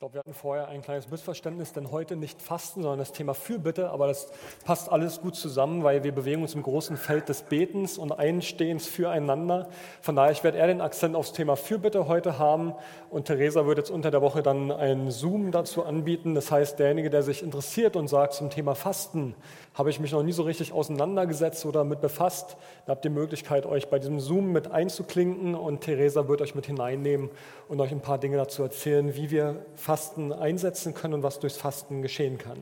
glaube, 0.00 0.14
wir 0.14 0.20
hatten 0.20 0.32
vorher 0.32 0.68
ein 0.68 0.80
kleines 0.80 1.10
Missverständnis, 1.10 1.74
denn 1.74 1.90
heute 1.90 2.16
nicht 2.16 2.40
Fasten, 2.40 2.80
sondern 2.80 3.00
das 3.00 3.12
Thema 3.12 3.34
Fürbitte, 3.34 3.90
aber 3.90 4.06
das 4.06 4.30
passt 4.64 4.90
alles 4.90 5.20
gut 5.20 5.36
zusammen, 5.36 5.84
weil 5.84 6.02
wir 6.04 6.12
bewegen 6.12 6.40
uns 6.40 6.54
im 6.54 6.62
großen 6.62 6.96
Feld 6.96 7.28
des 7.28 7.42
Betens 7.42 7.98
und 7.98 8.10
Einstehens 8.10 8.86
füreinander. 8.86 9.68
Von 10.00 10.16
daher, 10.16 10.32
ich 10.32 10.42
werde 10.42 10.56
eher 10.56 10.68
den 10.68 10.80
Akzent 10.80 11.14
aufs 11.14 11.34
Thema 11.34 11.54
Fürbitte 11.54 12.08
heute 12.08 12.38
haben 12.38 12.72
und 13.10 13.26
Theresa 13.26 13.66
wird 13.66 13.76
jetzt 13.76 13.90
unter 13.90 14.10
der 14.10 14.22
Woche 14.22 14.42
dann 14.42 14.72
einen 14.72 15.10
Zoom 15.10 15.52
dazu 15.52 15.84
anbieten. 15.84 16.34
Das 16.34 16.50
heißt, 16.50 16.78
derjenige, 16.78 17.10
der 17.10 17.22
sich 17.22 17.42
interessiert 17.42 17.94
und 17.94 18.08
sagt 18.08 18.32
zum 18.32 18.48
Thema 18.48 18.74
Fasten, 18.74 19.34
habe 19.74 19.90
ich 19.90 20.00
mich 20.00 20.12
noch 20.12 20.22
nie 20.22 20.32
so 20.32 20.44
richtig 20.44 20.72
auseinandergesetzt 20.72 21.66
oder 21.66 21.84
mit 21.84 22.00
befasst, 22.00 22.56
da 22.86 22.92
habt 22.92 23.04
ihr 23.04 23.10
die 23.10 23.16
Möglichkeit, 23.16 23.66
euch 23.66 23.88
bei 23.88 23.98
diesem 23.98 24.18
Zoom 24.18 24.50
mit 24.50 24.70
einzuklinken 24.70 25.54
und 25.54 25.82
Theresa 25.82 26.26
wird 26.26 26.40
euch 26.40 26.54
mit 26.54 26.64
hineinnehmen 26.64 27.28
und 27.68 27.78
euch 27.82 27.92
ein 27.92 28.00
paar 28.00 28.16
Dinge 28.16 28.38
dazu 28.38 28.62
erzählen, 28.62 29.14
wie 29.14 29.30
wir 29.30 29.66
Fasten 29.74 29.89
einsetzen 30.32 30.94
können 30.94 31.14
und 31.14 31.22
was 31.22 31.40
durchs 31.40 31.56
Fasten 31.56 32.02
geschehen 32.02 32.38
kann. 32.38 32.58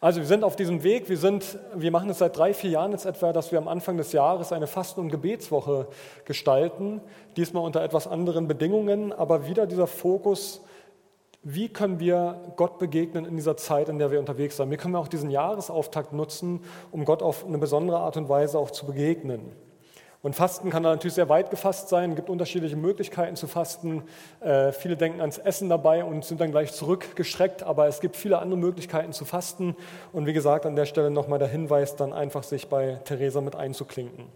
Also 0.00 0.18
wir 0.18 0.26
sind 0.26 0.42
auf 0.42 0.56
diesem 0.56 0.82
Weg, 0.82 1.08
wir, 1.08 1.16
sind, 1.16 1.58
wir 1.76 1.92
machen 1.92 2.10
es 2.10 2.18
seit 2.18 2.36
drei, 2.36 2.54
vier 2.54 2.70
Jahren 2.70 2.90
jetzt 2.90 3.06
etwa, 3.06 3.32
dass 3.32 3.52
wir 3.52 3.58
am 3.58 3.68
Anfang 3.68 3.96
des 3.96 4.12
Jahres 4.12 4.52
eine 4.52 4.66
Fasten- 4.66 5.00
und 5.00 5.10
Gebetswoche 5.10 5.86
gestalten, 6.24 7.00
diesmal 7.36 7.64
unter 7.64 7.82
etwas 7.84 8.08
anderen 8.08 8.48
Bedingungen, 8.48 9.12
aber 9.12 9.46
wieder 9.46 9.66
dieser 9.66 9.86
Fokus 9.86 10.60
wie 11.44 11.68
können 11.68 11.98
wir 11.98 12.40
Gott 12.54 12.78
begegnen 12.78 13.24
in 13.24 13.36
dieser 13.36 13.56
Zeit, 13.56 13.88
in 13.88 13.98
der 13.98 14.12
wir 14.12 14.20
unterwegs 14.20 14.56
sind? 14.56 14.70
Wie 14.70 14.76
können 14.76 14.94
wir 14.94 15.00
auch 15.00 15.08
diesen 15.08 15.28
Jahresauftakt 15.28 16.12
nutzen, 16.12 16.60
um 16.92 17.04
Gott 17.04 17.20
auf 17.20 17.44
eine 17.44 17.58
besondere 17.58 17.98
Art 17.98 18.16
und 18.16 18.28
Weise 18.28 18.58
auch 18.58 18.70
zu 18.70 18.86
begegnen? 18.86 19.50
Und 20.22 20.36
Fasten 20.36 20.70
kann 20.70 20.84
natürlich 20.84 21.14
sehr 21.14 21.28
weit 21.28 21.50
gefasst 21.50 21.88
sein. 21.88 22.10
Es 22.10 22.16
gibt 22.16 22.30
unterschiedliche 22.30 22.76
Möglichkeiten 22.76 23.34
zu 23.34 23.48
fasten. 23.48 24.04
Äh, 24.40 24.70
viele 24.70 24.96
denken 24.96 25.20
ans 25.20 25.38
Essen 25.38 25.68
dabei 25.68 26.04
und 26.04 26.24
sind 26.24 26.40
dann 26.40 26.52
gleich 26.52 26.72
zurückgeschreckt, 26.72 27.64
aber 27.64 27.88
es 27.88 28.00
gibt 28.00 28.14
viele 28.14 28.38
andere 28.38 28.58
Möglichkeiten 28.58 29.12
zu 29.12 29.24
fasten. 29.24 29.74
Und 30.12 30.26
wie 30.26 30.32
gesagt, 30.32 30.64
an 30.64 30.76
der 30.76 30.86
Stelle 30.86 31.10
nochmal 31.10 31.40
der 31.40 31.48
Hinweis, 31.48 31.96
dann 31.96 32.12
einfach 32.12 32.44
sich 32.44 32.68
bei 32.68 33.00
Theresa 33.04 33.40
mit 33.40 33.56
einzuklinken. 33.56 34.26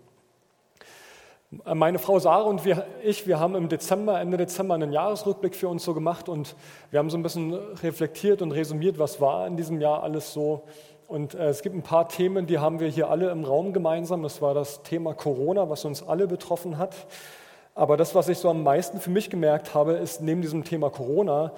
Meine 1.65 2.01
Frau 2.01 2.19
Sarah 2.19 2.43
und 2.43 2.65
wir, 2.65 2.85
ich, 3.05 3.29
wir 3.29 3.39
haben 3.39 3.55
im 3.55 3.69
Dezember, 3.69 4.21
Ende 4.21 4.37
Dezember 4.37 4.75
einen 4.75 4.93
Jahresrückblick 4.93 5.55
für 5.55 5.69
uns 5.69 5.85
so 5.85 5.95
gemacht 5.95 6.29
und 6.29 6.57
wir 6.91 6.99
haben 6.99 7.09
so 7.09 7.17
ein 7.17 7.23
bisschen 7.23 7.55
reflektiert 7.55 8.43
und 8.43 8.51
resümiert, 8.51 8.99
was 8.99 9.21
war 9.21 9.47
in 9.47 9.57
diesem 9.57 9.81
Jahr 9.81 10.03
alles 10.03 10.33
so. 10.33 10.65
Und 11.09 11.35
äh, 11.35 11.49
es 11.49 11.63
gibt 11.63 11.75
ein 11.75 11.83
paar 11.83 12.09
Themen, 12.09 12.47
die 12.47 12.59
haben 12.59 12.81
wir 12.81 12.89
hier 12.89 13.11
alle 13.11 13.31
im 13.31 13.45
Raum 13.45 13.73
gemeinsam. 13.73 14.23
Das 14.23 14.43
war 14.43 14.55
das 14.55 14.83
Thema 14.83 15.15
Corona, 15.15 15.69
was 15.69 15.85
uns 15.85 16.03
alle 16.07 16.27
betroffen 16.27 16.79
hat. 16.79 16.95
Aber 17.75 17.97
das, 17.97 18.15
was 18.15 18.29
ich 18.29 18.39
so 18.39 18.49
am 18.49 18.63
meisten 18.63 19.01
für 19.01 19.11
mich 19.11 19.31
gemerkt 19.31 19.75
habe, 19.75 19.93
ist 19.93 20.21
neben 20.21 20.43
diesem 20.43 20.65
Thema 20.65 20.91
Corona, 20.91 21.53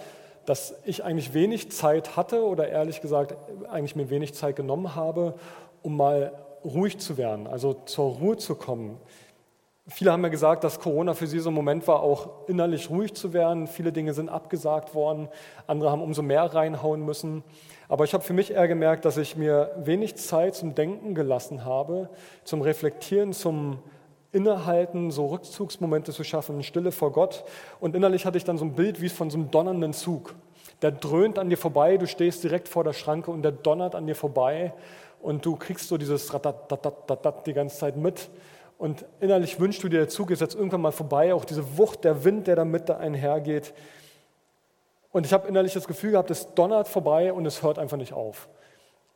dass 0.44 0.74
ich 0.84 1.04
eigentlich 1.04 1.32
wenig 1.32 1.70
Zeit 1.70 2.16
hatte 2.16 2.44
oder 2.44 2.68
ehrlich 2.68 3.00
gesagt 3.00 3.36
eigentlich 3.70 3.96
mir 3.96 4.10
wenig 4.10 4.34
Zeit 4.34 4.56
genommen 4.56 4.94
habe, 4.94 5.34
um 5.82 5.96
mal 5.96 6.32
ruhig 6.64 6.98
zu 6.98 7.16
werden, 7.16 7.46
also 7.46 7.74
zur 7.84 8.16
Ruhe 8.16 8.36
zu 8.36 8.54
kommen. 8.54 8.98
Viele 9.86 10.12
haben 10.12 10.22
ja 10.22 10.28
gesagt, 10.28 10.64
dass 10.64 10.80
Corona 10.80 11.14
für 11.14 11.26
sie 11.26 11.38
so 11.38 11.50
ein 11.50 11.54
Moment 11.54 11.86
war, 11.86 12.02
auch 12.02 12.48
innerlich 12.48 12.90
ruhig 12.90 13.14
zu 13.14 13.32
werden. 13.32 13.66
Viele 13.66 13.92
Dinge 13.92 14.12
sind 14.12 14.28
abgesagt 14.28 14.94
worden, 14.94 15.28
andere 15.66 15.90
haben 15.90 16.02
umso 16.02 16.20
mehr 16.20 16.42
reinhauen 16.42 17.04
müssen. 17.04 17.42
Aber 17.88 18.04
ich 18.04 18.12
habe 18.12 18.22
für 18.22 18.34
mich 18.34 18.52
eher 18.52 18.68
gemerkt, 18.68 19.04
dass 19.04 19.16
ich 19.16 19.36
mir 19.36 19.72
wenig 19.78 20.16
Zeit 20.16 20.54
zum 20.54 20.74
Denken 20.74 21.14
gelassen 21.14 21.64
habe, 21.64 22.10
zum 22.44 22.60
Reflektieren, 22.60 23.32
zum 23.32 23.78
Innehalten, 24.30 25.10
so 25.10 25.26
Rückzugsmomente 25.28 26.12
zu 26.12 26.22
schaffen, 26.22 26.62
Stille 26.62 26.92
vor 26.92 27.12
Gott. 27.12 27.44
Und 27.80 27.96
innerlich 27.96 28.26
hatte 28.26 28.36
ich 28.36 28.44
dann 28.44 28.58
so 28.58 28.66
ein 28.66 28.74
Bild 28.74 29.00
wie 29.00 29.08
von 29.08 29.30
so 29.30 29.38
einem 29.38 29.50
donnernden 29.50 29.94
Zug. 29.94 30.34
Der 30.82 30.92
dröhnt 30.92 31.38
an 31.38 31.48
dir 31.48 31.56
vorbei, 31.56 31.96
du 31.96 32.06
stehst 32.06 32.44
direkt 32.44 32.68
vor 32.68 32.84
der 32.84 32.92
Schranke 32.92 33.30
und 33.30 33.42
der 33.42 33.52
donnert 33.52 33.94
an 33.94 34.06
dir 34.06 34.14
vorbei 34.14 34.74
und 35.20 35.44
du 35.44 35.56
kriegst 35.56 35.88
so 35.88 35.96
dieses 35.96 36.32
Ratatat 36.32 37.46
die 37.46 37.54
ganze 37.54 37.78
Zeit 37.78 37.96
mit. 37.96 38.28
Und 38.76 39.04
innerlich 39.20 39.58
wünschst 39.58 39.82
du 39.82 39.88
dir, 39.88 39.98
der 39.98 40.08
Zug 40.08 40.30
ist 40.30 40.40
jetzt 40.40 40.54
irgendwann 40.54 40.82
mal 40.82 40.92
vorbei, 40.92 41.34
auch 41.34 41.44
diese 41.44 41.78
Wucht, 41.78 42.04
der 42.04 42.22
Wind, 42.22 42.46
der 42.46 42.54
da 42.54 42.64
mit 42.64 42.90
einhergeht. 42.90 43.72
Und 45.10 45.26
ich 45.26 45.32
habe 45.32 45.48
innerlich 45.48 45.72
das 45.72 45.86
Gefühl 45.86 46.12
gehabt, 46.12 46.30
es 46.30 46.54
donnert 46.54 46.88
vorbei 46.88 47.32
und 47.32 47.46
es 47.46 47.62
hört 47.62 47.78
einfach 47.78 47.96
nicht 47.96 48.12
auf. 48.12 48.48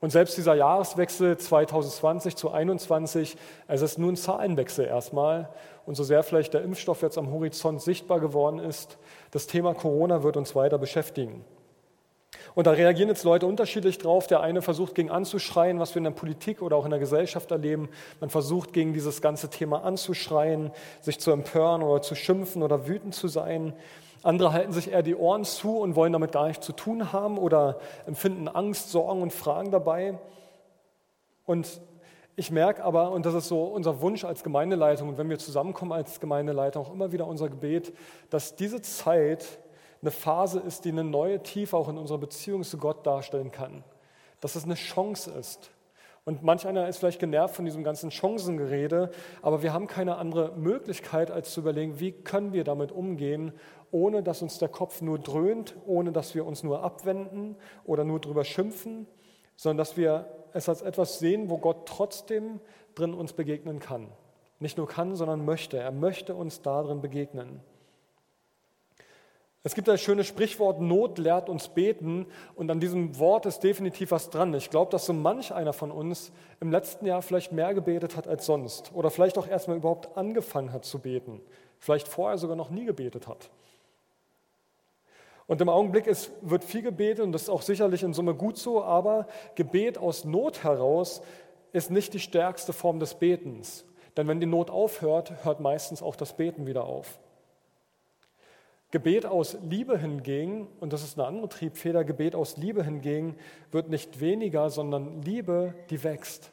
Und 0.01 0.11
selbst 0.11 0.37
dieser 0.37 0.55
Jahreswechsel 0.55 1.39
2020 1.39 2.35
zu 2.35 2.49
2021, 2.49 3.37
es 3.69 3.83
ist 3.83 3.99
nur 3.99 4.11
ein 4.11 4.17
Zahlenwechsel 4.17 4.85
erstmal. 4.85 5.49
Und 5.87 5.95
so 5.95 6.03
sehr 6.03 6.25
vielleicht 6.25 6.55
der 6.55 6.63
Impfstoff 6.63 7.03
jetzt 7.03 7.19
am 7.19 7.31
Horizont 7.31 7.81
sichtbar 7.81 8.19
geworden 8.19 8.59
ist, 8.59 8.99
das 9.31 9.47
Thema 9.47 9.75
Corona 9.75 10.25
wird 10.25 10.37
uns 10.37 10.57
weiter 10.57 10.79
beschäftigen. 10.79 11.45
Und 12.55 12.67
da 12.67 12.73
reagieren 12.73 13.09
jetzt 13.09 13.25
Leute 13.25 13.47
unterschiedlich 13.47 13.99
drauf. 13.99 14.27
Der 14.27 14.41
eine 14.41 14.61
versucht 14.61 14.95
gegen 14.95 15.11
anzuschreien, 15.11 15.79
was 15.79 15.95
wir 15.95 15.99
in 15.99 16.05
der 16.05 16.11
Politik 16.11 16.63
oder 16.63 16.77
auch 16.77 16.85
in 16.85 16.91
der 16.91 17.01
Gesellschaft 17.01 17.51
erleben. 17.51 17.89
Man 18.21 18.29
versucht 18.29 18.73
gegen 18.73 18.93
dieses 18.93 19.23
ganze 19.23 19.51
Thema 19.51 19.85
anzuschreien, 19.85 20.73
sich 21.01 21.21
zu 21.21 21.31
empören 21.31 21.83
oder 21.83 22.03
zu 22.03 22.15
schimpfen 22.15 22.63
oder 22.63 22.89
wütend 22.89 23.15
zu 23.15 23.29
sein. 23.29 23.73
Andere 24.23 24.53
halten 24.53 24.73
sich 24.73 24.91
eher 24.91 25.03
die 25.03 25.17
Ohren 25.17 25.45
zu 25.45 25.79
und 25.79 25.97
wollen 25.97 26.13
damit 26.13 26.33
gar 26.33 26.47
nichts 26.47 26.65
zu 26.65 26.73
tun 26.73 27.13
haben 27.13 27.39
oder 27.39 27.79
empfinden 28.07 28.49
Angst, 28.49 28.91
Sorgen 28.91 29.23
und 29.23 29.33
Fragen 29.33 29.71
dabei. 29.71 30.19
Und 31.45 31.81
ich 32.37 32.51
merke 32.51 32.85
aber, 32.85 33.11
und 33.11 33.27
das 33.27 33.35
ist 33.35 33.49
so 33.49 33.65
unser 33.65 34.01
Wunsch 34.01 34.25
als 34.25 34.43
Gemeindeleitung, 34.43 35.09
und 35.09 35.19
wenn 35.19 35.29
wir 35.29 35.39
zusammenkommen 35.39 35.93
als 35.93 36.21
Gemeindeleitung, 36.21 36.87
auch 36.87 36.93
immer 36.93 37.13
wieder 37.13 37.27
unser 37.27 37.49
Gebet, 37.49 37.93
dass 38.31 38.55
diese 38.55 38.81
Zeit 38.81 39.45
eine 40.01 40.11
Phase 40.11 40.61
ist, 40.61 40.85
die 40.85 40.91
eine 40.91 41.05
neue 41.05 41.43
Tiefe 41.43 41.77
auch 41.77 41.89
in 41.89 41.99
unserer 41.99 42.19
Beziehung 42.19 42.63
zu 42.63 42.79
Gott 42.79 43.07
darstellen 43.07 43.53
kann. 43.53 43.85
Dass 44.41 44.57
es 44.57 44.65
eine 44.65 44.75
Chance 44.75 45.31
ist. 45.33 45.71
Und 46.25 46.43
manch 46.43 46.67
einer 46.67 46.89
ist 46.89 46.99
vielleicht 46.99 47.19
genervt 47.19 47.57
von 47.57 47.65
diesem 47.65 47.83
ganzen 47.83 48.11
Chancengerede, 48.11 49.11
aber 49.43 49.63
wir 49.63 49.73
haben 49.73 49.89
keine 49.89 50.17
andere 50.17 50.53
Möglichkeit, 50.57 51.33
als 51.33 51.53
zu 51.53 51.61
überlegen, 51.61 51.99
wie 51.99 52.13
können 52.13 52.53
wir 52.53 52.63
damit 52.63 52.93
umgehen, 52.93 53.53
ohne 53.93 54.23
dass 54.23 54.43
uns 54.43 54.59
der 54.59 54.69
Kopf 54.69 55.01
nur 55.03 55.19
dröhnt, 55.21 55.77
ohne 55.87 56.11
dass 56.11 56.35
wir 56.35 56.45
uns 56.45 56.65
nur 56.65 56.83
abwenden 56.83 57.55
oder 57.85 58.03
nur 58.03 58.19
drüber 58.19 58.45
schimpfen, 58.45 59.07
sondern 59.55 59.79
dass 59.79 59.97
wir 59.97 60.27
es 60.53 60.69
als 60.69 60.83
etwas 60.83 61.21
sehen, 61.21 61.49
wo 61.51 61.59
Gott 61.59 61.87
trotzdem 61.87 62.61
drin 62.95 63.15
uns 63.15 63.35
begegnen 63.35 63.79
kann. 63.79 64.09
Nicht 64.59 64.79
nur 64.79 64.89
kann, 64.89 65.15
sondern 65.15 65.45
möchte. 65.45 65.79
Er 65.79 65.93
möchte 65.93 66.35
uns 66.35 66.63
darin 66.63 67.01
begegnen. 67.01 67.61
Es 69.65 69.77
gibt 69.77 69.87
das 69.87 70.01
schöne 70.01 70.25
Sprichwort, 70.25 70.81
Not 70.81 71.19
lehrt 71.19 71.49
uns 71.49 71.69
beten 71.69 72.27
und 72.57 72.69
an 72.71 72.81
diesem 72.81 73.17
Wort 73.21 73.47
ist 73.47 73.61
definitiv 73.61 74.11
was 74.11 74.29
dran. 74.29 74.53
Ich 74.55 74.71
glaube, 74.71 74.91
dass 74.91 75.07
so 75.07 75.13
manch 75.13 75.55
einer 75.55 75.73
von 75.73 75.93
uns 75.93 76.33
im 76.61 76.73
letzten 76.73 77.07
Jahr 77.07 77.23
vielleicht 77.23 77.53
mehr 77.53 77.73
gebetet 77.73 78.17
hat 78.17 78.27
als 78.27 78.45
sonst 78.47 78.91
oder 78.93 79.11
vielleicht 79.11 79.39
auch 79.39 79.47
erstmal 79.47 79.77
überhaupt 79.77 80.17
angefangen 80.17 80.73
hat 80.73 80.85
zu 80.85 80.99
beten, 80.99 81.41
vielleicht 81.79 82.09
vorher 82.09 82.39
sogar 82.39 82.57
noch 82.57 82.71
nie 82.71 82.85
gebetet 82.85 83.29
hat. 83.29 83.51
Und 85.47 85.61
im 85.61 85.69
Augenblick 85.69 86.07
ist, 86.07 86.31
wird 86.41 86.65
viel 86.65 86.83
gebetet 86.83 87.25
und 87.25 87.33
das 87.33 87.43
ist 87.43 87.49
auch 87.49 87.63
sicherlich 87.63 88.03
in 88.03 88.15
Summe 88.15 88.35
gut 88.35 88.57
so, 88.57 88.83
aber 88.83 89.27
Gebet 89.55 89.99
aus 89.99 90.25
Not 90.25 90.63
heraus 90.63 91.23
ist 91.73 91.91
nicht 91.91 92.15
die 92.15 92.21
stärkste 92.21 92.73
Form 92.73 93.01
des 93.01 93.15
Betens. 93.15 93.85
Denn 94.17 94.29
wenn 94.29 94.41
die 94.41 94.47
Not 94.47 94.71
aufhört, 94.71 95.45
hört 95.45 95.61
meistens 95.61 96.03
auch 96.03 96.17
das 96.17 96.37
Beten 96.37 96.67
wieder 96.67 96.85
auf. 96.85 97.19
Gebet 98.91 99.25
aus 99.25 99.57
Liebe 99.63 99.97
hingegen, 99.97 100.69
und 100.79 100.93
das 100.93 101.03
ist 101.03 101.19
eine 101.19 101.27
andere 101.27 101.49
Triebfeder, 101.49 102.05
Gebet 102.05 102.35
aus 102.35 102.59
Liebe 102.59 102.85
hingegen 102.85 103.37
wird 103.71 103.89
nicht 103.89 104.21
weniger, 104.21 104.69
sondern 104.69 105.23
Liebe, 105.23 105.73
die 105.89 106.05
wächst. 106.05 106.53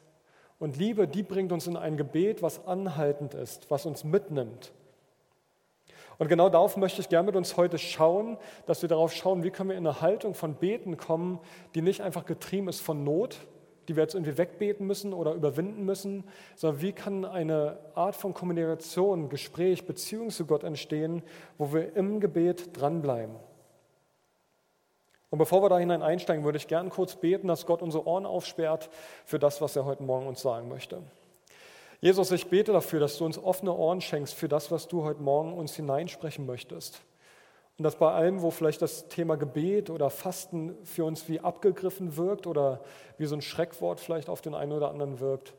Und 0.58 0.78
Liebe, 0.78 1.06
die 1.06 1.22
bringt 1.22 1.52
uns 1.52 1.66
in 1.66 1.76
ein 1.76 1.98
Gebet, 1.98 2.40
was 2.42 2.66
anhaltend 2.66 3.34
ist, 3.34 3.70
was 3.70 3.84
uns 3.84 4.04
mitnimmt. 4.04 4.72
Und 6.20 6.28
genau 6.28 6.50
darauf 6.50 6.76
möchte 6.76 7.00
ich 7.00 7.08
gerne 7.08 7.24
mit 7.24 7.34
uns 7.34 7.56
heute 7.56 7.78
schauen, 7.78 8.36
dass 8.66 8.82
wir 8.82 8.90
darauf 8.90 9.10
schauen, 9.10 9.42
wie 9.42 9.50
können 9.50 9.70
wir 9.70 9.76
in 9.78 9.86
eine 9.86 10.02
Haltung 10.02 10.34
von 10.34 10.54
Beten 10.54 10.98
kommen, 10.98 11.38
die 11.74 11.80
nicht 11.80 12.02
einfach 12.02 12.26
getrieben 12.26 12.68
ist 12.68 12.82
von 12.82 13.04
Not, 13.04 13.38
die 13.88 13.96
wir 13.96 14.02
jetzt 14.02 14.14
irgendwie 14.14 14.36
wegbeten 14.36 14.86
müssen 14.86 15.14
oder 15.14 15.32
überwinden 15.32 15.86
müssen, 15.86 16.24
sondern 16.56 16.82
wie 16.82 16.92
kann 16.92 17.24
eine 17.24 17.78
Art 17.94 18.16
von 18.16 18.34
Kommunikation, 18.34 19.30
Gespräch, 19.30 19.86
Beziehung 19.86 20.28
zu 20.28 20.44
Gott 20.44 20.62
entstehen, 20.62 21.22
wo 21.56 21.72
wir 21.72 21.96
im 21.96 22.20
Gebet 22.20 22.78
dranbleiben. 22.78 23.36
Und 25.30 25.38
bevor 25.38 25.62
wir 25.62 25.70
da 25.70 25.78
hinein 25.78 26.02
einsteigen, 26.02 26.44
würde 26.44 26.58
ich 26.58 26.68
gern 26.68 26.90
kurz 26.90 27.16
beten, 27.16 27.48
dass 27.48 27.64
Gott 27.64 27.80
unsere 27.80 28.06
Ohren 28.06 28.26
aufsperrt 28.26 28.90
für 29.24 29.38
das, 29.38 29.62
was 29.62 29.74
er 29.74 29.86
heute 29.86 30.02
Morgen 30.02 30.26
uns 30.26 30.42
sagen 30.42 30.68
möchte. 30.68 31.02
Jesus, 32.02 32.30
ich 32.30 32.46
bete 32.46 32.72
dafür, 32.72 32.98
dass 32.98 33.18
du 33.18 33.26
uns 33.26 33.36
offene 33.36 33.74
Ohren 33.74 34.00
schenkst 34.00 34.34
für 34.34 34.48
das, 34.48 34.70
was 34.70 34.88
du 34.88 35.04
heute 35.04 35.20
Morgen 35.20 35.52
uns 35.52 35.76
hineinsprechen 35.76 36.46
möchtest. 36.46 37.02
Und 37.76 37.84
dass 37.84 37.96
bei 37.96 38.10
allem, 38.10 38.40
wo 38.40 38.50
vielleicht 38.50 38.80
das 38.80 39.08
Thema 39.08 39.36
Gebet 39.36 39.90
oder 39.90 40.08
Fasten 40.08 40.76
für 40.84 41.04
uns 41.04 41.28
wie 41.28 41.40
abgegriffen 41.40 42.16
wirkt 42.16 42.46
oder 42.46 42.80
wie 43.18 43.26
so 43.26 43.34
ein 43.34 43.42
Schreckwort 43.42 44.00
vielleicht 44.00 44.30
auf 44.30 44.40
den 44.40 44.54
einen 44.54 44.72
oder 44.72 44.90
anderen 44.90 45.20
wirkt, 45.20 45.54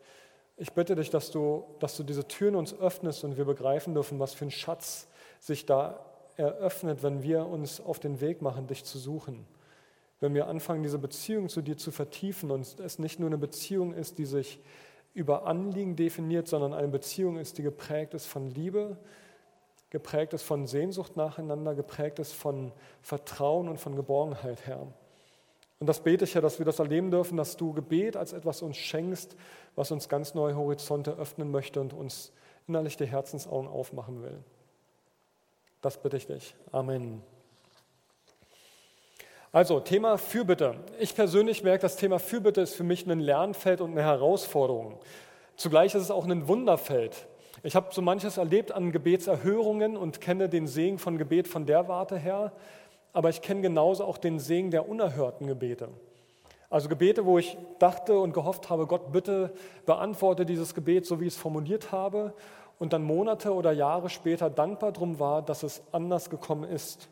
ich 0.58 0.74
bitte 0.74 0.96
dich, 0.96 1.10
dass 1.12 1.32
du, 1.32 1.64
dass 1.80 1.96
du 1.98 2.04
diese 2.04 2.28
Türen 2.28 2.56
uns 2.56 2.80
öffnest 2.80 3.24
und 3.24 3.38
wir 3.38 3.46
begreifen 3.46 3.94
dürfen, 3.94 4.20
was 4.20 4.34
für 4.34 4.46
ein 4.46 4.52
Schatz 4.52 5.08
sich 5.40 5.66
da 5.66 6.06
eröffnet, 6.38 7.04
wenn 7.04 7.24
wir 7.24 7.46
uns 7.48 7.82
auf 7.82 8.00
den 8.00 8.20
Weg 8.22 8.42
machen, 8.42 8.68
dich 8.68 8.84
zu 8.84 8.98
suchen. 8.98 9.46
Wenn 10.20 10.34
wir 10.34 10.48
anfangen, 10.48 10.84
diese 10.84 11.00
Beziehung 11.00 11.50
zu 11.50 11.62
dir 11.62 11.78
zu 11.78 11.92
vertiefen 11.92 12.52
und 12.52 12.80
es 12.80 13.00
nicht 13.00 13.20
nur 13.20 13.30
eine 13.30 13.40
Beziehung 13.40 13.94
ist, 13.94 14.18
die 14.20 14.26
sich 14.26 14.60
über 15.14 15.46
Anliegen 15.46 15.96
definiert, 15.96 16.48
sondern 16.48 16.74
eine 16.74 16.88
Beziehung 16.88 17.38
ist, 17.38 17.58
die 17.58 17.64
geprägt 17.64 18.14
ist 18.14 18.28
von 18.28 18.48
Liebe, 18.48 18.98
geprägt 19.90 20.34
ist 20.34 20.44
von 20.44 20.68
Sehnsucht 20.68 21.18
nacheinander, 21.18 21.76
geprägt 21.76 22.20
ist 22.20 22.34
von 22.34 22.72
Vertrauen 23.02 23.68
und 23.68 23.80
von 23.80 23.96
Geborgenheit, 23.96 24.66
Herr. 24.66 24.88
Und 25.80 25.88
das 25.88 26.02
bete 26.02 26.26
ich 26.26 26.36
ja, 26.36 26.42
dass 26.42 26.60
wir 26.60 26.66
das 26.66 26.80
erleben 26.80 27.10
dürfen, 27.10 27.38
dass 27.38 27.58
du 27.58 27.74
Gebet 27.74 28.16
als 28.16 28.34
etwas 28.34 28.62
uns 28.62 28.78
schenkst, 28.78 29.36
was 29.76 29.92
uns 29.92 30.08
ganz 30.08 30.36
neue 30.36 30.56
Horizonte 30.56 31.18
öffnen 31.18 31.50
möchte 31.50 31.82
und 31.82 31.94
uns 31.94 32.32
innerlich 32.68 32.98
die 32.98 33.08
Herzensaugen 33.08 33.68
aufmachen 33.68 34.22
will. 34.22 34.44
Das 35.82 35.98
bitte 35.98 36.18
ich 36.18 36.28
dich. 36.28 36.56
Amen. 36.72 37.24
Also, 39.52 39.80
Thema 39.80 40.18
Fürbitte. 40.18 40.76
Ich 41.00 41.16
persönlich 41.16 41.64
merke, 41.64 41.82
das 41.82 41.98
Thema 41.98 42.20
Fürbitte 42.20 42.62
ist 42.62 42.76
für 42.76 42.84
mich 42.84 43.06
ein 43.06 43.20
Lernfeld 43.20 43.82
und 43.82 43.92
eine 43.92 44.04
Herausforderung. 44.04 45.00
Zugleich 45.58 45.94
ist 45.94 46.04
es 46.04 46.12
auch 46.12 46.26
ein 46.26 46.48
Wunderfeld. 46.48 47.28
Ich 47.64 47.76
habe 47.76 47.88
so 47.92 48.02
manches 48.02 48.38
erlebt 48.38 48.72
an 48.72 48.92
Gebetserhörungen 48.92 49.98
und 49.98 50.22
kenne 50.22 50.50
den 50.50 50.68
Segen 50.68 50.98
von 50.98 51.18
Gebet 51.18 51.48
von 51.48 51.66
der 51.66 51.88
Warte 51.88 52.18
her 52.18 52.54
aber 53.14 53.30
ich 53.30 53.42
kenne 53.42 53.62
genauso 53.62 54.06
auch 54.06 54.18
den 54.18 54.40
Segen 54.40 54.72
der 54.72 54.88
unerhörten 54.88 55.48
Gebete. 55.48 55.90
Also 56.70 56.88
Gebete, 56.88 57.26
wo 57.26 57.38
ich 57.38 57.58
dachte 57.80 58.18
und 58.18 58.34
gehofft 58.34 58.70
habe, 58.70 58.88
Gott 58.88 59.12
bitte 59.12 59.54
beantworte 59.86 60.46
dieses 60.46 60.74
Gebet, 60.74 61.06
so 61.06 61.20
wie 61.20 61.28
ich 61.28 61.34
es 61.34 61.40
formuliert 61.40 61.92
habe, 61.92 62.34
und 62.80 62.94
dann 62.94 63.04
Monate 63.04 63.54
oder 63.54 63.74
Jahre 63.74 64.10
später 64.10 64.50
dankbar 64.50 64.92
drum 64.92 65.20
war, 65.20 65.42
dass 65.42 65.62
es 65.64 65.84
anders 65.92 66.30
gekommen 66.30 66.64
ist. 66.64 67.10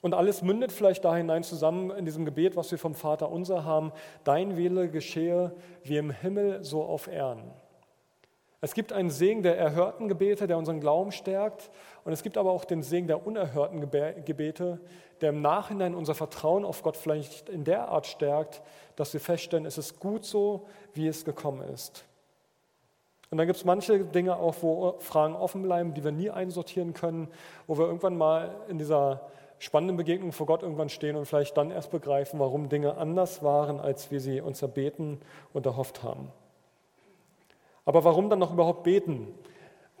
Und 0.00 0.14
alles 0.14 0.42
mündet 0.42 0.70
vielleicht 0.70 1.04
da 1.04 1.16
hinein 1.16 1.42
zusammen 1.42 1.90
in 1.90 2.04
diesem 2.04 2.24
Gebet, 2.24 2.56
was 2.56 2.70
wir 2.70 2.78
vom 2.78 2.94
Vater 2.94 3.30
unser 3.30 3.64
haben, 3.64 3.92
dein 4.24 4.56
Wille 4.56 4.88
geschehe 4.88 5.52
wie 5.82 5.96
im 5.96 6.10
Himmel, 6.10 6.62
so 6.62 6.84
auf 6.84 7.08
Erden. 7.08 7.50
Es 8.60 8.74
gibt 8.74 8.92
einen 8.92 9.10
Segen 9.10 9.42
der 9.42 9.56
erhörten 9.56 10.08
Gebete, 10.08 10.48
der 10.48 10.58
unseren 10.58 10.80
Glauben 10.80 11.12
stärkt. 11.12 11.70
Und 12.04 12.12
es 12.12 12.24
gibt 12.24 12.36
aber 12.36 12.50
auch 12.50 12.64
den 12.64 12.82
Segen 12.82 13.06
der 13.06 13.24
unerhörten 13.24 13.80
Gebete, 13.80 14.80
der 15.20 15.30
im 15.30 15.42
Nachhinein 15.42 15.94
unser 15.94 16.14
Vertrauen 16.14 16.64
auf 16.64 16.82
Gott 16.82 16.96
vielleicht 16.96 17.48
in 17.48 17.64
der 17.64 17.88
Art 17.88 18.06
stärkt, 18.06 18.62
dass 18.96 19.12
wir 19.12 19.20
feststellen, 19.20 19.64
es 19.64 19.78
ist 19.78 20.00
gut 20.00 20.24
so, 20.24 20.66
wie 20.92 21.06
es 21.06 21.24
gekommen 21.24 21.62
ist. 21.72 22.04
Und 23.30 23.38
dann 23.38 23.46
gibt 23.46 23.58
es 23.58 23.64
manche 23.64 24.04
Dinge 24.04 24.36
auch, 24.36 24.56
wo 24.62 24.96
Fragen 25.00 25.36
offen 25.36 25.62
bleiben, 25.62 25.94
die 25.94 26.02
wir 26.02 26.12
nie 26.12 26.30
einsortieren 26.30 26.94
können, 26.94 27.28
wo 27.66 27.78
wir 27.78 27.86
irgendwann 27.86 28.16
mal 28.16 28.56
in 28.68 28.78
dieser 28.78 29.20
spannenden 29.58 29.96
Begegnung 29.96 30.32
vor 30.32 30.46
Gott 30.46 30.62
irgendwann 30.62 30.88
stehen 30.88 31.16
und 31.16 31.26
vielleicht 31.26 31.56
dann 31.56 31.70
erst 31.70 31.90
begreifen, 31.90 32.38
warum 32.40 32.68
Dinge 32.68 32.96
anders 32.96 33.42
waren, 33.42 33.80
als 33.80 34.10
wir 34.10 34.20
sie 34.20 34.40
uns 34.40 34.62
erbeten 34.62 35.20
und 35.52 35.66
erhofft 35.66 36.02
haben. 36.02 36.28
Aber 37.84 38.04
warum 38.04 38.28
dann 38.30 38.38
noch 38.38 38.52
überhaupt 38.52 38.82
beten? 38.82 39.28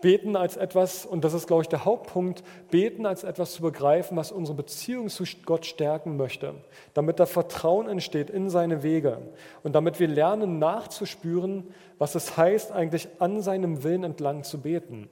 Beten 0.00 0.36
als 0.36 0.56
etwas, 0.56 1.04
und 1.04 1.24
das 1.24 1.34
ist, 1.34 1.48
glaube 1.48 1.62
ich, 1.62 1.68
der 1.68 1.84
Hauptpunkt, 1.84 2.44
beten 2.70 3.04
als 3.04 3.24
etwas 3.24 3.52
zu 3.52 3.62
begreifen, 3.62 4.16
was 4.16 4.30
unsere 4.30 4.56
Beziehung 4.56 5.08
zu 5.08 5.24
Gott 5.44 5.66
stärken 5.66 6.16
möchte, 6.16 6.54
damit 6.94 7.18
da 7.18 7.26
Vertrauen 7.26 7.88
entsteht 7.88 8.30
in 8.30 8.48
seine 8.48 8.84
Wege 8.84 9.18
und 9.64 9.74
damit 9.74 9.98
wir 9.98 10.06
lernen 10.06 10.60
nachzuspüren, 10.60 11.74
was 11.98 12.14
es 12.14 12.36
heißt, 12.36 12.70
eigentlich 12.70 13.08
an 13.18 13.42
seinem 13.42 13.82
Willen 13.82 14.04
entlang 14.04 14.44
zu 14.44 14.60
beten. 14.60 15.10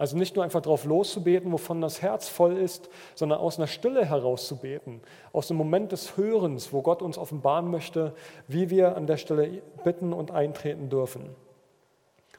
Also 0.00 0.16
nicht 0.16 0.34
nur 0.34 0.46
einfach 0.46 0.62
drauf 0.62 0.86
loszubeten, 0.86 1.52
wovon 1.52 1.82
das 1.82 2.00
Herz 2.00 2.26
voll 2.26 2.56
ist, 2.56 2.88
sondern 3.14 3.38
aus 3.38 3.58
einer 3.58 3.66
Stille 3.66 4.06
heraus 4.06 4.48
zu 4.48 4.56
beten, 4.56 5.02
aus 5.34 5.48
dem 5.48 5.58
Moment 5.58 5.92
des 5.92 6.16
Hörens, 6.16 6.72
wo 6.72 6.80
Gott 6.80 7.02
uns 7.02 7.18
offenbaren 7.18 7.70
möchte, 7.70 8.14
wie 8.48 8.70
wir 8.70 8.96
an 8.96 9.06
der 9.06 9.18
Stelle 9.18 9.60
bitten 9.84 10.14
und 10.14 10.30
eintreten 10.30 10.88
dürfen. 10.88 11.28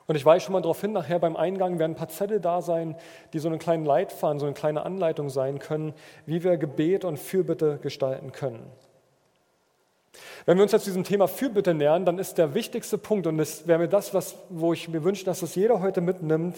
Und 0.07 0.15
ich 0.15 0.25
weise 0.25 0.45
schon 0.45 0.53
mal 0.53 0.61
darauf 0.61 0.81
hin, 0.81 0.91
nachher 0.91 1.19
beim 1.19 1.35
Eingang 1.35 1.77
werden 1.77 1.91
ein 1.91 1.97
paar 1.97 2.09
Zettel 2.09 2.39
da 2.39 2.63
sein, 2.63 2.95
die 3.31 3.37
so 3.37 3.47
einen 3.47 3.59
kleinen 3.59 3.85
Leitfaden, 3.85 4.39
so 4.39 4.47
eine 4.47 4.55
kleine 4.55 4.83
Anleitung 4.83 5.29
sein 5.29 5.59
können, 5.59 5.93
wie 6.25 6.43
wir 6.43 6.57
Gebet 6.57 7.05
und 7.05 7.19
Fürbitte 7.19 7.77
gestalten 7.79 8.31
können. 8.31 8.71
Wenn 10.45 10.57
wir 10.57 10.63
uns 10.63 10.71
jetzt 10.71 10.87
diesem 10.87 11.03
Thema 11.03 11.27
Fürbitte 11.27 11.73
nähern, 11.73 12.05
dann 12.05 12.19
ist 12.19 12.37
der 12.37 12.53
wichtigste 12.53 12.97
Punkt, 12.97 13.27
und 13.27 13.37
das 13.37 13.67
wäre 13.67 13.79
mir 13.79 13.87
das, 13.87 14.13
was, 14.13 14.35
wo 14.49 14.73
ich 14.73 14.89
mir 14.89 15.03
wünsche, 15.03 15.23
dass 15.23 15.39
das 15.39 15.55
jeder 15.55 15.81
heute 15.81 16.01
mitnimmt, 16.01 16.57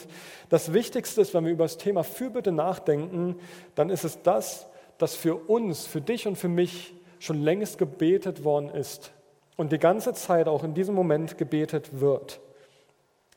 das 0.49 0.73
Wichtigste 0.73 1.21
ist, 1.21 1.33
wenn 1.33 1.45
wir 1.45 1.51
über 1.51 1.65
das 1.65 1.77
Thema 1.77 2.03
Fürbitte 2.03 2.51
nachdenken, 2.51 3.35
dann 3.75 3.89
ist 3.89 4.03
es 4.03 4.21
das, 4.23 4.67
dass 4.97 5.15
für 5.15 5.35
uns, 5.35 5.85
für 5.85 6.01
dich 6.01 6.27
und 6.27 6.37
für 6.37 6.47
mich 6.47 6.93
schon 7.19 7.41
längst 7.41 7.77
gebetet 7.77 8.43
worden 8.43 8.69
ist 8.69 9.11
und 9.55 9.71
die 9.71 9.79
ganze 9.79 10.13
Zeit 10.13 10.47
auch 10.47 10.63
in 10.63 10.73
diesem 10.73 10.95
Moment 10.95 11.37
gebetet 11.37 11.99
wird. 11.99 12.39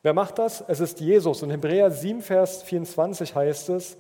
Wer 0.03 0.15
macht 0.15 0.39
das? 0.39 0.65
Es 0.67 0.81
ist 0.81 1.01
Jesus. 1.01 1.43
In 1.43 1.51
Hebräer 1.51 1.91
7, 1.91 2.23
Vers 2.23 2.63
24 2.63 3.35
heißt 3.35 3.71
es, 3.71 3.97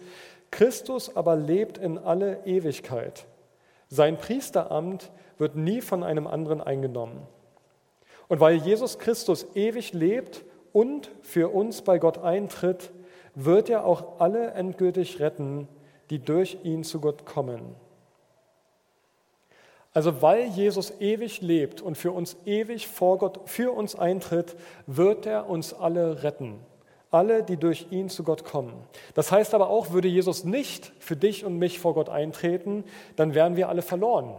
Christus 0.50 1.14
aber 1.16 1.36
lebt 1.36 1.78
in 1.78 1.98
alle 1.98 2.46
Ewigkeit. 2.46 3.26
Sein 3.88 4.16
Priesteramt 4.16 5.10
wird 5.38 5.56
nie 5.56 5.80
von 5.80 6.02
einem 6.02 6.26
anderen 6.26 6.60
eingenommen. 6.60 7.26
Und 8.28 8.40
weil 8.40 8.56
Jesus 8.56 8.98
Christus 8.98 9.46
ewig 9.54 9.92
lebt 9.92 10.44
und 10.72 11.10
für 11.22 11.54
uns 11.54 11.82
bei 11.82 11.98
Gott 11.98 12.18
eintritt, 12.18 12.90
wird 13.34 13.68
er 13.68 13.84
auch 13.84 14.20
alle 14.20 14.52
endgültig 14.52 15.20
retten, 15.20 15.68
die 16.10 16.18
durch 16.18 16.58
ihn 16.64 16.84
zu 16.84 17.00
Gott 17.00 17.26
kommen. 17.26 17.60
Also 19.92 20.20
weil 20.20 20.44
Jesus 20.48 21.00
ewig 21.00 21.40
lebt 21.40 21.80
und 21.80 21.96
für 21.96 22.12
uns 22.12 22.36
ewig 22.44 22.86
vor 22.86 23.18
Gott 23.18 23.40
für 23.46 23.72
uns 23.72 23.94
eintritt, 23.94 24.56
wird 24.86 25.24
er 25.24 25.48
uns 25.48 25.72
alle 25.72 26.22
retten. 26.22 26.58
Alle, 27.10 27.42
die 27.42 27.56
durch 27.56 27.86
ihn 27.90 28.08
zu 28.08 28.24
Gott 28.24 28.44
kommen. 28.44 28.74
Das 29.14 29.30
heißt 29.30 29.54
aber 29.54 29.70
auch, 29.70 29.92
würde 29.92 30.08
Jesus 30.08 30.44
nicht 30.44 30.92
für 30.98 31.16
dich 31.16 31.44
und 31.44 31.58
mich 31.58 31.78
vor 31.78 31.94
Gott 31.94 32.08
eintreten, 32.08 32.84
dann 33.14 33.34
wären 33.34 33.56
wir 33.56 33.68
alle 33.68 33.82
verloren. 33.82 34.34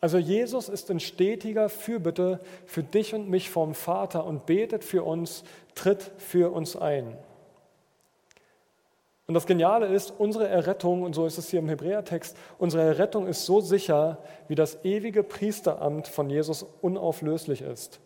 Also 0.00 0.18
Jesus 0.18 0.68
ist 0.68 0.90
in 0.90 0.98
stetiger 0.98 1.68
Fürbitte 1.68 2.40
für 2.66 2.82
dich 2.82 3.14
und 3.14 3.28
mich 3.28 3.50
vom 3.50 3.74
Vater 3.74 4.26
und 4.26 4.46
betet 4.46 4.82
für 4.82 5.04
uns, 5.04 5.44
tritt 5.76 6.10
für 6.18 6.52
uns 6.52 6.76
ein. 6.76 7.16
Und 9.28 9.34
das 9.34 9.46
Geniale 9.46 9.86
ist, 9.86 10.12
unsere 10.18 10.48
Errettung, 10.48 11.04
und 11.04 11.14
so 11.14 11.24
ist 11.24 11.38
es 11.38 11.48
hier 11.48 11.60
im 11.60 11.68
Hebräertext, 11.68 12.36
unsere 12.58 12.82
Errettung 12.82 13.28
ist 13.28 13.46
so 13.46 13.60
sicher, 13.60 14.18
wie 14.48 14.56
das 14.56 14.84
ewige 14.84 15.22
Priesteramt 15.22 16.08
von 16.08 16.28
Jesus 16.28 16.66
unauflöslich 16.80 17.62
ist. 17.62 18.00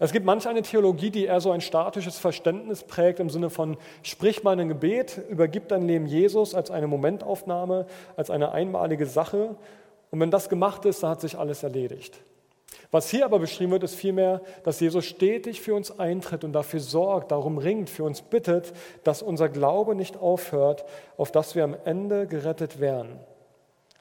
Es 0.00 0.12
gibt 0.12 0.26
manch 0.26 0.46
eine 0.46 0.62
Theologie, 0.62 1.10
die 1.10 1.24
eher 1.24 1.40
so 1.40 1.50
ein 1.50 1.60
statisches 1.60 2.18
Verständnis 2.18 2.82
prägt 2.82 3.20
im 3.20 3.30
Sinne 3.30 3.50
von, 3.50 3.76
sprich 4.02 4.42
mal 4.42 4.58
ein 4.58 4.68
Gebet, 4.68 5.20
übergib 5.28 5.68
dein 5.68 5.86
Leben 5.86 6.06
Jesus 6.06 6.54
als 6.54 6.70
eine 6.70 6.86
Momentaufnahme, 6.86 7.86
als 8.16 8.30
eine 8.30 8.52
einmalige 8.52 9.06
Sache. 9.06 9.56
Und 10.10 10.20
wenn 10.20 10.30
das 10.30 10.48
gemacht 10.48 10.84
ist, 10.84 11.02
dann 11.02 11.10
hat 11.10 11.20
sich 11.20 11.38
alles 11.38 11.62
erledigt. 11.62 12.20
Was 12.90 13.10
hier 13.10 13.24
aber 13.24 13.38
beschrieben 13.38 13.72
wird, 13.72 13.82
ist 13.82 13.94
vielmehr, 13.94 14.40
dass 14.62 14.80
Jesus 14.80 15.04
stetig 15.04 15.60
für 15.60 15.74
uns 15.74 15.98
eintritt 15.98 16.44
und 16.44 16.52
dafür 16.52 16.80
sorgt, 16.80 17.32
darum 17.32 17.58
ringt, 17.58 17.90
für 17.90 18.04
uns 18.04 18.22
bittet, 18.22 18.72
dass 19.02 19.22
unser 19.22 19.48
Glaube 19.48 19.94
nicht 19.94 20.16
aufhört, 20.16 20.84
auf 21.16 21.32
dass 21.32 21.54
wir 21.54 21.64
am 21.64 21.76
Ende 21.84 22.26
gerettet 22.26 22.80
werden. 22.80 23.18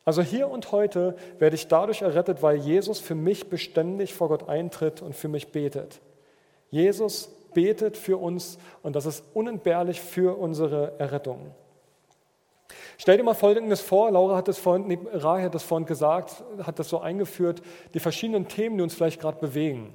Also 0.06 0.22
hier 0.22 0.50
und 0.50 0.72
heute 0.72 1.16
werde 1.40 1.56
ich 1.56 1.68
dadurch 1.68 2.02
errettet, 2.02 2.42
weil 2.42 2.58
Jesus 2.58 3.00
für 3.00 3.16
mich 3.16 3.50
beständig 3.50 4.14
vor 4.14 4.28
Gott 4.28 4.50
eintritt 4.50 5.02
und 5.02 5.16
für 5.16 5.30
mich 5.30 5.52
betet. 5.52 6.02
Jesus 6.70 7.30
betet 7.54 7.96
für 7.98 8.18
uns 8.18 8.58
und 8.82 8.96
das 8.96 9.06
ist 9.06 9.24
unentbehrlich 9.34 10.02
für 10.02 10.38
unsere 10.38 11.00
Errettung. 11.00 11.52
Stell 12.98 13.18
dir 13.18 13.24
mal 13.24 13.34
Folgendes 13.34 13.82
vor, 13.82 14.12
Laura 14.12 14.36
hat 14.36 14.48
es 14.48 14.58
vorhin, 14.58 14.88
nee, 14.88 15.00
Rai 15.14 15.44
hat 15.44 15.56
das 15.56 15.64
vorhin 15.64 15.86
gesagt, 15.86 16.44
hat 16.64 16.80
das 16.80 16.90
so 16.90 17.00
eingeführt, 17.00 17.62
die 17.94 18.00
verschiedenen 18.00 18.48
Themen, 18.48 18.78
die 18.78 18.84
uns 18.84 18.94
vielleicht 18.94 19.22
gerade 19.22 19.40
bewegen. 19.40 19.94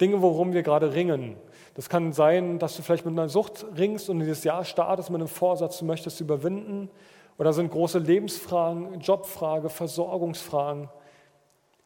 Dinge, 0.00 0.22
worum 0.22 0.52
wir 0.52 0.62
gerade 0.62 0.94
ringen. 0.94 1.36
Das 1.74 1.88
kann 1.88 2.12
sein, 2.12 2.58
dass 2.58 2.76
du 2.76 2.82
vielleicht 2.82 3.04
mit 3.04 3.12
einer 3.12 3.28
Sucht 3.28 3.66
ringst 3.76 4.10
und 4.10 4.20
dieses 4.20 4.44
Jahr 4.44 4.64
startest 4.64 5.10
mit 5.10 5.20
einem 5.20 5.28
Vorsatz, 5.28 5.78
du 5.78 5.84
möchtest 5.84 6.20
überwinden. 6.20 6.90
Oder 7.38 7.52
sind 7.52 7.70
große 7.70 8.00
Lebensfragen, 8.00 9.00
Jobfrage, 9.00 9.70
Versorgungsfragen. 9.70 10.88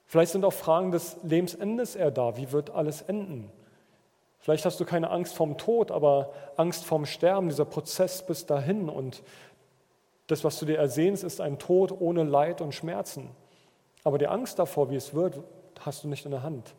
Vielleicht 0.07 0.33
sind 0.33 0.45
auch 0.45 0.53
Fragen 0.53 0.91
des 0.91 1.19
Lebensendes 1.23 1.95
eher 1.95 2.11
da. 2.11 2.37
Wie 2.37 2.53
wird 2.53 2.71
alles 2.71 3.03
enden? 3.03 3.51
Vielleicht 4.39 4.65
hast 4.65 4.81
du 4.81 4.85
keine 4.85 5.11
Angst 5.11 5.35
vorm 5.35 5.57
Tod, 5.57 5.91
aber 5.91 6.33
Angst 6.57 6.85
vorm 6.85 7.07
Sterben, 7.07 7.49
dieser 7.49 7.65
Prozess 7.65 8.27
bis 8.27 8.45
dahin. 8.45 8.89
Und 8.89 9.23
das, 10.27 10.43
was 10.43 10.59
du 10.59 10.67
dir 10.67 10.79
ersehnst, 10.79 11.23
ist 11.23 11.41
ein 11.41 11.59
Tod 11.59 11.93
ohne 12.01 12.25
Leid 12.25 12.61
und 12.61 12.75
Schmerzen. 12.75 13.31
Aber 14.05 14.19
die 14.19 14.27
Angst 14.27 14.59
davor, 14.59 14.91
wie 14.91 14.97
es 14.97 15.15
wird, 15.15 15.39
hast 15.81 16.03
du 16.03 16.09
nicht 16.09 16.25
in 16.25 16.33
der 16.33 16.43
Hand. 16.43 16.75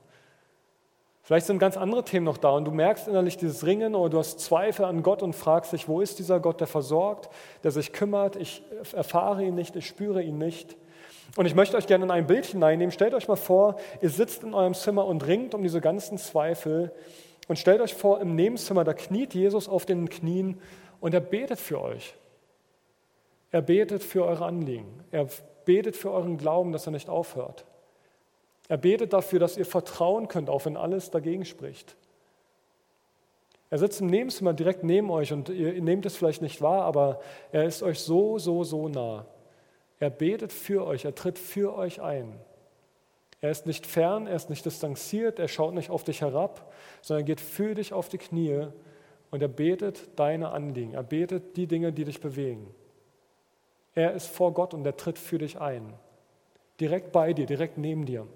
Vielleicht 1.25 1.45
sind 1.45 1.57
ganz 1.57 1.77
andere 1.77 2.03
Themen 2.03 2.25
noch 2.25 2.37
da 2.37 2.49
und 2.49 2.65
du 2.65 2.71
merkst 2.71 3.07
innerlich 3.07 3.37
dieses 3.37 3.65
Ringen 3.65 3.95
oder 3.95 4.09
du 4.09 4.19
hast 4.19 4.41
Zweifel 4.41 4.83
an 4.83 5.03
Gott 5.03 5.23
und 5.23 5.33
fragst 5.33 5.71
dich, 5.71 5.87
wo 5.87 6.01
ist 6.01 6.19
dieser 6.19 6.41
Gott, 6.41 6.59
der 6.59 6.67
versorgt, 6.67 7.29
der 7.63 7.71
sich 7.71 7.93
kümmert? 7.93 8.35
Ich 8.35 8.61
erfahre 8.91 9.45
ihn 9.45 9.55
nicht, 9.55 9.77
ich 9.77 9.87
spüre 9.87 10.21
ihn 10.21 10.37
nicht. 10.37 10.75
Und 11.37 11.45
ich 11.45 11.55
möchte 11.55 11.77
euch 11.77 11.87
gerne 11.87 12.03
in 12.03 12.11
ein 12.11 12.27
Bild 12.27 12.45
hineinnehmen. 12.45 12.91
Stellt 12.91 13.13
euch 13.13 13.29
mal 13.29 13.37
vor, 13.37 13.77
ihr 14.01 14.09
sitzt 14.09 14.43
in 14.43 14.53
eurem 14.53 14.73
Zimmer 14.73 15.05
und 15.05 15.25
ringt 15.25 15.55
um 15.55 15.63
diese 15.63 15.79
ganzen 15.79 16.17
Zweifel. 16.17 16.91
Und 17.47 17.57
stellt 17.57 17.79
euch 17.79 17.93
vor, 17.93 18.19
im 18.19 18.35
Nebenzimmer, 18.35 18.83
da 18.83 18.93
kniet 18.93 19.33
Jesus 19.33 19.69
auf 19.69 19.85
den 19.85 20.09
Knien 20.09 20.59
und 20.99 21.13
er 21.13 21.21
betet 21.21 21.59
für 21.59 21.81
euch. 21.81 22.15
Er 23.49 23.61
betet 23.61 24.03
für 24.03 24.25
eure 24.25 24.45
Anliegen. 24.45 25.05
Er 25.11 25.27
betet 25.63 25.95
für 25.95 26.11
euren 26.11 26.37
Glauben, 26.37 26.73
dass 26.73 26.85
er 26.85 26.91
nicht 26.91 27.07
aufhört. 27.07 27.65
Er 28.73 28.77
betet 28.77 29.13
dafür, 29.13 29.37
dass 29.37 29.55
ihr 29.55 29.67
vertrauen 29.67 30.27
könnt, 30.27 30.49
auch 30.49 30.65
wenn 30.65 30.77
alles 30.77 31.11
dagegen 31.11 31.45
spricht. 31.45 31.95
Er 33.69 33.77
sitzt 33.77 34.01
im 34.01 34.07
Nebenzimmer 34.07 34.53
direkt 34.53 34.83
neben 34.83 35.11
euch 35.11 35.31
und 35.31 35.49
ihr 35.49 35.79
nehmt 35.79 36.07
es 36.07 36.15
vielleicht 36.15 36.41
nicht 36.41 36.59
wahr, 36.59 36.81
aber 36.81 37.21
er 37.51 37.65
ist 37.65 37.83
euch 37.83 37.99
so, 37.99 38.39
so, 38.39 38.63
so 38.63 38.89
nah. 38.89 39.27
Er 39.99 40.09
betet 40.09 40.51
für 40.51 40.87
euch, 40.87 41.05
er 41.05 41.13
tritt 41.13 41.37
für 41.37 41.75
euch 41.75 42.01
ein. 42.01 42.33
Er 43.41 43.51
ist 43.51 43.67
nicht 43.67 43.85
fern, 43.85 44.25
er 44.25 44.37
ist 44.37 44.49
nicht 44.49 44.65
distanziert, 44.65 45.37
er 45.37 45.49
schaut 45.49 45.75
nicht 45.75 45.91
auf 45.91 46.03
dich 46.03 46.21
herab, 46.21 46.73
sondern 47.03 47.25
er 47.25 47.27
geht 47.27 47.41
für 47.41 47.75
dich 47.75 47.93
auf 47.93 48.09
die 48.09 48.17
Knie 48.17 48.69
und 49.29 49.39
er 49.43 49.49
betet 49.49 50.09
deine 50.15 50.49
Anliegen, 50.49 50.95
er 50.95 51.03
betet 51.03 51.57
die 51.57 51.67
Dinge, 51.67 51.93
die 51.93 52.05
dich 52.05 52.21
bewegen. 52.21 52.73
Er 53.93 54.13
ist 54.13 54.29
vor 54.29 54.51
Gott 54.51 54.73
und 54.73 54.83
er 54.83 54.97
tritt 54.97 55.19
für 55.19 55.37
dich 55.37 55.61
ein. 55.61 55.93
Direkt 56.79 57.11
bei 57.11 57.33
dir, 57.33 57.45
direkt 57.45 57.77
neben 57.77 58.07
dir. 58.07 58.27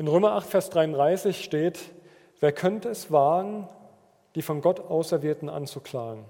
In 0.00 0.08
Römer 0.08 0.32
8, 0.32 0.48
Vers 0.48 0.70
33 0.70 1.44
steht, 1.44 1.78
wer 2.40 2.52
könnte 2.52 2.88
es 2.88 3.12
wagen, 3.12 3.68
die 4.34 4.40
von 4.40 4.62
Gott 4.62 4.80
Auserwählten 4.80 5.50
anzuklagen? 5.50 6.24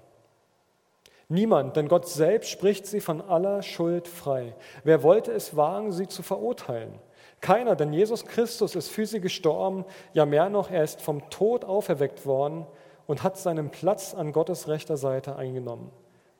Niemand, 1.29 1.77
denn 1.77 1.87
Gott 1.87 2.05
selbst 2.05 2.49
spricht 2.49 2.85
sie 2.85 2.99
von 2.99 3.21
aller 3.21 3.63
Schuld 3.63 4.09
frei. 4.09 4.57
Wer 4.83 5.03
wollte 5.03 5.31
es 5.31 5.55
wagen, 5.55 5.93
sie 5.93 6.09
zu 6.09 6.21
verurteilen? 6.21 6.99
Keiner, 7.39 7.77
denn 7.77 7.93
Jesus 7.93 8.25
Christus 8.25 8.75
ist 8.75 8.89
für 8.89 9.05
sie 9.05 9.21
gestorben, 9.21 9.85
ja 10.11 10.25
mehr 10.25 10.49
noch, 10.49 10.69
er 10.69 10.83
ist 10.83 10.99
vom 10.99 11.29
Tod 11.29 11.63
auferweckt 11.63 12.25
worden 12.25 12.67
und 13.07 13.23
hat 13.23 13.37
seinen 13.37 13.69
Platz 13.69 14.13
an 14.13 14.33
Gottes 14.33 14.67
rechter 14.67 14.97
Seite 14.97 15.37
eingenommen. 15.37 15.91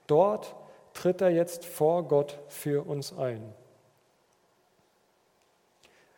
Dort 0.06 0.54
tritt 0.94 1.22
er 1.22 1.30
jetzt 1.30 1.64
vor 1.64 2.04
Gott 2.04 2.40
für 2.50 2.86
uns 2.86 3.18
ein. 3.18 3.54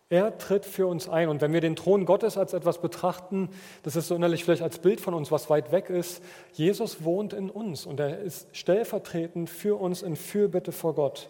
Er 0.10 0.38
tritt 0.38 0.65
für 0.65 0.88
uns 0.88 1.10
ein. 1.10 1.29
Und 1.29 1.41
wenn 1.41 1.53
wir 1.53 1.62
den 1.62 1.75
Thron 1.75 2.05
Gottes 2.05 2.38
als 2.38 2.53
etwas 2.53 2.79
betrachten, 2.79 3.50
das 3.83 3.95
ist 3.95 4.07
so 4.07 4.15
innerlich 4.15 4.43
vielleicht 4.43 4.62
als 4.62 4.79
Bild 4.79 5.01
von 5.01 5.13
uns, 5.13 5.31
was 5.31 5.50
weit 5.50 5.72
weg 5.72 5.89
ist, 5.89 6.22
Jesus 6.53 7.03
wohnt 7.03 7.33
in 7.33 7.50
uns 7.50 7.86
und 7.86 8.00
er 8.00 8.19
ist 8.19 8.48
stellvertretend 8.55 9.50
für 9.50 9.79
uns 9.79 10.01
in 10.01 10.15
Fürbitte 10.15 10.72
vor 10.72 10.93
Gott. 10.95 11.29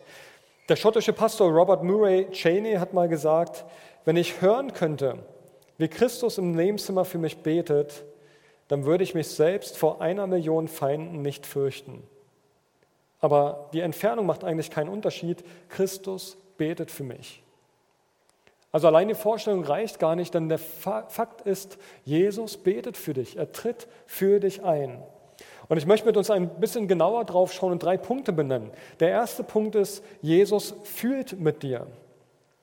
Der 0.70 0.76
schottische 0.76 1.14
Pastor 1.14 1.52
Robert 1.52 1.84
Murray 1.84 2.28
Cheney 2.32 2.76
hat 2.76 2.94
mal 2.94 3.08
gesagt, 3.08 3.66
wenn 4.06 4.18
ich 4.18 4.42
hören 4.42 4.74
könnte, 4.74 5.20
wie 5.78 5.88
Christus 5.88 6.38
im 6.38 6.54
Nebenzimmer 6.54 7.06
für 7.06 7.18
mich 7.18 7.38
betet, 7.38 8.04
dann 8.68 8.86
würde 8.86 9.04
ich 9.04 9.14
mich 9.14 9.28
selbst 9.28 9.78
vor 9.78 10.02
einer 10.02 10.26
Million 10.26 10.68
Feinden 10.68 11.22
nicht 11.22 11.46
fürchten. 11.46 12.04
Aber 13.20 13.70
die 13.74 13.82
Entfernung 13.82 14.26
macht 14.26 14.44
eigentlich 14.44 14.72
keinen 14.72 14.90
Unterschied. 14.90 15.44
Christus 15.70 16.38
betet 16.58 16.92
für 16.92 17.04
mich. 17.04 17.43
Also 18.74 18.88
allein 18.88 19.08
die 19.08 19.14
Vorstellung 19.14 19.64
reicht 19.64 20.00
gar 20.00 20.16
nicht, 20.16 20.34
denn 20.34 20.50
der 20.50 20.58
Fakt 20.58 21.42
ist, 21.42 21.78
Jesus 22.04 22.58
betet 22.58 22.98
für 22.98 23.14
dich, 23.14 23.38
er 23.38 23.52
tritt 23.52 23.88
für 24.08 24.40
dich 24.40 24.64
ein. 24.64 25.02
Und 25.70 25.78
ich 25.78 25.86
möchte 25.86 26.08
mit 26.08 26.18
uns 26.18 26.32
ein 26.32 26.50
bisschen 26.60 26.88
genauer 26.88 27.24
drauf 27.26 27.54
schauen 27.54 27.72
und 27.72 27.84
drei 27.84 27.98
Punkte 27.98 28.34
benennen. 28.34 28.72
Der 29.00 29.10
erste 29.10 29.44
Punkt 29.44 29.76
ist, 29.76 30.04
Jesus 30.22 30.74
fühlt 30.84 31.40
mit 31.40 31.62
dir. 31.62 31.86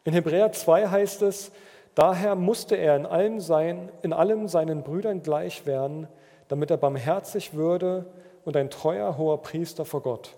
In 0.03 0.13
Hebräer 0.13 0.51
2 0.51 0.89
heißt 0.89 1.23
es, 1.23 1.53
daher 1.95 2.35
musste 2.35 2.75
er 2.75 2.97
in 2.97 3.07
allem, 3.07 3.39
sein, 3.39 3.89
in 4.03 4.13
allem 4.13 4.49
seinen 4.49 4.83
Brüdern 4.83 5.23
gleich 5.23 5.65
werden, 5.65 6.09
damit 6.49 6.73
er 6.73 6.77
barmherzig 6.77 7.55
würde 7.55 8.07
und 8.45 8.57
ein 8.57 8.69
treuer 8.71 9.17
hoher 9.17 9.43
Priester 9.43 9.85
vor 9.85 10.03
Gott. 10.03 10.35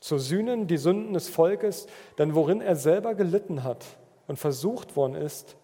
Zu 0.00 0.18
sühnen 0.18 0.66
die 0.66 0.76
Sünden 0.76 1.14
des 1.14 1.30
Volkes, 1.30 1.86
denn 2.18 2.34
worin 2.34 2.60
er 2.60 2.76
selber 2.76 3.14
gelitten 3.14 3.64
hat, 3.64 3.86
und 4.26 4.38
versucht 4.38 4.96
worden 4.96 5.14
ist, 5.14 5.56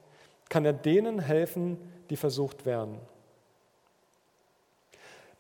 kann 0.49 0.65
er 0.65 0.73
denen 0.73 1.21
helfen, 1.21 1.79
die 2.11 2.17
versucht 2.17 2.67
werden. 2.67 2.99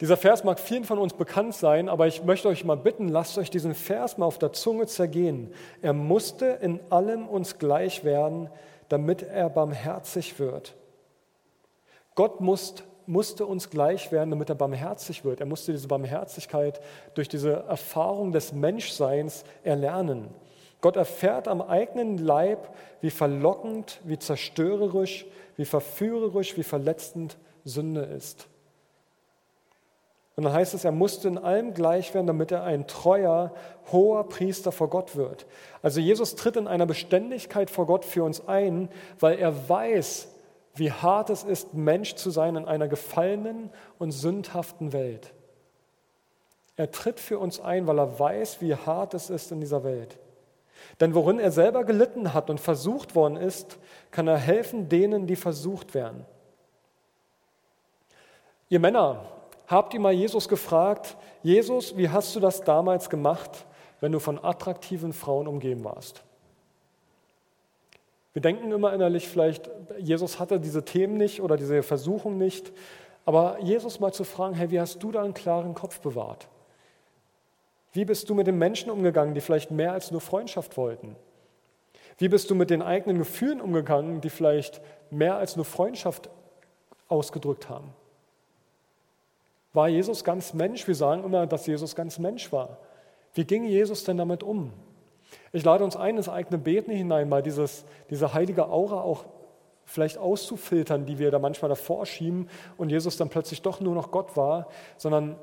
Dieser 0.00 0.16
Vers 0.16 0.44
mag 0.44 0.60
vielen 0.60 0.84
von 0.84 0.98
uns 0.98 1.12
bekannt 1.12 1.54
sein, 1.54 1.88
aber 1.88 2.06
ich 2.06 2.22
möchte 2.22 2.48
euch 2.48 2.64
mal 2.64 2.76
bitten, 2.76 3.08
lasst 3.08 3.36
euch 3.36 3.50
diesen 3.50 3.74
Vers 3.74 4.16
mal 4.16 4.26
auf 4.26 4.38
der 4.38 4.52
Zunge 4.52 4.86
zergehen. 4.86 5.52
Er 5.82 5.92
musste 5.92 6.46
in 6.46 6.78
allem 6.90 7.26
uns 7.26 7.58
gleich 7.58 8.04
werden, 8.04 8.48
damit 8.88 9.22
er 9.22 9.50
barmherzig 9.50 10.38
wird. 10.38 10.76
Gott 12.14 12.40
muss, 12.40 12.74
musste 13.06 13.44
uns 13.44 13.70
gleich 13.70 14.12
werden, 14.12 14.30
damit 14.30 14.48
er 14.50 14.54
barmherzig 14.54 15.24
wird. 15.24 15.40
Er 15.40 15.46
musste 15.46 15.72
diese 15.72 15.88
Barmherzigkeit 15.88 16.80
durch 17.14 17.28
diese 17.28 17.64
Erfahrung 17.68 18.30
des 18.30 18.52
Menschseins 18.52 19.42
erlernen. 19.64 20.28
Gott 20.80 20.96
erfährt 20.96 21.48
am 21.48 21.60
eigenen 21.60 22.18
Leib, 22.18 22.74
wie 23.00 23.10
verlockend, 23.10 24.00
wie 24.04 24.18
zerstörerisch, 24.18 25.26
wie 25.56 25.64
verführerisch, 25.64 26.56
wie 26.56 26.62
verletzend 26.62 27.36
Sünde 27.64 28.02
ist. 28.02 28.48
Und 30.36 30.44
dann 30.44 30.52
heißt 30.52 30.72
es, 30.74 30.84
er 30.84 30.92
musste 30.92 31.26
in 31.26 31.36
allem 31.36 31.74
gleich 31.74 32.14
werden, 32.14 32.28
damit 32.28 32.52
er 32.52 32.62
ein 32.62 32.86
treuer, 32.86 33.52
hoher 33.90 34.28
Priester 34.28 34.70
vor 34.70 34.88
Gott 34.88 35.16
wird. 35.16 35.46
Also 35.82 35.98
Jesus 35.98 36.36
tritt 36.36 36.56
in 36.56 36.68
einer 36.68 36.86
Beständigkeit 36.86 37.70
vor 37.70 37.86
Gott 37.86 38.04
für 38.04 38.22
uns 38.22 38.46
ein, 38.46 38.88
weil 39.18 39.36
er 39.36 39.68
weiß, 39.68 40.28
wie 40.76 40.92
hart 40.92 41.30
es 41.30 41.42
ist, 41.42 41.74
Mensch 41.74 42.14
zu 42.14 42.30
sein 42.30 42.54
in 42.54 42.66
einer 42.66 42.86
gefallenen 42.86 43.70
und 43.98 44.12
sündhaften 44.12 44.92
Welt. 44.92 45.32
Er 46.76 46.92
tritt 46.92 47.18
für 47.18 47.40
uns 47.40 47.58
ein, 47.58 47.88
weil 47.88 47.98
er 47.98 48.20
weiß, 48.20 48.60
wie 48.60 48.76
hart 48.76 49.14
es 49.14 49.30
ist 49.30 49.50
in 49.50 49.58
dieser 49.60 49.82
Welt. 49.82 50.18
Denn 51.00 51.14
worin 51.14 51.38
er 51.38 51.50
selber 51.50 51.84
gelitten 51.84 52.34
hat 52.34 52.50
und 52.50 52.60
versucht 52.60 53.14
worden 53.14 53.36
ist, 53.36 53.78
kann 54.10 54.26
er 54.26 54.38
helfen 54.38 54.88
denen, 54.88 55.26
die 55.26 55.36
versucht 55.36 55.94
werden. 55.94 56.24
Ihr 58.68 58.80
Männer, 58.80 59.24
habt 59.66 59.94
ihr 59.94 60.00
mal 60.00 60.12
Jesus 60.12 60.48
gefragt, 60.48 61.16
Jesus, 61.42 61.96
wie 61.96 62.08
hast 62.08 62.34
du 62.34 62.40
das 62.40 62.62
damals 62.62 63.08
gemacht, 63.08 63.66
wenn 64.00 64.12
du 64.12 64.18
von 64.18 64.42
attraktiven 64.42 65.12
Frauen 65.12 65.46
umgeben 65.46 65.84
warst? 65.84 66.22
Wir 68.32 68.42
denken 68.42 68.70
immer 68.70 68.92
innerlich 68.92 69.28
vielleicht, 69.28 69.70
Jesus 69.98 70.38
hatte 70.38 70.60
diese 70.60 70.84
Themen 70.84 71.16
nicht 71.16 71.40
oder 71.40 71.56
diese 71.56 71.82
Versuchung 71.82 72.38
nicht, 72.38 72.72
aber 73.24 73.58
Jesus 73.60 74.00
mal 74.00 74.12
zu 74.12 74.24
fragen, 74.24 74.54
hey, 74.54 74.70
wie 74.70 74.80
hast 74.80 75.02
du 75.02 75.12
da 75.12 75.22
einen 75.22 75.34
klaren 75.34 75.74
Kopf 75.74 76.00
bewahrt? 76.00 76.48
Wie 77.92 78.04
bist 78.04 78.28
du 78.28 78.34
mit 78.34 78.46
den 78.46 78.58
Menschen 78.58 78.90
umgegangen, 78.90 79.34
die 79.34 79.40
vielleicht 79.40 79.70
mehr 79.70 79.92
als 79.92 80.10
nur 80.10 80.20
Freundschaft 80.20 80.76
wollten? 80.76 81.16
Wie 82.18 82.28
bist 82.28 82.50
du 82.50 82.54
mit 82.54 82.70
den 82.70 82.82
eigenen 82.82 83.18
Gefühlen 83.18 83.60
umgegangen, 83.60 84.20
die 84.20 84.30
vielleicht 84.30 84.80
mehr 85.10 85.36
als 85.36 85.56
nur 85.56 85.64
Freundschaft 85.64 86.28
ausgedrückt 87.08 87.68
haben? 87.68 87.92
War 89.72 89.88
Jesus 89.88 90.24
ganz 90.24 90.54
Mensch? 90.54 90.86
Wir 90.86 90.94
sagen 90.94 91.24
immer, 91.24 91.46
dass 91.46 91.66
Jesus 91.66 91.94
ganz 91.94 92.18
Mensch 92.18 92.52
war. 92.52 92.78
Wie 93.34 93.44
ging 93.44 93.64
Jesus 93.64 94.04
denn 94.04 94.16
damit 94.16 94.42
um? 94.42 94.72
Ich 95.52 95.64
lade 95.64 95.84
uns 95.84 95.96
ein, 95.96 96.16
ins 96.16 96.28
eigene 96.28 96.58
Beten 96.58 96.90
hinein, 96.90 97.28
mal 97.28 97.42
dieses, 97.42 97.84
diese 98.10 98.34
heilige 98.34 98.68
Aura 98.68 99.02
auch 99.02 99.26
vielleicht 99.84 100.18
auszufiltern, 100.18 101.06
die 101.06 101.18
wir 101.18 101.30
da 101.30 101.38
manchmal 101.38 101.68
davor 101.70 102.04
schieben 102.04 102.48
und 102.76 102.90
Jesus 102.90 103.16
dann 103.16 103.30
plötzlich 103.30 103.62
doch 103.62 103.80
nur 103.80 103.94
noch 103.94 104.10
Gott 104.10 104.36
war, 104.36 104.68
sondern 104.96 105.36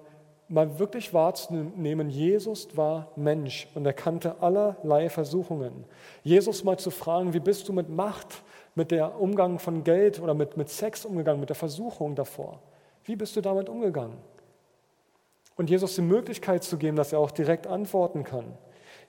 mal 0.48 0.80
wirklich 0.80 1.14
wahrzunehmen, 1.14 2.10
Jesus 2.10 2.68
war 2.78 3.12
Mensch 3.16 3.68
und 3.74 3.86
er 3.86 3.94
kannte 3.94 4.36
allerlei 4.42 5.10
Versuchungen. 5.10 5.86
Jesus 6.24 6.64
mal 6.64 6.78
zu 6.78 6.92
fragen, 6.92 7.34
wie 7.34 7.40
bist 7.40 7.68
du 7.68 7.74
mit 7.74 7.90
Macht, 7.90 8.44
mit 8.76 8.92
der 8.92 9.20
Umgang 9.20 9.60
von 9.60 9.84
Geld 9.84 10.22
oder 10.22 10.34
mit, 10.34 10.58
mit 10.58 10.70
Sex 10.70 11.06
umgegangen, 11.06 11.40
mit 11.40 11.50
der 11.50 11.56
Versuchung 11.56 12.16
davor? 12.16 12.60
Wie 13.06 13.16
bist 13.16 13.36
du 13.36 13.42
damit 13.42 13.70
umgegangen? 13.70 14.18
Und 15.56 15.70
Jesus 15.70 15.96
die 15.96 16.02
Möglichkeit 16.02 16.64
zu 16.64 16.78
geben, 16.78 16.98
dass 16.98 17.14
er 17.14 17.20
auch 17.20 17.32
direkt 17.32 17.66
antworten 17.66 18.24
kann. 18.24 18.58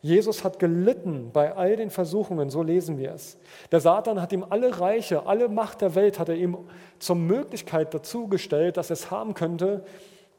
Jesus 0.02 0.45
hat 0.45 0.59
gelitten 0.59 1.31
bei 1.33 1.55
all 1.55 1.76
den 1.76 1.90
Versuchungen, 1.90 2.50
so 2.50 2.62
lesen 2.62 2.99
wir 2.99 3.12
es. 3.12 3.38
Der 3.73 3.81
Satan 3.81 4.21
hat 4.21 4.33
ihm 4.33 4.45
alle 4.49 4.78
Reiche, 4.78 5.26
alle 5.26 5.49
Macht 5.49 5.81
der 5.81 5.95
Welt 5.95 6.19
hat 6.19 6.28
er 6.28 6.37
ihm 6.37 6.57
zur 6.99 7.16
Möglichkeit 7.16 7.93
dazu 7.93 8.28
gestellt, 8.28 8.76
dass 8.76 8.90
er 8.90 8.95
es 8.95 9.11
haben 9.11 9.35
könnte, 9.35 9.85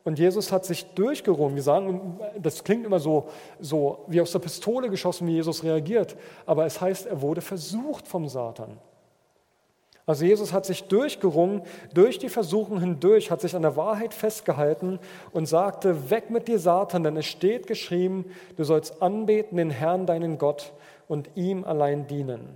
Und 0.08 0.20
Jesus 0.20 0.54
hat 0.54 0.64
sich 0.64 0.86
durchgerungen. 0.96 1.58
Wir 1.58 1.64
sagen, 1.64 2.18
das 2.42 2.64
klingt 2.64 2.86
immer 2.86 2.98
so, 2.98 3.28
so 3.60 4.06
wie 4.08 4.22
aus 4.22 4.32
der 4.32 4.40
Pistole 4.40 4.90
geschossen, 4.90 5.28
wie 5.28 5.34
Jesus 5.34 5.66
reagiert. 5.66 6.16
Aber 6.46 6.66
es 6.66 6.80
heißt, 6.80 7.08
er 7.08 7.22
wurde 7.22 7.42
versucht 7.42 8.08
vom 8.08 8.30
Satan. 8.30 8.78
Also 10.06 10.24
Jesus 10.24 10.54
hat 10.54 10.66
sich 10.66 10.86
durchgerungen, 10.86 11.62
durch 11.94 12.20
die 12.20 12.30
Versuchung 12.30 12.80
hindurch, 12.80 13.32
hat 13.32 13.42
sich 13.42 13.54
an 13.54 13.64
der 13.64 13.76
Wahrheit 13.76 14.14
festgehalten 14.14 15.00
und 15.34 15.46
sagte, 15.46 16.10
weg 16.10 16.30
mit 16.30 16.48
dir 16.48 16.60
Satan, 16.60 17.04
denn 17.04 17.18
es 17.18 17.26
steht 17.26 17.68
geschrieben, 17.68 18.32
du 18.56 18.64
sollst 18.64 19.02
anbeten 19.02 19.58
den 19.58 19.72
Herrn, 19.72 20.06
deinen 20.06 20.38
Gott, 20.38 20.72
und 21.10 21.30
ihm 21.36 21.66
allein 21.66 22.08
dienen. 22.08 22.48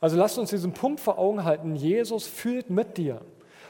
Also 0.00 0.16
lasst 0.16 0.38
uns 0.40 0.50
diesen 0.50 0.72
Punkt 0.72 0.98
vor 0.98 1.20
Augen 1.20 1.44
halten, 1.44 1.76
Jesus 1.76 2.26
fühlt 2.26 2.68
mit 2.68 2.96
dir. 2.98 3.20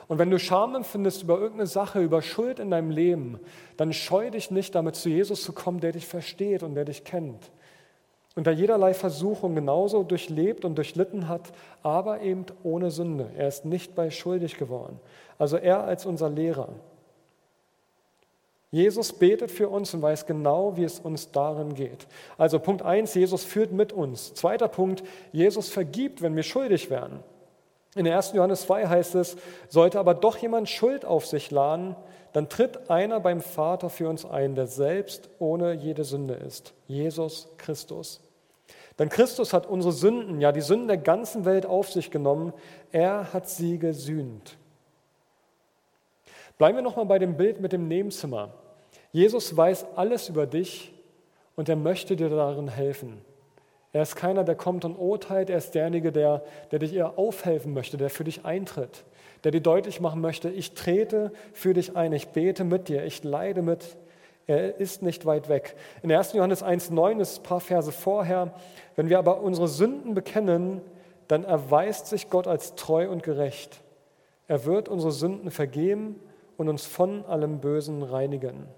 Und 0.09 0.19
wenn 0.19 0.31
du 0.31 0.39
Scham 0.39 0.75
empfindest 0.75 1.23
über 1.23 1.39
irgendeine 1.39 1.67
Sache, 1.67 2.01
über 2.01 2.23
Schuld 2.23 2.59
in 2.59 2.71
deinem 2.71 2.91
Leben, 2.91 3.39
dann 3.77 3.93
scheu 3.93 4.31
dich 4.31 4.51
nicht, 4.51 4.75
damit 4.75 4.97
zu 4.97 5.11
Jesus 5.11 5.43
zu 5.43 5.53
kommen, 5.53 5.81
der 5.81 5.93
dich 5.93 6.07
versteht 6.07 6.63
und 6.63 6.75
der 6.75 6.87
dich 6.87 7.05
kennt. 7.05 7.51
Und 8.35 8.47
der 8.47 8.55
jederlei 8.55 8.95
Versuchung 8.95 9.55
genauso 9.55 10.05
durchlebt 10.05 10.65
und 10.65 10.77
durchlitten 10.77 11.29
hat, 11.29 11.53
aber 11.83 12.23
eben 12.23 12.47
ohne 12.63 12.91
Sünde. 12.91 13.31
Er 13.37 13.49
ist 13.49 13.65
nicht 13.65 13.95
bei 13.95 14.11
schuldig 14.11 14.57
geworden. 14.57 14.99
Also 15.39 15.57
er 15.57 15.85
als 15.85 16.07
unser 16.07 16.31
Lehrer. 16.31 16.69
Jesus 18.71 19.13
betet 19.13 19.51
für 19.51 19.69
uns 19.69 19.93
und 19.95 20.03
weiß 20.03 20.27
genau, 20.27 20.77
wie 20.77 20.85
es 20.85 21.01
uns 21.01 21.31
darin 21.33 21.75
geht. 21.75 22.07
Also 22.37 22.59
Punkt 22.59 22.83
1, 22.83 23.15
Jesus 23.15 23.45
führt 23.45 23.73
mit 23.73 23.93
uns. 23.93 24.35
Zweiter 24.35 24.69
Punkt, 24.69 25.03
Jesus 25.33 25.69
vergibt, 25.69 26.23
wenn 26.23 26.37
wir 26.37 26.43
schuldig 26.43 26.91
werden. 26.91 27.21
In 27.95 28.05
der 28.05 28.17
1. 28.17 28.33
Johannes 28.33 28.63
2 28.63 28.87
heißt 28.87 29.15
es, 29.15 29.37
sollte 29.69 29.99
aber 29.99 30.15
doch 30.15 30.37
jemand 30.37 30.69
Schuld 30.69 31.05
auf 31.05 31.27
sich 31.27 31.51
laden, 31.51 31.97
dann 32.33 32.49
tritt 32.49 32.91
einer 32.91 33.21
beim 33.21 33.41
Vater 33.41 33.89
für 33.89 34.09
uns 34.09 34.25
ein, 34.25 34.55
der 34.55 34.67
selbst 34.67 35.31
ohne 35.39 35.73
jede 35.73 36.05
Sünde 36.05 36.35
ist, 36.35 36.75
Jesus 36.87 37.49
Christus. 37.57 38.21
Denn 38.99 39.09
Christus 39.09 39.53
hat 39.53 39.67
unsere 39.67 39.93
Sünden, 39.93 40.41
ja 40.41 40.53
die 40.53 40.61
Sünden 40.61 40.89
der 40.89 40.99
ganzen 40.99 41.45
Welt 41.45 41.67
auf 41.67 41.91
sich 41.91 42.11
genommen, 42.11 42.53
er 42.93 43.33
hat 43.33 43.49
sie 43.49 43.79
gesühnt. 43.79 44.59
Bleiben 46.59 46.77
wir 46.77 46.83
nochmal 46.83 47.07
bei 47.07 47.19
dem 47.19 47.37
Bild 47.37 47.61
mit 47.61 47.73
dem 47.73 47.87
Nebenzimmer. 47.87 48.53
Jesus 49.13 49.57
weiß 49.57 49.87
alles 49.97 50.29
über 50.29 50.47
dich 50.47 50.93
und 51.55 51.69
er 51.69 51.77
möchte 51.77 52.17
dir 52.17 52.29
darin 52.29 52.69
helfen. 52.69 53.23
Er 53.99 54.03
ist 54.03 54.15
keiner, 54.15 54.45
der 54.45 54.55
kommt 54.55 54.85
und 54.85 54.95
urteilt, 54.95 55.51
er 55.51 55.59
ist 55.59 55.75
derjenige, 55.75 56.13
der, 56.13 56.45
der 56.71 56.79
dich 56.79 56.95
eher 56.95 57.19
aufhelfen 57.19 57.75
möchte, 57.75 57.97
der 57.97 58.11
für 58.11 58.23
dich 58.23 58.45
eintritt, 58.45 59.03
der 59.43 59.51
dir 59.51 59.61
deutlich 59.61 60.01
machen 60.01 60.21
möchte, 60.21 60.51
ich 60.51 60.75
trete 60.75 61.33
für 61.53 61.75
dich 61.75 61.97
ein, 61.97 62.13
ich 62.13 62.29
bete 62.29 62.63
mit 62.63 62.89
dir, 62.89 63.05
ich 63.05 63.25
leide 63.25 63.61
mit. 63.61 63.97
Er 64.47 64.79
ist 64.79 65.03
nicht 65.03 65.27
weit 65.27 65.49
weg. 65.49 65.75
In 66.05 66.13
1. 66.13 66.35
Johannes 66.35 66.65
1,9 66.65 67.19
ist 67.19 67.41
ein 67.41 67.43
paar 67.43 67.59
Verse 67.59 67.91
vorher, 67.91 68.55
wenn 68.95 69.09
wir 69.09 69.19
aber 69.19 69.41
unsere 69.41 69.67
Sünden 69.67 70.15
bekennen, 70.15 70.81
dann 71.27 71.43
erweist 71.43 72.07
sich 72.07 72.31
Gott 72.31 72.47
als 72.47 72.77
treu 72.77 73.11
und 73.11 73.25
gerecht. 73.25 73.81
Er 74.47 74.65
wird 74.65 74.89
unsere 74.89 75.11
Sünden 75.11 75.51
vergeben 75.51 76.21
und 76.57 76.69
uns 76.69 76.87
von 76.87 77.27
allem 77.27 77.59
Bösen 77.59 78.05
reinigen. 78.05 78.69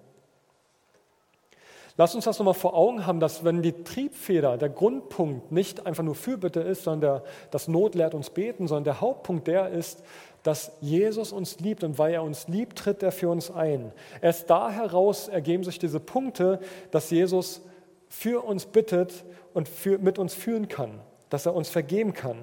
Lass 1.97 2.14
uns 2.14 2.25
das 2.25 2.38
nochmal 2.38 2.54
vor 2.54 2.75
Augen 2.75 3.06
haben, 3.06 3.20
dass 3.20 3.44
wenn 3.44 3.62
die 3.62 3.85
Triebfeder, 3.85 4.56
der 4.56 4.68
Grundpunkt 4.68 5.52
nicht 5.52 5.87
einfach 5.87 6.02
nur 6.02 6.14
Fürbitte 6.14 6.61
ist, 6.61 6.85
sondern 6.85 7.00
der, 7.00 7.25
das 7.50 7.68
Not 7.68 7.94
lehrt 7.94 8.14
uns 8.14 8.30
beten, 8.30 8.68
sondern 8.68 8.85
der 8.85 9.00
Hauptpunkt 9.00 9.47
der 9.47 9.70
ist, 9.70 10.02
dass 10.42 10.73
Jesus 10.80 11.32
uns 11.32 11.61
liebt 11.61 11.85
und 11.85 11.99
weil 11.99 12.14
er 12.14 12.23
uns 12.23 12.49
liebt, 12.49 12.78
tritt 12.78 13.02
er 13.02 13.12
für 13.12 13.28
uns 13.28 13.50
ein. 13.50 13.92
Erst 14.23 14.49
da 14.49 14.70
heraus 14.70 15.28
ergeben 15.28 15.64
sich 15.64 15.78
diese 15.78 16.00
Punkte, 16.00 16.61
dass 16.90 17.11
Jesus 17.11 17.61
für 18.09 18.44
uns 18.44 18.66
bittet 18.66 19.25
und 19.52 19.68
für, 19.68 19.99
mit 19.99 20.18
uns 20.18 20.35
führen 20.35 20.68
kann, 20.68 21.00
dass 21.28 21.47
er 21.47 21.54
uns 21.54 21.68
vergeben 21.68 22.14
kann. 22.14 22.38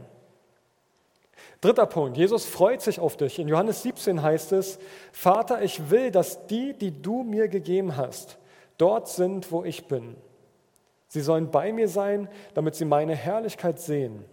Dritter 1.61 1.87
Punkt, 1.87 2.17
Jesus 2.17 2.45
freut 2.45 2.81
sich 2.81 2.99
auf 2.99 3.17
dich. 3.17 3.39
In 3.39 3.47
Johannes 3.47 3.81
17 3.81 4.21
heißt 4.21 4.51
es, 4.51 4.77
Vater, 5.11 5.63
ich 5.63 5.89
will, 5.89 6.11
dass 6.11 6.45
die, 6.47 6.73
die 6.73 7.01
du 7.01 7.23
mir 7.23 7.47
gegeben 7.47 7.97
hast, 7.97 8.37
dort 8.77 9.07
sind, 9.07 9.51
wo 9.51 9.63
ich 9.63 9.87
bin. 9.87 10.15
Sie 11.07 11.21
sollen 11.21 11.51
bei 11.51 11.71
mir 11.71 11.87
sein, 11.87 12.29
damit 12.53 12.75
sie 12.75 12.85
meine 12.85 13.15
Herrlichkeit 13.15 13.79
sehen. 13.79 14.25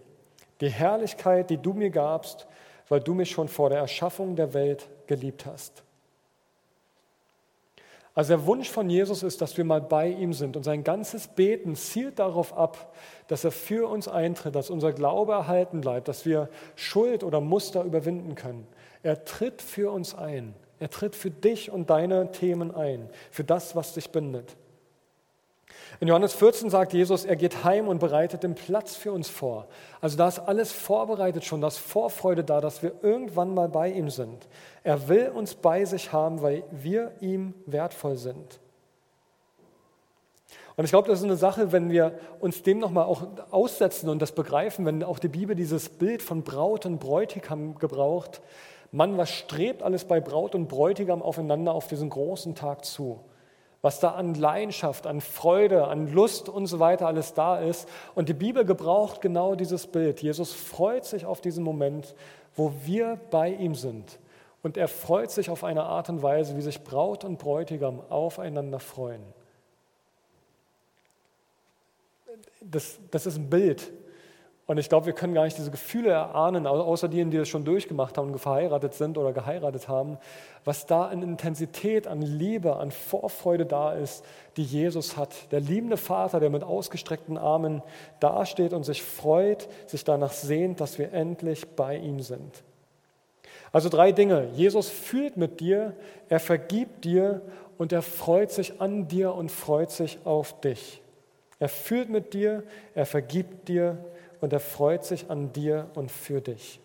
Die 0.61 0.69
Herrlichkeit, 0.69 1.49
die 1.49 1.57
du 1.57 1.73
mir 1.73 1.89
gabst, 1.89 2.47
weil 2.87 2.99
du 2.99 3.13
mich 3.13 3.31
schon 3.31 3.47
vor 3.47 3.69
der 3.69 3.79
Erschaffung 3.79 4.35
der 4.35 4.53
Welt 4.53 4.87
geliebt 5.07 5.45
hast. 5.45 5.83
Also 8.13 8.37
der 8.37 8.45
Wunsch 8.45 8.69
von 8.69 8.89
Jesus 8.89 9.23
ist, 9.23 9.41
dass 9.41 9.57
wir 9.57 9.65
mal 9.65 9.81
bei 9.81 10.07
ihm 10.07 10.31
sind 10.31 10.55
und 10.55 10.63
sein 10.63 10.85
ganzes 10.85 11.27
Beten 11.27 11.75
zielt 11.75 12.19
darauf 12.19 12.57
ab, 12.57 12.93
dass 13.27 13.43
er 13.43 13.51
für 13.51 13.89
uns 13.89 14.07
eintritt, 14.07 14.55
dass 14.55 14.69
unser 14.69 14.93
Glaube 14.93 15.33
erhalten 15.33 15.81
bleibt, 15.81 16.07
dass 16.07 16.25
wir 16.25 16.49
Schuld 16.75 17.25
oder 17.25 17.41
Muster 17.41 17.83
überwinden 17.83 18.35
können. 18.35 18.67
Er 19.03 19.25
tritt 19.25 19.61
für 19.61 19.91
uns 19.91 20.15
ein. 20.15 20.53
Er 20.79 20.89
tritt 20.89 21.15
für 21.15 21.31
dich 21.31 21.71
und 21.71 21.89
deine 21.89 22.31
Themen 22.31 22.73
ein, 22.73 23.09
für 23.31 23.43
das, 23.43 23.75
was 23.75 23.93
dich 23.93 24.09
bindet. 24.09 24.55
In 25.99 26.07
Johannes 26.07 26.33
14 26.33 26.69
sagt 26.69 26.93
Jesus, 26.93 27.23
er 27.23 27.35
geht 27.35 27.63
heim 27.63 27.87
und 27.87 27.99
bereitet 27.99 28.43
den 28.43 28.55
Platz 28.55 28.95
für 28.95 29.13
uns 29.13 29.29
vor. 29.29 29.67
Also 30.01 30.17
da 30.17 30.27
ist 30.27 30.39
alles 30.39 30.71
vorbereitet 30.71 31.45
schon, 31.45 31.61
da 31.61 31.67
ist 31.67 31.77
Vorfreude 31.77 32.43
da, 32.43 32.59
dass 32.59 32.83
wir 32.83 32.91
irgendwann 33.01 33.53
mal 33.53 33.69
bei 33.69 33.89
ihm 33.89 34.09
sind. 34.09 34.47
Er 34.83 35.07
will 35.07 35.29
uns 35.29 35.55
bei 35.55 35.85
sich 35.85 36.11
haben, 36.11 36.41
weil 36.41 36.63
wir 36.71 37.13
ihm 37.21 37.53
wertvoll 37.65 38.17
sind. 38.17 38.59
Und 40.75 40.83
ich 40.83 40.91
glaube, 40.91 41.07
das 41.07 41.19
ist 41.19 41.25
eine 41.25 41.37
Sache, 41.37 41.71
wenn 41.71 41.89
wir 41.89 42.19
uns 42.41 42.61
dem 42.61 42.79
nochmal 42.79 43.05
auch 43.05 43.23
aussetzen 43.51 44.09
und 44.09 44.21
das 44.21 44.33
begreifen, 44.33 44.85
wenn 44.85 45.03
auch 45.03 45.19
die 45.19 45.29
Bibel 45.29 45.55
dieses 45.55 45.87
Bild 45.87 46.21
von 46.21 46.43
Braut 46.43 46.85
und 46.85 46.99
Bräutigam 46.99 47.75
gebraucht, 47.75 48.41
Mann, 48.95 49.17
was 49.17 49.29
strebt 49.29 49.83
alles 49.83 50.05
bei 50.05 50.21
Braut 50.21 50.55
und 50.55 50.69
Bräutigam 50.69 51.21
aufeinander 51.21 51.73
auf 51.73 51.87
diesen 51.87 52.09
großen 52.09 52.55
Tag 52.55 52.85
zu? 52.85 53.19
Was 53.81 53.99
da 53.99 54.11
an 54.11 54.35
Leidenschaft, 54.35 55.05
an 55.05 55.19
Freude, 55.19 55.87
an 55.87 56.13
Lust 56.13 56.47
und 56.47 56.67
so 56.67 56.79
weiter 56.79 57.05
alles 57.05 57.33
da 57.33 57.59
ist. 57.59 57.89
Und 58.15 58.29
die 58.29 58.33
Bibel 58.33 58.63
gebraucht 58.63 59.19
genau 59.19 59.55
dieses 59.55 59.85
Bild. 59.85 60.21
Jesus 60.21 60.53
freut 60.53 61.03
sich 61.03 61.25
auf 61.25 61.41
diesen 61.41 61.61
Moment, 61.61 62.15
wo 62.55 62.71
wir 62.85 63.19
bei 63.31 63.49
ihm 63.49 63.75
sind. 63.75 64.17
Und 64.63 64.77
er 64.77 64.87
freut 64.87 65.29
sich 65.29 65.49
auf 65.49 65.65
eine 65.65 65.83
Art 65.83 66.07
und 66.07 66.23
Weise, 66.23 66.55
wie 66.55 66.61
sich 66.61 66.81
Braut 66.81 67.25
und 67.25 67.37
Bräutigam 67.37 67.99
aufeinander 68.09 68.79
freuen. 68.79 69.21
Das, 72.61 72.97
das 73.11 73.25
ist 73.25 73.35
ein 73.35 73.49
Bild, 73.49 73.91
und 74.67 74.79
ich 74.79 74.89
glaube, 74.89 75.05
wir 75.05 75.13
können 75.13 75.35
gar 75.35 75.43
nicht 75.43 75.57
diese 75.59 75.69
Gefühle 75.69 76.09
erahnen, 76.09 76.65
außer 76.65 77.07
denen, 77.07 77.29
die 77.29 77.37
das 77.37 77.47
schon 77.47 77.65
durchgemacht 77.65 78.17
haben 78.17 78.31
und 78.31 78.39
verheiratet 78.39 78.95
sind 78.95 79.15
oder 79.17 79.31
geheiratet 79.31 79.87
haben, 79.87 80.17
was 80.63 80.87
da 80.87 81.05
an 81.05 81.21
Intensität, 81.21 82.07
an 82.07 82.23
Liebe, 82.23 82.77
an 82.77 82.89
Vorfreude 82.89 83.67
da 83.67 83.93
ist, 83.93 84.25
die 84.57 84.63
Jesus 84.63 85.17
hat. 85.17 85.51
Der 85.51 85.59
liebende 85.59 85.97
Vater, 85.97 86.39
der 86.39 86.49
mit 86.49 86.63
ausgestreckten 86.63 87.37
Armen 87.37 87.83
dasteht 88.19 88.73
und 88.73 88.83
sich 88.83 89.03
freut, 89.03 89.67
sich 89.85 90.03
danach 90.03 90.31
sehnt, 90.31 90.81
dass 90.81 90.97
wir 90.97 91.13
endlich 91.13 91.67
bei 91.75 91.97
ihm 91.97 92.21
sind. 92.21 92.63
Also 93.71 93.89
drei 93.89 94.13
Dinge. 94.13 94.47
Jesus 94.53 94.89
fühlt 94.89 95.37
mit 95.37 95.59
dir, 95.59 95.93
er 96.27 96.39
vergibt 96.39 97.05
dir 97.05 97.41
und 97.77 97.91
er 97.91 98.01
freut 98.01 98.51
sich 98.51 98.81
an 98.81 99.07
dir 99.07 99.35
und 99.35 99.51
freut 99.51 99.91
sich 99.91 100.17
auf 100.23 100.59
dich. 100.61 101.03
Er 101.59 101.69
fühlt 101.69 102.09
mit 102.09 102.33
dir, 102.33 102.63
er 102.95 103.05
vergibt 103.05 103.67
dir 103.67 103.97
und 104.41 104.53
er 104.53 104.59
freut 104.59 105.05
sich 105.05 105.29
an 105.29 105.53
dir 105.53 105.89
und 105.95 106.11
für 106.11 106.41
dich. 106.41 106.79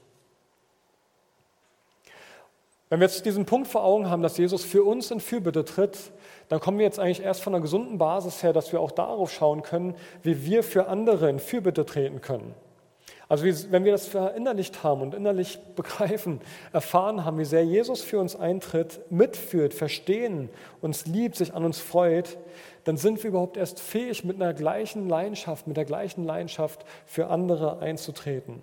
Wenn 2.88 2.98
wir 2.98 3.06
jetzt 3.06 3.24
diesen 3.24 3.46
Punkt 3.46 3.68
vor 3.68 3.84
Augen 3.84 4.10
haben, 4.10 4.22
dass 4.22 4.36
Jesus 4.36 4.64
für 4.64 4.82
uns 4.82 5.12
in 5.12 5.20
Fürbitte 5.20 5.64
tritt, 5.64 6.10
dann 6.48 6.58
kommen 6.58 6.78
wir 6.78 6.84
jetzt 6.84 6.98
eigentlich 6.98 7.22
erst 7.22 7.40
von 7.40 7.54
einer 7.54 7.62
gesunden 7.62 7.98
Basis 7.98 8.42
her, 8.42 8.52
dass 8.52 8.72
wir 8.72 8.80
auch 8.80 8.90
darauf 8.90 9.32
schauen 9.32 9.62
können, 9.62 9.94
wie 10.24 10.44
wir 10.44 10.64
für 10.64 10.88
andere 10.88 11.30
in 11.30 11.38
Fürbitte 11.38 11.86
treten 11.86 12.20
können. 12.20 12.52
Also 13.30 13.44
wenn 13.70 13.84
wir 13.84 13.92
das 13.92 14.08
verinnerlicht 14.08 14.82
haben 14.82 15.02
und 15.02 15.14
innerlich 15.14 15.60
begreifen, 15.76 16.40
erfahren 16.72 17.24
haben, 17.24 17.38
wie 17.38 17.44
sehr 17.44 17.64
Jesus 17.64 18.02
für 18.02 18.18
uns 18.18 18.34
eintritt, 18.34 19.00
mitführt, 19.08 19.72
verstehen, 19.72 20.50
uns 20.80 21.06
liebt, 21.06 21.36
sich 21.36 21.54
an 21.54 21.64
uns 21.64 21.78
freut, 21.78 22.36
dann 22.82 22.96
sind 22.96 23.22
wir 23.22 23.30
überhaupt 23.30 23.56
erst 23.56 23.78
fähig, 23.78 24.24
mit 24.24 24.34
einer 24.34 24.52
gleichen 24.52 25.08
Leidenschaft, 25.08 25.68
mit 25.68 25.76
der 25.76 25.84
gleichen 25.84 26.24
Leidenschaft 26.24 26.84
für 27.06 27.28
andere 27.28 27.78
einzutreten. 27.78 28.62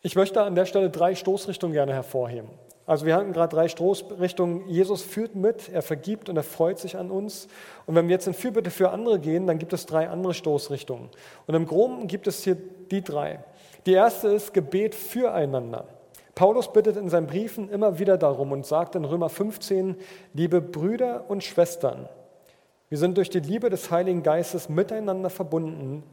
Ich 0.00 0.14
möchte 0.14 0.42
an 0.42 0.54
der 0.54 0.64
Stelle 0.64 0.90
drei 0.90 1.16
Stoßrichtungen 1.16 1.72
gerne 1.72 1.92
hervorheben. 1.92 2.48
Also 2.88 3.04
wir 3.04 3.14
hatten 3.14 3.34
gerade 3.34 3.54
drei 3.54 3.68
Stoßrichtungen. 3.68 4.66
Jesus 4.66 5.02
führt 5.02 5.34
mit, 5.34 5.68
er 5.68 5.82
vergibt 5.82 6.30
und 6.30 6.38
er 6.38 6.42
freut 6.42 6.78
sich 6.78 6.96
an 6.96 7.10
uns. 7.10 7.46
Und 7.84 7.94
wenn 7.94 8.08
wir 8.08 8.14
jetzt 8.14 8.26
in 8.26 8.32
Fürbitte 8.32 8.70
für 8.70 8.88
andere 8.88 9.18
gehen, 9.18 9.46
dann 9.46 9.58
gibt 9.58 9.74
es 9.74 9.84
drei 9.84 10.08
andere 10.08 10.32
Stoßrichtungen. 10.32 11.10
Und 11.46 11.54
im 11.54 11.66
Groben 11.66 12.06
gibt 12.06 12.26
es 12.26 12.42
hier 12.44 12.56
die 12.90 13.02
drei. 13.02 13.44
Die 13.84 13.92
erste 13.92 14.28
ist 14.28 14.54
Gebet 14.54 14.94
füreinander. 14.94 15.84
Paulus 16.34 16.72
bittet 16.72 16.96
in 16.96 17.10
seinen 17.10 17.26
Briefen 17.26 17.68
immer 17.68 17.98
wieder 17.98 18.16
darum 18.16 18.52
und 18.52 18.64
sagt 18.64 18.94
in 18.94 19.04
Römer 19.04 19.28
15, 19.28 19.94
liebe 20.32 20.62
Brüder 20.62 21.26
und 21.28 21.44
Schwestern, 21.44 22.08
wir 22.88 22.96
sind 22.96 23.18
durch 23.18 23.28
die 23.28 23.40
Liebe 23.40 23.68
des 23.68 23.90
Heiligen 23.90 24.22
Geistes 24.22 24.70
miteinander 24.70 25.28
verbunden 25.28 26.04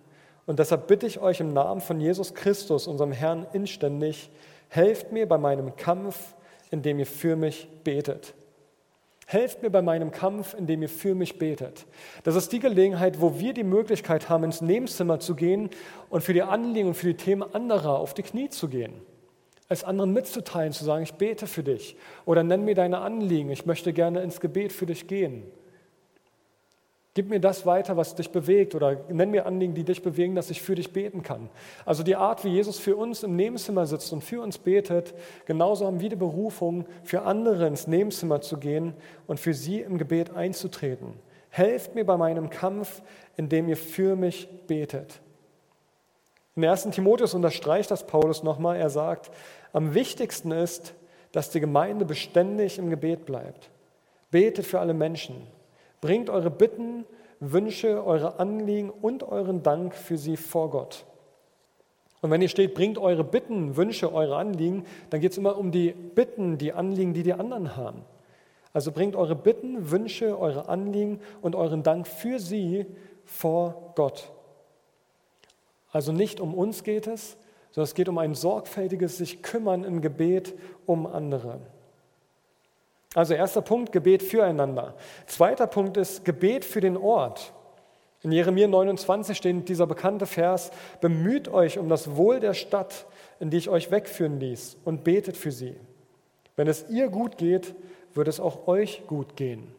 und 0.46 0.60
deshalb 0.60 0.88
bitte 0.88 1.08
ich 1.08 1.22
euch 1.22 1.40
im 1.40 1.54
Namen 1.54 1.80
von 1.80 2.02
Jesus 2.02 2.34
Christus, 2.34 2.86
unserem 2.86 3.14
Herrn, 3.14 3.48
inständig, 3.54 4.30
helft 4.68 5.14
mir 5.14 5.26
bei 5.26 5.38
meinem 5.38 5.76
Kampf, 5.78 6.36
indem 6.76 7.00
ihr 7.00 7.06
für 7.06 7.38
mich 7.38 7.70
betet. 7.86 8.34
Helft 9.28 9.64
mir 9.64 9.70
bei 9.70 9.82
meinem 9.82 10.12
Kampf, 10.12 10.54
indem 10.54 10.82
ihr 10.82 10.90
für 10.90 11.16
mich 11.16 11.40
betet. 11.40 11.86
Das 12.24 12.36
ist 12.36 12.52
die 12.52 12.60
Gelegenheit, 12.60 13.22
wo 13.22 13.40
wir 13.40 13.54
die 13.54 13.64
Möglichkeit 13.64 14.30
haben, 14.30 14.44
ins 14.44 14.62
Nebenzimmer 14.62 15.20
zu 15.20 15.36
gehen 15.36 15.70
und 16.10 16.22
für 16.22 16.34
die 16.34 16.44
Anliegen 16.44 16.90
und 16.90 16.94
für 16.94 17.08
die 17.08 17.16
Themen 17.16 17.42
anderer 17.42 17.98
auf 17.98 18.14
die 18.14 18.24
Knie 18.24 18.50
zu 18.50 18.68
gehen. 18.68 18.94
Es 19.70 19.84
anderen 19.84 20.14
mitzuteilen, 20.14 20.74
zu 20.74 20.84
sagen, 20.84 21.04
ich 21.04 21.14
bete 21.14 21.48
für 21.48 21.64
dich. 21.64 21.96
Oder 22.26 22.44
nenn 22.44 22.66
mir 22.66 22.76
deine 22.76 23.00
Anliegen, 23.00 23.50
ich 23.50 23.66
möchte 23.66 23.94
gerne 23.94 24.22
ins 24.22 24.42
Gebet 24.42 24.74
für 24.74 24.86
dich 24.86 25.08
gehen. 25.08 25.44
Gib 27.16 27.30
mir 27.30 27.40
das 27.40 27.66
weiter, 27.66 27.96
was 27.96 28.14
dich 28.14 28.30
bewegt 28.30 28.76
oder 28.76 28.98
nenn 29.08 29.32
mir 29.32 29.46
Anliegen, 29.46 29.74
die 29.74 29.86
dich 29.86 30.04
bewegen, 30.04 30.36
dass 30.36 30.50
ich 30.50 30.62
für 30.62 30.76
dich 30.76 30.92
beten 30.92 31.24
kann. 31.24 31.50
Also 31.86 32.04
die 32.04 32.18
Art, 32.18 32.44
wie 32.44 32.50
Jesus 32.50 32.78
für 32.78 32.98
uns 32.98 33.24
im 33.24 33.38
Nebenzimmer 33.38 33.86
sitzt 33.86 34.12
und 34.12 34.22
für 34.22 34.42
uns 34.42 34.58
betet, 34.58 35.14
genauso 35.46 35.86
haben 35.86 36.02
wir 36.02 36.10
die 36.10 36.18
Berufung, 36.18 36.86
für 37.06 37.22
andere 37.22 37.68
ins 37.68 37.88
Nebenzimmer 37.88 38.42
zu 38.42 38.58
gehen 38.58 38.94
und 39.28 39.40
für 39.40 39.54
sie 39.54 39.80
im 39.80 39.98
Gebet 39.98 40.36
einzutreten. 40.36 41.14
Helft 41.50 41.96
mir 41.96 42.06
bei 42.06 42.18
meinem 42.18 42.50
Kampf, 42.50 43.02
indem 43.38 43.70
ihr 43.70 43.78
für 43.78 44.18
mich 44.18 44.50
betet. 44.68 45.22
In 46.58 46.66
1. 46.66 46.90
Timotheus 46.92 47.34
unterstreicht 47.34 47.92
das 47.92 48.06
Paulus 48.06 48.44
nochmal. 48.44 48.76
Er 48.76 48.90
sagt, 48.90 49.32
am 49.72 49.94
wichtigsten 49.94 50.52
ist, 50.52 50.94
dass 51.32 51.50
die 51.50 51.62
Gemeinde 51.62 52.04
beständig 52.04 52.78
im 52.78 52.90
Gebet 52.90 53.26
bleibt. 53.26 53.70
Betet 54.32 54.66
für 54.66 54.82
alle 54.82 54.94
Menschen. 54.94 55.55
Bringt 56.06 56.30
eure 56.30 56.52
Bitten, 56.52 57.04
Wünsche, 57.40 58.06
eure 58.06 58.38
Anliegen 58.40 58.92
und 58.92 59.24
euren 59.24 59.64
Dank 59.64 59.96
für 59.96 60.20
sie 60.20 60.38
vor 60.38 60.70
Gott. 60.70 61.04
Und 62.22 62.30
wenn 62.30 62.44
ihr 62.44 62.48
steht, 62.48 62.76
bringt 62.76 63.00
eure 63.00 63.24
Bitten, 63.24 63.76
Wünsche, 63.76 64.14
eure 64.14 64.36
Anliegen, 64.36 64.86
dann 65.10 65.20
geht 65.20 65.32
es 65.32 65.40
immer 65.40 65.58
um 65.58 65.72
die 65.72 65.94
Bitten, 65.94 66.60
die 66.60 66.74
Anliegen, 66.74 67.16
die 67.16 67.24
die 67.24 67.34
anderen 67.34 67.76
haben. 67.76 68.04
Also 68.72 68.92
bringt 68.92 69.16
eure 69.16 69.36
Bitten, 69.36 69.90
Wünsche, 69.90 70.38
eure 70.38 70.70
Anliegen 70.70 71.22
und 71.42 71.56
euren 71.56 71.82
Dank 71.82 72.06
für 72.06 72.38
sie 72.38 72.86
vor 73.24 73.94
Gott. 73.96 74.32
Also 75.92 76.12
nicht 76.12 76.40
um 76.40 76.54
uns 76.54 76.84
geht 76.84 77.08
es, 77.08 77.36
sondern 77.72 77.86
es 77.86 77.96
geht 77.96 78.10
um 78.10 78.20
ein 78.20 78.36
sorgfältiges 78.36 79.18
sich 79.18 79.42
kümmern 79.42 79.84
im 79.84 80.02
Gebet 80.02 80.54
um 80.86 81.08
andere. 81.08 81.62
Also 83.16 83.34
erster 83.34 83.62
Punkt, 83.62 83.94
Gebet 83.94 84.22
füreinander. 84.22 84.94
Zweiter 85.26 85.68
Punkt 85.68 85.96
ist 85.96 86.26
Gebet 86.26 86.66
für 86.66 86.82
den 86.82 86.98
Ort. 86.98 87.54
In 88.22 88.32
Jeremia 88.32 88.68
29 88.68 89.38
steht 89.38 89.70
dieser 89.70 89.88
bekannte 89.88 90.26
Vers, 90.26 90.72
bemüht 91.00 91.48
euch 91.48 91.80
um 91.80 91.88
das 91.88 92.16
Wohl 92.16 92.40
der 92.40 92.54
Stadt, 92.54 93.06
in 93.40 93.50
die 93.50 93.58
ich 93.58 93.70
euch 93.70 93.90
wegführen 93.90 94.40
ließ, 94.40 94.78
und 94.84 95.04
betet 95.04 95.38
für 95.38 95.52
sie. 95.52 95.76
Wenn 96.58 96.68
es 96.68 96.90
ihr 96.90 97.08
gut 97.08 97.38
geht, 97.38 97.74
wird 98.14 98.28
es 98.28 98.40
auch 98.40 98.68
euch 98.68 99.04
gut 99.08 99.36
gehen. 99.36 99.74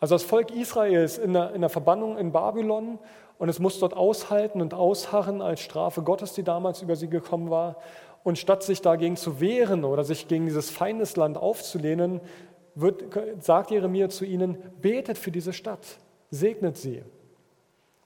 Also 0.00 0.16
das 0.16 0.24
Volk 0.24 0.50
Israel 0.50 1.04
ist 1.04 1.18
in 1.18 1.34
der, 1.34 1.54
in 1.54 1.60
der 1.60 1.70
Verbannung 1.70 2.18
in 2.18 2.32
Babylon 2.32 2.98
und 3.38 3.48
es 3.48 3.60
muss 3.60 3.78
dort 3.78 3.94
aushalten 3.94 4.60
und 4.60 4.74
ausharren 4.74 5.40
als 5.40 5.60
Strafe 5.60 6.02
Gottes, 6.02 6.32
die 6.32 6.42
damals 6.42 6.82
über 6.82 6.96
sie 6.96 7.08
gekommen 7.08 7.50
war. 7.50 7.76
Und 8.24 8.38
statt 8.38 8.62
sich 8.62 8.82
dagegen 8.82 9.16
zu 9.16 9.40
wehren 9.40 9.84
oder 9.84 10.04
sich 10.04 10.28
gegen 10.28 10.46
dieses 10.46 10.70
Feindesland 10.70 11.36
aufzulehnen, 11.36 12.20
wird, 12.74 13.04
sagt 13.40 13.70
Jeremia 13.70 14.08
zu 14.08 14.24
ihnen, 14.24 14.56
betet 14.80 15.18
für 15.18 15.30
diese 15.30 15.52
Stadt, 15.52 15.98
segnet 16.30 16.76
sie. 16.76 17.02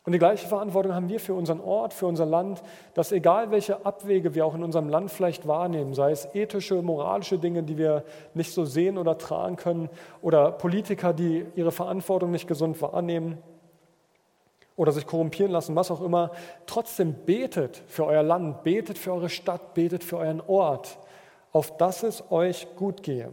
Und 0.07 0.13
die 0.13 0.21
gleiche 0.21 0.47
Verantwortung 0.47 0.95
haben 0.95 1.09
wir 1.09 1.19
für 1.19 1.35
unseren 1.35 1.61
Ort, 1.61 1.93
für 1.93 2.07
unser 2.07 2.27
Land, 2.27 2.63
dass 2.95 3.11
egal 3.11 3.51
welche 3.51 3.85
Abwege 3.85 4.37
wir 4.37 4.47
auch 4.47 4.55
in 4.55 4.63
unserem 4.63 4.89
Land 4.89 5.11
vielleicht 5.11 5.49
wahrnehmen, 5.49 5.95
sei 5.95 6.13
es 6.13 6.33
ethische, 6.33 6.81
moralische 6.81 7.39
Dinge, 7.39 7.65
die 7.65 7.77
wir 7.77 8.05
nicht 8.33 8.53
so 8.53 8.65
sehen 8.65 8.99
oder 8.99 9.19
tragen 9.19 9.57
können, 9.57 9.89
oder 10.23 10.53
Politiker, 10.53 11.13
die 11.13 11.45
ihre 11.57 11.73
Verantwortung 11.73 12.31
nicht 12.31 12.47
gesund 12.47 12.81
wahrnehmen, 12.81 13.39
oder 14.77 14.93
sich 14.93 15.07
korrumpieren 15.07 15.53
lassen, 15.53 15.75
was 15.75 15.91
auch 15.91 16.03
immer. 16.03 16.31
Trotzdem 16.67 17.15
betet 17.25 17.83
für 17.87 18.05
euer 18.07 18.23
Land, 18.23 18.63
betet 18.63 18.99
für 18.99 19.13
eure 19.13 19.31
Stadt, 19.31 19.75
betet 19.75 20.05
für 20.05 20.19
euren 20.19 20.43
Ort, 20.47 20.99
auf 21.53 21.77
dass 21.77 22.03
es 22.03 22.31
euch 22.31 22.69
gut 22.77 23.03
gehe. 23.03 23.33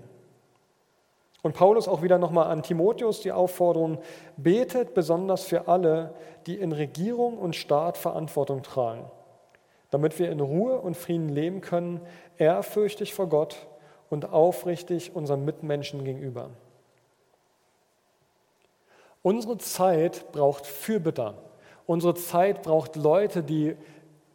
Und 1.41 1.55
Paulus 1.55 1.89
auch 1.89 2.01
wieder 2.01 2.17
nochmal 2.17 2.47
an 2.49 2.63
Timotheus 2.63 3.19
die 3.19 3.33
Aufforderung, 3.33 3.97
betet 4.37 4.93
besonders 4.93 5.43
für 5.43 5.67
alle, 5.67 6.15
die 6.47 6.55
in 6.55 6.71
Regierung 6.71 7.37
und 7.37 7.53
Staat 7.55 7.97
Verantwortung 7.97 8.63
tragen, 8.63 9.11
damit 9.91 10.17
wir 10.19 10.31
in 10.31 10.39
Ruhe 10.39 10.79
und 10.79 10.95
Frieden 10.95 11.27
leben 11.27 11.59
können, 11.59 11.99
ehrfürchtig 12.37 13.13
vor 13.13 13.27
Gott 13.27 13.67
und 14.09 14.31
aufrichtig 14.31 15.13
unseren 15.15 15.43
Mitmenschen 15.43 16.05
gegenüber. 16.05 16.49
Unsere 19.23 19.57
Zeit 19.57 20.33
braucht 20.33 20.67
Fürbitter. 20.67 21.35
Unsere 21.85 22.13
Zeit 22.13 22.61
braucht 22.61 22.97
Leute, 22.97 23.41
die, 23.41 23.77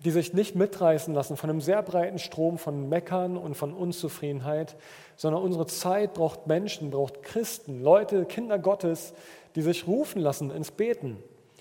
die 0.03 0.11
sich 0.11 0.33
nicht 0.33 0.57
mitreißen 0.57 1.13
lassen 1.13 1.37
von 1.37 1.51
einem 1.51 1.61
sehr 1.61 1.83
breiten 1.83 2.19
Strom 2.19 2.57
von 2.57 2.89
Meckern 2.89 3.37
und 3.37 3.55
von 3.55 3.75
Unzufriedenheit, 3.75 4.77
sondern 5.15 5.43
unsere 5.43 5.67
Zeit 5.67 6.15
braucht 6.15 6.47
Menschen, 6.47 6.91
braucht 6.91 7.23
Christen, 7.23 7.83
Leute, 7.83 8.25
Kinder 8.25 8.59
Gottes, 8.59 9.13
die 9.57 9.61
sich 9.61 9.87
rufen 9.87 10.23
lassen 10.23 10.51
ins 10.51 10.71
Beten, 10.71 11.19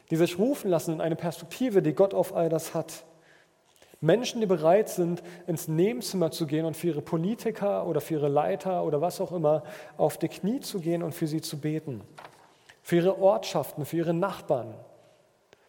die 0.09 0.15
sich 0.15 0.39
rufen 0.39 0.71
lassen 0.71 0.93
in 0.93 1.01
eine 1.01 1.17
Perspektive, 1.17 1.81
die 1.81 1.93
Gott 1.93 2.13
auf 2.13 2.33
all 2.33 2.47
das 2.47 2.73
hat. 2.73 3.03
Menschen, 3.99 4.39
die 4.39 4.47
bereit 4.47 4.87
sind, 4.87 5.21
ins 5.47 5.67
Nebenzimmer 5.67 6.31
zu 6.31 6.47
gehen 6.47 6.65
und 6.65 6.77
für 6.77 6.87
ihre 6.87 7.01
Politiker 7.01 7.87
oder 7.87 7.99
für 7.99 8.13
ihre 8.13 8.29
Leiter 8.29 8.85
oder 8.85 9.01
was 9.01 9.19
auch 9.19 9.33
immer 9.33 9.63
auf 9.97 10.17
die 10.17 10.29
Knie 10.29 10.61
zu 10.61 10.79
gehen 10.79 11.03
und 11.03 11.13
für 11.13 11.27
sie 11.27 11.41
zu 11.41 11.59
beten 11.59 12.01
für 12.87 12.95
ihre 12.95 13.21
Ortschaften, 13.21 13.83
für 13.83 13.97
ihre 13.97 14.13
Nachbarn. 14.13 14.73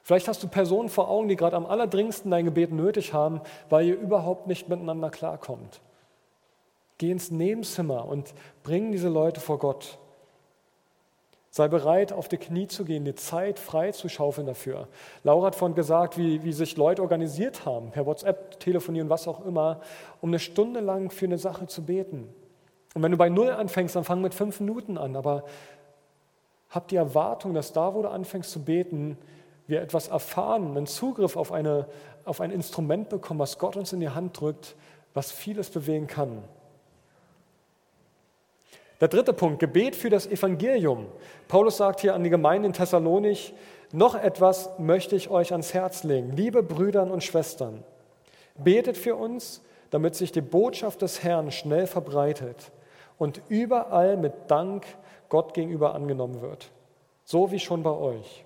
Vielleicht 0.04 0.28
hast 0.28 0.40
du 0.44 0.46
Personen 0.46 0.88
vor 0.88 1.08
Augen, 1.08 1.26
die 1.26 1.34
gerade 1.34 1.56
am 1.56 1.66
allerdringendsten 1.66 2.30
dein 2.30 2.44
Gebet 2.44 2.70
nötig 2.70 3.12
haben, 3.12 3.40
weil 3.68 3.86
ihr 3.86 3.98
überhaupt 3.98 4.46
nicht 4.46 4.68
miteinander 4.68 5.10
klarkommt. 5.10 5.80
Geh 6.96 7.10
ins 7.10 7.32
Nebenzimmer 7.32 8.06
und 8.06 8.32
bring 8.62 8.92
diese 8.92 9.08
Leute 9.08 9.40
vor 9.40 9.58
Gott. 9.58 9.98
Sei 11.50 11.66
bereit, 11.66 12.12
auf 12.12 12.28
die 12.28 12.36
Knie 12.36 12.68
zu 12.68 12.84
gehen, 12.84 13.04
die 13.04 13.16
Zeit 13.16 13.58
frei 13.58 13.90
zu 13.90 14.08
schaufeln 14.08 14.46
dafür. 14.46 14.86
Laura 15.24 15.48
hat 15.48 15.56
vorhin 15.56 15.74
gesagt, 15.74 16.18
wie, 16.18 16.44
wie 16.44 16.52
sich 16.52 16.76
Leute 16.76 17.02
organisiert 17.02 17.66
haben, 17.66 17.90
per 17.90 18.06
WhatsApp, 18.06 18.60
telefonieren, 18.60 19.10
was 19.10 19.26
auch 19.26 19.44
immer, 19.44 19.80
um 20.20 20.30
eine 20.30 20.38
Stunde 20.38 20.78
lang 20.78 21.10
für 21.10 21.26
eine 21.26 21.38
Sache 21.38 21.66
zu 21.66 21.84
beten. 21.84 22.32
Und 22.94 23.02
wenn 23.02 23.10
du 23.10 23.18
bei 23.18 23.28
Null 23.28 23.50
anfängst, 23.50 23.96
dann 23.96 24.04
fang 24.04 24.20
mit 24.22 24.34
fünf 24.34 24.60
Minuten 24.60 24.98
an, 24.98 25.16
aber 25.16 25.44
hab 26.70 26.88
die 26.88 26.96
Erwartung, 26.96 27.54
dass 27.54 27.72
da, 27.72 27.94
wo 27.94 28.02
du 28.02 28.08
anfängst 28.08 28.50
zu 28.50 28.62
beten, 28.64 29.16
wir 29.66 29.82
etwas 29.82 30.08
erfahren, 30.08 30.76
einen 30.76 30.86
Zugriff 30.86 31.36
auf, 31.36 31.52
eine, 31.52 31.86
auf 32.24 32.40
ein 32.40 32.50
Instrument 32.50 33.08
bekommen, 33.08 33.40
was 33.40 33.58
Gott 33.58 33.76
uns 33.76 33.92
in 33.92 34.00
die 34.00 34.08
Hand 34.08 34.40
drückt, 34.40 34.74
was 35.14 35.30
vieles 35.30 35.70
bewegen 35.70 36.06
kann. 36.06 36.42
Der 39.00 39.08
dritte 39.08 39.32
Punkt, 39.32 39.60
Gebet 39.60 39.94
für 39.94 40.10
das 40.10 40.26
Evangelium. 40.26 41.06
Paulus 41.46 41.76
sagt 41.76 42.00
hier 42.00 42.14
an 42.14 42.24
die 42.24 42.30
Gemeinde 42.30 42.66
in 42.66 42.72
Thessalonich, 42.72 43.54
noch 43.92 44.14
etwas 44.14 44.70
möchte 44.78 45.16
ich 45.16 45.30
euch 45.30 45.52
ans 45.52 45.72
Herz 45.72 46.02
legen. 46.02 46.32
Liebe 46.36 46.62
Brüder 46.62 47.04
und 47.10 47.22
Schwestern, 47.22 47.84
betet 48.56 48.96
für 48.96 49.14
uns, 49.14 49.62
damit 49.90 50.14
sich 50.14 50.32
die 50.32 50.40
Botschaft 50.40 51.00
des 51.02 51.22
Herrn 51.22 51.50
schnell 51.50 51.86
verbreitet 51.86 52.72
und 53.18 53.40
überall 53.48 54.16
mit 54.16 54.32
Dank 54.48 54.84
Gott 55.28 55.54
gegenüber 55.54 55.94
angenommen 55.94 56.40
wird. 56.40 56.70
So 57.24 57.50
wie 57.50 57.58
schon 57.58 57.82
bei 57.82 57.90
euch. 57.90 58.44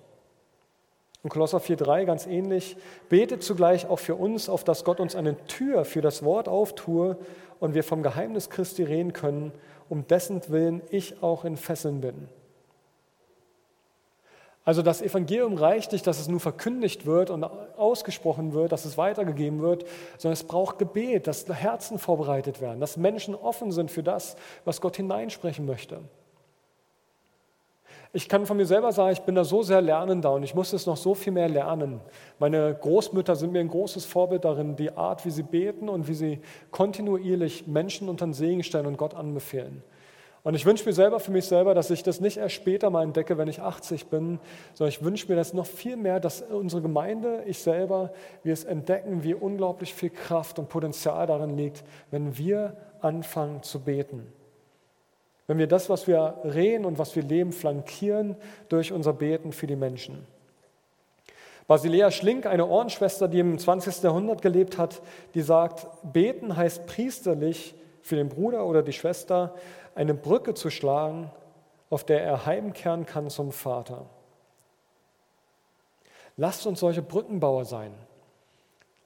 Und 1.23 1.29
Kolosser 1.29 1.59
4,3 1.59 2.05
ganz 2.05 2.27
ähnlich. 2.27 2.75
Betet 3.07 3.43
zugleich 3.43 3.87
auch 3.87 3.99
für 3.99 4.15
uns, 4.15 4.49
auf 4.49 4.63
dass 4.63 4.83
Gott 4.83 4.99
uns 4.99 5.15
eine 5.15 5.37
Tür 5.47 5.85
für 5.85 6.01
das 6.01 6.23
Wort 6.23 6.49
auftue 6.49 7.17
und 7.59 7.73
wir 7.73 7.83
vom 7.83 8.03
Geheimnis 8.03 8.49
Christi 8.49 8.83
reden 8.83 9.13
können, 9.13 9.53
um 9.87 10.05
dessen 10.05 10.41
Willen 10.49 10.81
ich 10.89 11.23
auch 11.23 11.45
in 11.45 11.55
Fesseln 11.55 12.01
bin. 12.01 12.27
Also 14.65 14.81
das 14.81 15.01
Evangelium 15.01 15.55
reicht 15.55 15.91
nicht, 15.91 16.07
dass 16.07 16.19
es 16.19 16.29
nur 16.29 16.39
verkündigt 16.39 17.05
wird 17.05 17.29
und 17.29 17.43
ausgesprochen 17.43 18.53
wird, 18.53 18.71
dass 18.71 18.85
es 18.85 18.97
weitergegeben 18.97 19.61
wird, 19.61 19.85
sondern 20.17 20.33
es 20.33 20.45
braucht 20.45 20.79
Gebet, 20.79 21.27
dass 21.27 21.47
Herzen 21.47 21.99
vorbereitet 21.99 22.61
werden, 22.61 22.79
dass 22.79 22.95
Menschen 22.95 23.35
offen 23.35 23.73
sind 23.73 23.91
für 23.91 24.03
das, 24.03 24.37
was 24.63 24.79
Gott 24.79 24.95
hineinsprechen 24.95 25.65
möchte. 25.65 25.99
Ich 28.15 28.29
kann 28.29 28.45
von 28.45 28.57
mir 28.57 28.67
selber 28.67 28.91
sagen, 28.91 29.11
ich 29.11 29.23
bin 29.23 29.33
da 29.33 29.43
so 29.43 29.63
sehr 29.63 29.81
lernender 29.81 30.33
und 30.33 30.43
ich 30.43 30.53
muss 30.53 30.71
es 30.71 30.85
noch 30.85 30.97
so 30.97 31.15
viel 31.15 31.33
mehr 31.33 31.49
lernen. 31.49 31.99
Meine 32.37 32.77
Großmütter 32.79 33.35
sind 33.35 33.51
mir 33.51 33.59
ein 33.59 33.69
großes 33.69 34.05
Vorbild 34.05 34.45
darin, 34.45 34.75
die 34.75 34.95
Art, 34.95 35.25
wie 35.25 35.31
sie 35.31 35.41
beten 35.41 35.89
und 35.89 36.07
wie 36.07 36.13
sie 36.13 36.39
kontinuierlich 36.69 37.65
Menschen 37.65 38.09
unter 38.09 38.27
den 38.27 38.33
Segen 38.33 38.61
stellen 38.61 38.85
und 38.85 38.97
Gott 38.97 39.15
anbefehlen. 39.15 39.81
Und 40.43 40.53
ich 40.53 40.63
wünsche 40.67 40.85
mir 40.85 40.93
selber 40.93 41.19
für 41.19 41.31
mich 41.31 41.45
selber, 41.45 41.73
dass 41.73 41.89
ich 41.89 42.03
das 42.03 42.21
nicht 42.21 42.37
erst 42.37 42.53
später 42.53 42.91
mal 42.91 43.01
entdecke, 43.01 43.39
wenn 43.39 43.47
ich 43.47 43.61
80 43.61 44.05
bin, 44.07 44.39
sondern 44.75 44.89
ich 44.89 45.03
wünsche 45.03 45.27
mir 45.27 45.35
das 45.35 45.53
noch 45.53 45.65
viel 45.65 45.95
mehr, 45.95 46.19
dass 46.19 46.43
unsere 46.43 46.83
Gemeinde, 46.83 47.43
ich 47.47 47.59
selber, 47.59 48.13
wir 48.43 48.53
es 48.53 48.63
entdecken, 48.63 49.23
wie 49.23 49.33
unglaublich 49.33 49.91
viel 49.91 50.11
Kraft 50.11 50.59
und 50.59 50.69
Potenzial 50.69 51.25
darin 51.25 51.57
liegt, 51.57 51.83
wenn 52.11 52.37
wir 52.37 52.77
anfangen 53.01 53.63
zu 53.63 53.79
beten. 53.79 54.31
Wenn 55.47 55.57
wir 55.57 55.67
das, 55.67 55.89
was 55.89 56.07
wir 56.07 56.39
reden 56.43 56.85
und 56.85 56.97
was 56.97 57.15
wir 57.15 57.23
leben, 57.23 57.51
flankieren 57.51 58.35
durch 58.69 58.91
unser 58.91 59.13
Beten 59.13 59.51
für 59.51 59.67
die 59.67 59.75
Menschen. 59.75 60.25
Basilea 61.67 62.11
Schlink, 62.11 62.45
eine 62.45 62.67
Ordensschwester, 62.67 63.27
die 63.27 63.39
im 63.39 63.57
20. 63.57 64.03
Jahrhundert 64.03 64.41
gelebt 64.41 64.77
hat, 64.77 65.01
die 65.33 65.41
sagt, 65.41 65.87
beten 66.03 66.55
heißt 66.55 66.85
priesterlich 66.87 67.75
für 68.01 68.15
den 68.15 68.29
Bruder 68.29 68.65
oder 68.65 68.83
die 68.83 68.93
Schwester 68.93 69.55
eine 69.95 70.13
Brücke 70.13 70.53
zu 70.53 70.69
schlagen, 70.69 71.31
auf 71.89 72.03
der 72.03 72.23
er 72.23 72.45
heimkehren 72.45 73.05
kann 73.05 73.29
zum 73.29 73.51
Vater. 73.51 74.05
Lasst 76.35 76.65
uns 76.65 76.79
solche 76.79 77.01
Brückenbauer 77.01 77.65
sein. 77.65 77.93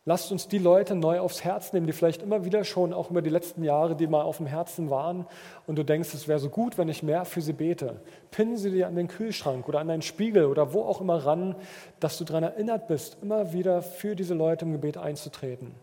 Lasst 0.08 0.32
uns 0.32 0.48
die 0.48 0.58
Leute 0.58 0.96
neu 0.96 1.20
aufs 1.20 1.43
Herz 1.43 1.74
nehmen, 1.74 1.86
die 1.86 1.91
vielleicht 1.91 2.24
immer 2.24 2.46
wieder 2.46 2.63
schon, 2.63 2.93
auch 2.93 3.12
über 3.12 3.22
die 3.22 3.30
letzten 3.30 3.62
Jahre, 3.62 3.93
die 3.93 4.08
mal 4.08 4.22
auf 4.22 4.38
dem 4.38 4.46
Herzen 4.46 4.89
waren 4.89 5.28
und 5.65 5.78
du 5.78 5.84
denkst, 5.84 6.13
es 6.13 6.30
wäre 6.30 6.39
so 6.39 6.48
gut, 6.48 6.78
wenn 6.78 6.88
ich 6.88 7.04
mehr 7.04 7.26
für 7.26 7.41
sie 7.41 7.52
bete. 7.52 8.00
Pinnen 8.32 8.56
sie 8.56 8.72
dir 8.72 8.88
an 8.88 8.96
den 8.96 9.10
Kühlschrank 9.10 9.67
oder 9.67 9.80
an 9.82 9.89
deinen 9.89 10.02
Spiegel 10.02 10.46
oder 10.46 10.72
wo 10.72 10.84
auch 10.84 11.02
immer 11.02 11.26
ran, 11.26 11.56
dass 12.00 12.17
du 12.17 12.24
daran 12.24 12.43
erinnert 12.43 12.88
bist, 12.88 13.17
immer 13.22 13.52
wieder 13.52 13.82
für 13.82 14.15
diese 14.15 14.34
Leute 14.34 14.63
im 14.63 14.72
Gebet 14.72 14.96
einzutreten. 14.96 15.76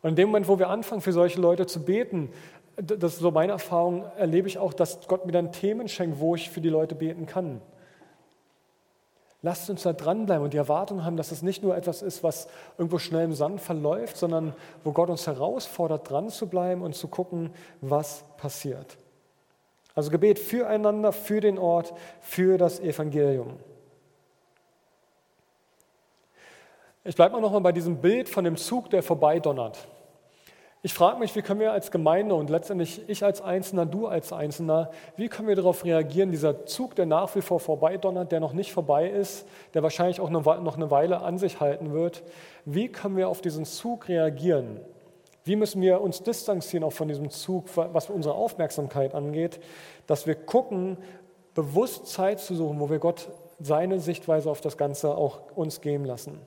Und 0.00 0.08
in 0.08 0.16
dem 0.16 0.28
Moment, 0.30 0.48
wo 0.48 0.58
wir 0.58 0.70
anfangen, 0.70 1.02
für 1.02 1.12
solche 1.12 1.42
Leute 1.42 1.66
zu 1.66 1.84
beten, 1.84 2.30
das 2.78 3.12
ist 3.12 3.18
so 3.18 3.30
meine 3.30 3.52
Erfahrung, 3.52 4.06
erlebe 4.16 4.48
ich 4.48 4.56
auch, 4.56 4.72
dass 4.72 5.06
Gott 5.08 5.26
mir 5.26 5.32
dann 5.32 5.52
Themen 5.52 5.88
schenkt, 5.88 6.20
wo 6.20 6.36
ich 6.36 6.48
für 6.48 6.62
die 6.62 6.70
Leute 6.70 6.94
beten 6.94 7.26
kann. 7.26 7.60
Lasst 9.42 9.70
uns 9.70 9.82
da 9.82 9.94
dranbleiben 9.94 10.44
und 10.44 10.52
die 10.52 10.58
Erwartung 10.58 11.04
haben, 11.04 11.16
dass 11.16 11.32
es 11.32 11.40
nicht 11.42 11.62
nur 11.62 11.74
etwas 11.74 12.02
ist, 12.02 12.22
was 12.22 12.48
irgendwo 12.76 12.98
schnell 12.98 13.24
im 13.24 13.32
Sand 13.32 13.60
verläuft, 13.60 14.18
sondern 14.18 14.54
wo 14.84 14.92
Gott 14.92 15.08
uns 15.08 15.26
herausfordert, 15.26 16.10
dran 16.10 16.28
zu 16.28 16.46
bleiben 16.46 16.82
und 16.82 16.94
zu 16.94 17.08
gucken, 17.08 17.50
was 17.80 18.24
passiert. 18.36 18.98
Also 19.94 20.10
Gebet 20.10 20.38
füreinander, 20.38 21.12
für 21.12 21.40
den 21.40 21.58
Ort, 21.58 21.94
für 22.20 22.58
das 22.58 22.80
Evangelium. 22.80 23.58
Ich 27.02 27.16
bleibe 27.16 27.32
mal 27.32 27.40
nochmal 27.40 27.62
bei 27.62 27.72
diesem 27.72 27.96
Bild 27.96 28.28
von 28.28 28.44
dem 28.44 28.56
Zug, 28.56 28.90
der 28.90 29.02
vorbeidonnert. 29.02 29.88
Ich 30.82 30.94
frage 30.94 31.18
mich, 31.18 31.36
wie 31.36 31.42
können 31.42 31.60
wir 31.60 31.72
als 31.72 31.90
Gemeinde 31.90 32.34
und 32.34 32.48
letztendlich 32.48 33.06
ich 33.06 33.22
als 33.22 33.42
Einzelner, 33.42 33.84
du 33.84 34.06
als 34.06 34.32
Einzelner, 34.32 34.90
wie 35.14 35.28
können 35.28 35.46
wir 35.46 35.56
darauf 35.56 35.84
reagieren, 35.84 36.30
dieser 36.30 36.64
Zug, 36.64 36.94
der 36.94 37.04
nach 37.04 37.34
wie 37.34 37.42
vor 37.42 37.60
vorbeidonnert, 37.60 38.32
der 38.32 38.40
noch 38.40 38.54
nicht 38.54 38.72
vorbei 38.72 39.10
ist, 39.10 39.46
der 39.74 39.82
wahrscheinlich 39.82 40.20
auch 40.20 40.30
noch 40.30 40.76
eine 40.76 40.90
Weile 40.90 41.20
an 41.20 41.36
sich 41.36 41.60
halten 41.60 41.92
wird, 41.92 42.22
wie 42.64 42.88
können 42.88 43.18
wir 43.18 43.28
auf 43.28 43.42
diesen 43.42 43.66
Zug 43.66 44.08
reagieren? 44.08 44.80
Wie 45.44 45.54
müssen 45.54 45.82
wir 45.82 46.00
uns 46.00 46.22
distanzieren 46.22 46.84
auch 46.84 46.94
von 46.94 47.08
diesem 47.08 47.28
Zug, 47.28 47.66
was 47.74 48.08
unsere 48.08 48.34
Aufmerksamkeit 48.34 49.14
angeht, 49.14 49.60
dass 50.06 50.26
wir 50.26 50.34
gucken, 50.34 50.96
bewusst 51.54 52.06
Zeit 52.06 52.40
zu 52.40 52.54
suchen, 52.54 52.80
wo 52.80 52.88
wir 52.88 53.00
Gott 53.00 53.28
seine 53.58 54.00
Sichtweise 54.00 54.50
auf 54.50 54.62
das 54.62 54.78
Ganze 54.78 55.14
auch 55.14 55.40
uns 55.54 55.82
geben 55.82 56.06
lassen. 56.06 56.40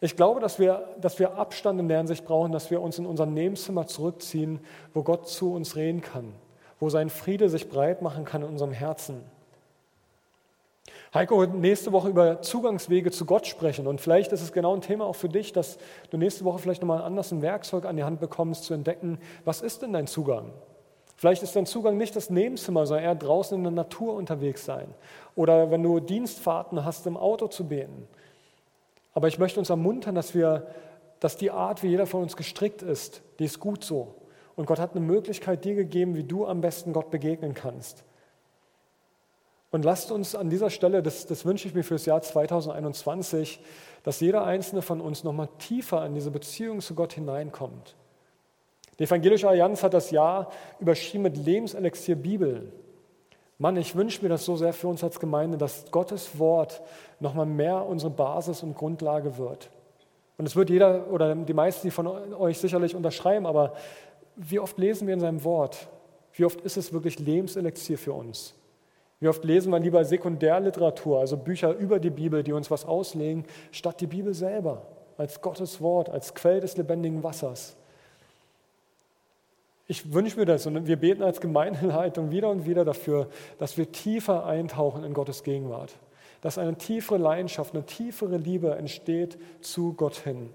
Ich 0.00 0.16
glaube, 0.16 0.40
dass 0.40 0.58
wir, 0.58 0.88
dass 1.00 1.18
wir 1.18 1.34
Abstand 1.34 1.80
in 1.80 1.88
der 1.88 1.98
Hinsicht 1.98 2.24
brauchen, 2.24 2.52
dass 2.52 2.70
wir 2.70 2.80
uns 2.80 2.98
in 2.98 3.06
unser 3.06 3.26
Nebenzimmer 3.26 3.86
zurückziehen, 3.86 4.60
wo 4.94 5.02
Gott 5.02 5.28
zu 5.28 5.52
uns 5.52 5.74
reden 5.74 6.00
kann, 6.00 6.32
wo 6.78 6.88
sein 6.88 7.10
Friede 7.10 7.48
sich 7.48 7.68
breit 7.68 8.00
machen 8.00 8.24
kann 8.24 8.42
in 8.42 8.48
unserem 8.48 8.72
Herzen. 8.72 9.22
Heiko 11.14 11.40
wird 11.40 11.54
nächste 11.54 11.92
Woche 11.92 12.08
über 12.08 12.42
Zugangswege 12.42 13.10
zu 13.10 13.24
Gott 13.24 13.46
sprechen 13.46 13.86
und 13.86 14.00
vielleicht 14.00 14.30
ist 14.32 14.42
es 14.42 14.52
genau 14.52 14.74
ein 14.74 14.82
Thema 14.82 15.06
auch 15.06 15.16
für 15.16 15.28
dich, 15.28 15.52
dass 15.52 15.78
du 16.10 16.18
nächste 16.18 16.44
Woche 16.44 16.58
vielleicht 16.58 16.82
nochmal 16.82 17.02
anders 17.02 17.32
ein 17.32 17.40
Werkzeug 17.40 17.86
an 17.86 17.96
die 17.96 18.04
Hand 18.04 18.20
bekommst, 18.20 18.64
zu 18.64 18.74
entdecken, 18.74 19.18
was 19.44 19.62
ist 19.62 19.82
denn 19.82 19.94
dein 19.94 20.06
Zugang? 20.06 20.52
Vielleicht 21.16 21.42
ist 21.42 21.56
dein 21.56 21.66
Zugang 21.66 21.96
nicht 21.96 22.14
das 22.14 22.30
Nebenzimmer, 22.30 22.86
sondern 22.86 23.04
eher 23.04 23.14
draußen 23.16 23.56
in 23.56 23.64
der 23.64 23.72
Natur 23.72 24.14
unterwegs 24.14 24.64
sein. 24.64 24.94
Oder 25.34 25.70
wenn 25.72 25.82
du 25.82 25.98
Dienstfahrten 25.98 26.84
hast, 26.84 27.08
im 27.08 27.16
Auto 27.16 27.48
zu 27.48 27.66
beten. 27.66 28.06
Aber 29.18 29.26
ich 29.26 29.40
möchte 29.40 29.58
uns 29.58 29.68
ermuntern, 29.68 30.14
dass 30.14 30.32
wir, 30.32 30.68
dass 31.18 31.36
die 31.36 31.50
Art, 31.50 31.82
wie 31.82 31.88
jeder 31.88 32.06
von 32.06 32.22
uns 32.22 32.36
gestrickt 32.36 32.82
ist, 32.82 33.20
die 33.40 33.46
ist 33.46 33.58
gut 33.58 33.82
so. 33.82 34.14
Und 34.54 34.66
Gott 34.66 34.78
hat 34.78 34.92
eine 34.92 35.04
Möglichkeit 35.04 35.64
dir 35.64 35.74
gegeben, 35.74 36.14
wie 36.14 36.22
du 36.22 36.46
am 36.46 36.60
besten 36.60 36.92
Gott 36.92 37.10
begegnen 37.10 37.52
kannst. 37.52 38.04
Und 39.72 39.84
lasst 39.84 40.12
uns 40.12 40.36
an 40.36 40.50
dieser 40.50 40.70
Stelle, 40.70 41.02
das, 41.02 41.26
das 41.26 41.44
wünsche 41.44 41.66
ich 41.66 41.74
mir 41.74 41.82
für 41.82 41.94
das 41.94 42.06
Jahr 42.06 42.22
2021, 42.22 43.58
dass 44.04 44.20
jeder 44.20 44.44
einzelne 44.44 44.82
von 44.82 45.00
uns 45.00 45.24
nochmal 45.24 45.48
tiefer 45.58 46.06
in 46.06 46.14
diese 46.14 46.30
Beziehung 46.30 46.80
zu 46.80 46.94
Gott 46.94 47.14
hineinkommt. 47.14 47.96
Die 49.00 49.02
Evangelische 49.02 49.48
Allianz 49.48 49.82
hat 49.82 49.94
das 49.94 50.12
Jahr 50.12 50.52
überschrieben 50.78 51.24
mit 51.24 51.36
Lebenselixier 51.36 52.14
Bibel. 52.14 52.72
Mann, 53.58 53.76
ich 53.76 53.96
wünsche 53.96 54.22
mir 54.22 54.28
das 54.28 54.44
so 54.44 54.56
sehr 54.56 54.72
für 54.72 54.86
uns 54.86 55.02
als 55.02 55.18
Gemeinde, 55.18 55.58
dass 55.58 55.90
Gottes 55.90 56.38
Wort 56.38 56.80
nochmal 57.18 57.46
mehr 57.46 57.84
unsere 57.84 58.10
Basis 58.10 58.62
und 58.62 58.76
Grundlage 58.76 59.36
wird. 59.36 59.68
Und 60.36 60.46
es 60.46 60.54
wird 60.54 60.70
jeder 60.70 61.10
oder 61.10 61.34
die 61.34 61.54
meisten, 61.54 61.88
die 61.88 61.90
von 61.90 62.06
euch 62.06 62.58
sicherlich 62.58 62.94
unterschreiben, 62.94 63.46
aber 63.46 63.74
wie 64.36 64.60
oft 64.60 64.78
lesen 64.78 65.08
wir 65.08 65.14
in 65.14 65.20
seinem 65.20 65.42
Wort? 65.42 65.88
Wie 66.32 66.44
oft 66.44 66.60
ist 66.60 66.76
es 66.76 66.92
wirklich 66.92 67.18
Lebenselixier 67.18 67.98
für 67.98 68.12
uns? 68.12 68.54
Wie 69.18 69.26
oft 69.26 69.44
lesen 69.44 69.72
wir 69.72 69.80
lieber 69.80 70.04
Sekundärliteratur, 70.04 71.18
also 71.18 71.36
Bücher 71.36 71.74
über 71.74 71.98
die 71.98 72.10
Bibel, 72.10 72.44
die 72.44 72.52
uns 72.52 72.70
was 72.70 72.84
auslegen, 72.84 73.44
statt 73.72 74.00
die 74.00 74.06
Bibel 74.06 74.32
selber 74.32 74.82
als 75.16 75.40
Gottes 75.40 75.80
Wort, 75.80 76.08
als 76.08 76.32
Quell 76.32 76.60
des 76.60 76.76
lebendigen 76.76 77.24
Wassers? 77.24 77.76
Ich 79.90 80.12
wünsche 80.12 80.38
mir 80.38 80.44
das 80.44 80.66
und 80.66 80.86
wir 80.86 80.96
beten 80.96 81.22
als 81.22 81.40
Gemeindeleitung 81.40 82.30
wieder 82.30 82.50
und 82.50 82.66
wieder 82.66 82.84
dafür, 82.84 83.28
dass 83.58 83.78
wir 83.78 83.90
tiefer 83.90 84.44
eintauchen 84.44 85.02
in 85.02 85.14
Gottes 85.14 85.42
Gegenwart. 85.42 85.96
Dass 86.42 86.58
eine 86.58 86.76
tiefere 86.76 87.16
Leidenschaft, 87.16 87.74
eine 87.74 87.86
tiefere 87.86 88.36
Liebe 88.36 88.74
entsteht 88.74 89.38
zu 89.62 89.94
Gott 89.94 90.16
hin. 90.16 90.50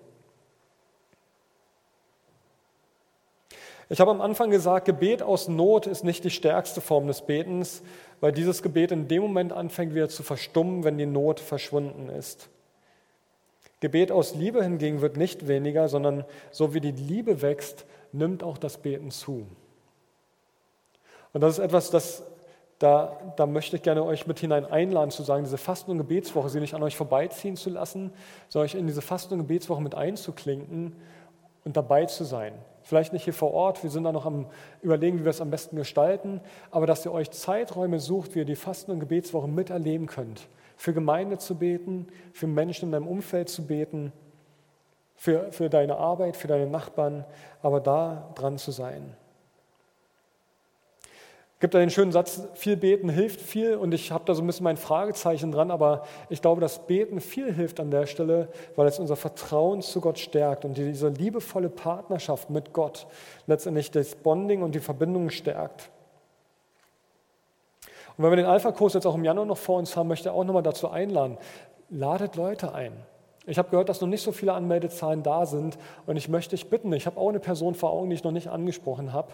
Ich 3.89 3.99
habe 3.99 4.11
am 4.11 4.21
Anfang 4.21 4.51
gesagt, 4.51 4.85
Gebet 4.85 5.23
aus 5.23 5.47
Not 5.47 5.87
ist 5.87 6.03
nicht 6.03 6.23
die 6.23 6.29
stärkste 6.29 6.79
Form 6.79 7.07
des 7.07 7.23
Betens, 7.23 7.81
weil 8.21 8.31
dieses 8.31 8.61
Gebet 8.61 8.91
in 8.91 9.07
dem 9.07 9.23
Moment 9.23 9.51
anfängt 9.51 9.95
wieder 9.95 10.09
zu 10.09 10.21
verstummen, 10.21 10.83
wenn 10.83 10.97
die 10.99 11.07
Not 11.07 11.39
verschwunden 11.39 12.07
ist. 12.09 12.49
Gebet 13.81 14.11
aus 14.11 14.35
Liebe 14.35 14.63
hingegen 14.63 15.01
wird 15.01 15.17
nicht 15.17 15.47
weniger, 15.47 15.89
sondern 15.89 16.23
so 16.51 16.73
wie 16.73 16.79
die 16.79 16.91
Liebe 16.91 17.41
wächst, 17.41 17.85
nimmt 18.13 18.43
auch 18.43 18.57
das 18.57 18.77
Beten 18.77 19.11
zu. 19.11 19.45
Und 21.33 21.41
das 21.41 21.57
ist 21.57 21.65
etwas, 21.65 21.89
das, 21.89 22.23
da, 22.79 23.17
da 23.35 23.45
möchte 23.45 23.75
ich 23.75 23.81
gerne 23.81 24.03
euch 24.03 24.27
mit 24.27 24.39
hinein 24.39 24.65
einladen, 24.65 25.09
zu 25.09 25.23
sagen, 25.23 25.43
diese 25.43 25.57
Fasten- 25.57 25.91
und 25.91 25.97
Gebetswoche, 25.97 26.49
sie 26.49 26.59
nicht 26.59 26.75
an 26.75 26.83
euch 26.83 26.95
vorbeiziehen 26.95 27.55
zu 27.55 27.69
lassen, 27.69 28.11
sondern 28.49 28.65
euch 28.65 28.75
in 28.75 28.87
diese 28.87 29.01
Fasten- 29.01 29.33
und 29.33 29.39
Gebetswoche 29.39 29.81
mit 29.81 29.95
einzuklinken 29.95 30.95
und 31.65 31.75
dabei 31.75 32.05
zu 32.05 32.23
sein. 32.23 32.53
Vielleicht 32.83 33.13
nicht 33.13 33.23
hier 33.23 33.33
vor 33.33 33.53
Ort, 33.53 33.81
wir 33.83 33.89
sind 33.89 34.03
da 34.03 34.11
noch 34.11 34.25
am 34.25 34.47
Überlegen, 34.81 35.19
wie 35.19 35.23
wir 35.23 35.29
es 35.29 35.41
am 35.41 35.49
besten 35.49 35.77
gestalten, 35.77 36.41
aber 36.69 36.85
dass 36.85 37.05
ihr 37.05 37.11
euch 37.11 37.31
Zeiträume 37.31 37.99
sucht, 37.99 38.35
wie 38.35 38.39
ihr 38.39 38.45
die 38.45 38.55
Fasten- 38.55 38.91
und 38.91 38.99
Gebetswoche 38.99 39.47
miterleben 39.47 40.05
könnt. 40.05 40.47
Für 40.75 40.93
Gemeinde 40.93 41.37
zu 41.37 41.55
beten, 41.55 42.07
für 42.33 42.47
Menschen 42.47 42.85
in 42.85 42.91
deinem 42.91 43.07
Umfeld 43.07 43.47
zu 43.47 43.65
beten 43.65 44.11
für, 45.23 45.53
für 45.53 45.69
deine 45.69 45.95
Arbeit, 45.95 46.35
für 46.35 46.49
deine 46.49 46.67
Nachbarn, 46.67 47.23
aber 47.61 47.79
da 47.79 48.29
dran 48.35 48.57
zu 48.57 48.71
sein. 48.71 49.15
Es 51.53 51.59
gibt 51.61 51.73
da 51.73 51.79
den 51.79 51.91
schönen 51.91 52.11
Satz, 52.11 52.45
viel 52.55 52.75
beten 52.75 53.07
hilft 53.07 53.39
viel 53.39 53.75
und 53.75 53.93
ich 53.93 54.11
habe 54.11 54.25
da 54.25 54.33
so 54.33 54.43
ein 54.43 54.47
bisschen 54.47 54.65
mein 54.65 54.75
Fragezeichen 54.75 55.53
dran, 55.53 55.71
aber 55.71 56.03
ich 56.27 56.41
glaube, 56.41 56.59
dass 56.59 56.87
Beten 56.87 57.21
viel 57.21 57.53
hilft 57.53 57.79
an 57.79 57.89
der 57.89 58.05
Stelle, 58.05 58.49
weil 58.75 58.85
es 58.85 58.99
unser 58.99 59.15
Vertrauen 59.15 59.81
zu 59.81 60.01
Gott 60.01 60.19
stärkt 60.19 60.65
und 60.65 60.77
diese 60.77 61.07
liebevolle 61.07 61.69
Partnerschaft 61.69 62.49
mit 62.49 62.73
Gott 62.73 63.07
letztendlich 63.47 63.91
das 63.91 64.15
Bonding 64.15 64.61
und 64.61 64.75
die 64.75 64.81
Verbindung 64.81 65.29
stärkt. 65.29 65.89
Und 68.17 68.25
wenn 68.25 68.31
wir 68.31 68.35
den 68.35 68.45
Alpha-Kurs 68.45 68.93
jetzt 68.93 69.05
auch 69.05 69.15
im 69.15 69.23
Januar 69.23 69.45
noch 69.45 69.57
vor 69.57 69.79
uns 69.79 69.95
haben, 69.95 70.09
möchte 70.09 70.27
ich 70.27 70.35
auch 70.35 70.43
nochmal 70.43 70.63
dazu 70.63 70.89
einladen, 70.89 71.37
ladet 71.89 72.35
Leute 72.35 72.73
ein. 72.73 72.91
Ich 73.45 73.57
habe 73.57 73.69
gehört, 73.69 73.89
dass 73.89 73.99
noch 73.99 74.07
nicht 74.07 74.23
so 74.23 74.31
viele 74.31 74.53
Anmeldezahlen 74.53 75.21
da 75.21 75.45
sind 75.45 75.77
und 76.05 76.15
ich 76.15 76.29
möchte 76.29 76.55
dich 76.55 76.69
bitten, 76.69 76.93
ich 76.93 77.05
habe 77.05 77.19
auch 77.19 77.29
eine 77.29 77.41
Person 77.41 77.75
vor 77.75 77.91
Augen, 77.91 78.09
die 78.09 78.15
ich 78.15 78.23
noch 78.23 78.31
nicht 78.31 78.47
angesprochen 78.47 79.11
habe. 79.11 79.33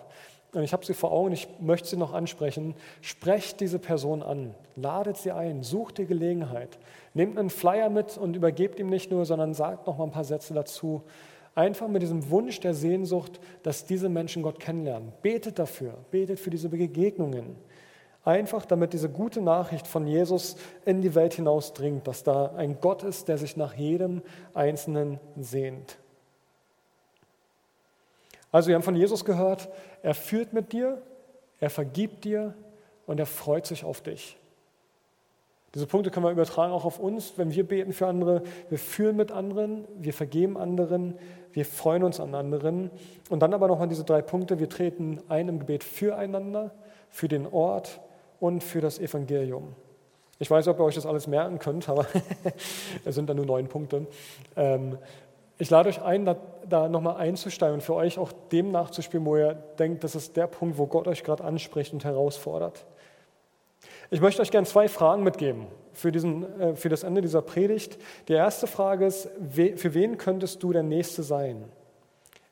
Und 0.51 0.63
ich 0.63 0.73
habe 0.73 0.83
sie 0.83 0.95
vor 0.95 1.11
Augen, 1.11 1.31
ich 1.31 1.47
möchte 1.59 1.87
sie 1.87 1.97
noch 1.97 2.11
ansprechen. 2.11 2.73
Sprecht 3.01 3.59
diese 3.59 3.77
Person 3.77 4.23
an, 4.23 4.55
ladet 4.75 5.17
sie 5.17 5.31
ein, 5.31 5.61
sucht 5.61 5.99
die 5.99 6.07
Gelegenheit. 6.07 6.79
Nehmt 7.13 7.37
einen 7.37 7.51
Flyer 7.51 7.89
mit 7.91 8.17
und 8.17 8.35
übergebt 8.35 8.79
ihm 8.79 8.89
nicht 8.89 9.11
nur, 9.11 9.25
sondern 9.25 9.53
sagt 9.53 9.85
noch 9.85 9.99
mal 9.99 10.05
ein 10.05 10.11
paar 10.11 10.23
Sätze 10.23 10.55
dazu. 10.55 11.03
Einfach 11.53 11.87
mit 11.87 12.01
diesem 12.01 12.31
Wunsch 12.31 12.59
der 12.61 12.73
Sehnsucht, 12.73 13.39
dass 13.61 13.85
diese 13.85 14.09
Menschen 14.09 14.41
Gott 14.41 14.59
kennenlernen. 14.59 15.13
Betet 15.21 15.59
dafür, 15.59 15.93
betet 16.09 16.39
für 16.39 16.49
diese 16.49 16.69
Begegnungen. 16.69 17.55
Einfach 18.25 18.65
damit 18.65 18.93
diese 18.93 19.09
gute 19.09 19.41
Nachricht 19.41 19.87
von 19.87 20.05
Jesus 20.05 20.57
in 20.85 21.01
die 21.01 21.15
Welt 21.15 21.33
hinausdringt, 21.33 22.07
dass 22.07 22.23
da 22.23 22.53
ein 22.57 22.79
Gott 22.81 23.03
ist, 23.03 23.27
der 23.27 23.37
sich 23.37 23.55
nach 23.55 23.73
jedem 23.73 24.21
Einzelnen 24.53 25.19
sehnt. 25.37 25.97
Also 28.51 28.67
wir 28.67 28.75
haben 28.75 28.83
von 28.83 28.95
Jesus 28.95 29.25
gehört, 29.25 29.69
er 30.01 30.15
führt 30.15 30.53
mit 30.53 30.73
dir, 30.73 31.01
er 31.59 31.69
vergibt 31.69 32.25
dir 32.25 32.53
und 33.05 33.19
er 33.19 33.25
freut 33.25 33.65
sich 33.65 33.83
auf 33.83 34.01
dich. 34.01 34.37
Diese 35.75 35.85
Punkte 35.85 36.09
können 36.09 36.25
wir 36.25 36.31
übertragen 36.31 36.73
auch 36.73 36.85
auf 36.85 36.99
uns, 36.99 37.33
wenn 37.37 37.51
wir 37.53 37.67
beten 37.67 37.93
für 37.93 38.07
andere. 38.07 38.41
Wir 38.69 38.79
fühlen 38.79 39.15
mit 39.15 39.31
anderen, 39.31 39.87
wir 39.99 40.13
vergeben 40.13 40.57
anderen, 40.57 41.13
wir 41.53 41.63
freuen 41.63 42.03
uns 42.03 42.19
an 42.19 42.33
anderen. 42.33 42.89
Und 43.29 43.41
dann 43.41 43.53
aber 43.53 43.67
nochmal 43.67 43.87
diese 43.87 44.03
drei 44.03 44.23
Punkte. 44.23 44.59
Wir 44.59 44.67
treten 44.67 45.21
ein 45.29 45.47
im 45.47 45.59
Gebet 45.59 45.83
füreinander, 45.83 46.71
für 47.09 47.27
den 47.27 47.45
Ort 47.45 48.01
und 48.39 48.63
für 48.63 48.81
das 48.81 48.99
Evangelium. 48.99 49.75
Ich 50.39 50.49
weiß 50.49 50.67
ob 50.69 50.79
ihr 50.79 50.85
euch 50.85 50.95
das 50.95 51.05
alles 51.05 51.27
merken 51.27 51.59
könnt, 51.59 51.89
aber 51.89 52.05
es 53.05 53.15
sind 53.15 53.29
dann 53.29 53.37
nur 53.37 53.45
neun 53.45 53.67
Punkte. 53.67 54.07
Ähm, 54.55 54.97
ich 55.57 55.69
lade 55.69 55.89
euch 55.89 56.01
ein, 56.01 56.23
da, 56.23 56.37
da 56.67 56.87
nochmal 56.87 57.17
einzusteigen 57.17 57.75
und 57.75 57.81
für 57.81 57.95
euch 57.95 58.17
auch 58.17 58.31
dem 58.51 58.71
nachzuspielen, 58.71 59.25
wo 59.25 59.35
ihr 59.35 59.55
denkt, 59.77 60.05
das 60.05 60.15
ist 60.15 60.37
der 60.37 60.47
Punkt, 60.47 60.77
wo 60.77 60.87
Gott 60.87 61.07
euch 61.07 61.23
gerade 61.23 61.43
anspricht 61.43 61.91
und 61.91 62.05
herausfordert. 62.05 62.85
Ich 64.09 64.21
möchte 64.21 64.41
euch 64.41 64.51
gerne 64.51 64.65
zwei 64.65 64.87
Fragen 64.87 65.23
mitgeben 65.23 65.67
für, 65.91 66.13
diesen, 66.13 66.59
äh, 66.61 66.75
für 66.75 66.87
das 66.87 67.03
Ende 67.03 67.21
dieser 67.21 67.41
Predigt. 67.41 67.97
Die 68.29 68.33
erste 68.33 68.67
Frage 68.67 69.05
ist, 69.05 69.29
für 69.51 69.93
wen 69.93 70.17
könntest 70.17 70.63
du 70.63 70.71
der 70.71 70.83
Nächste 70.83 71.23
sein? 71.23 71.65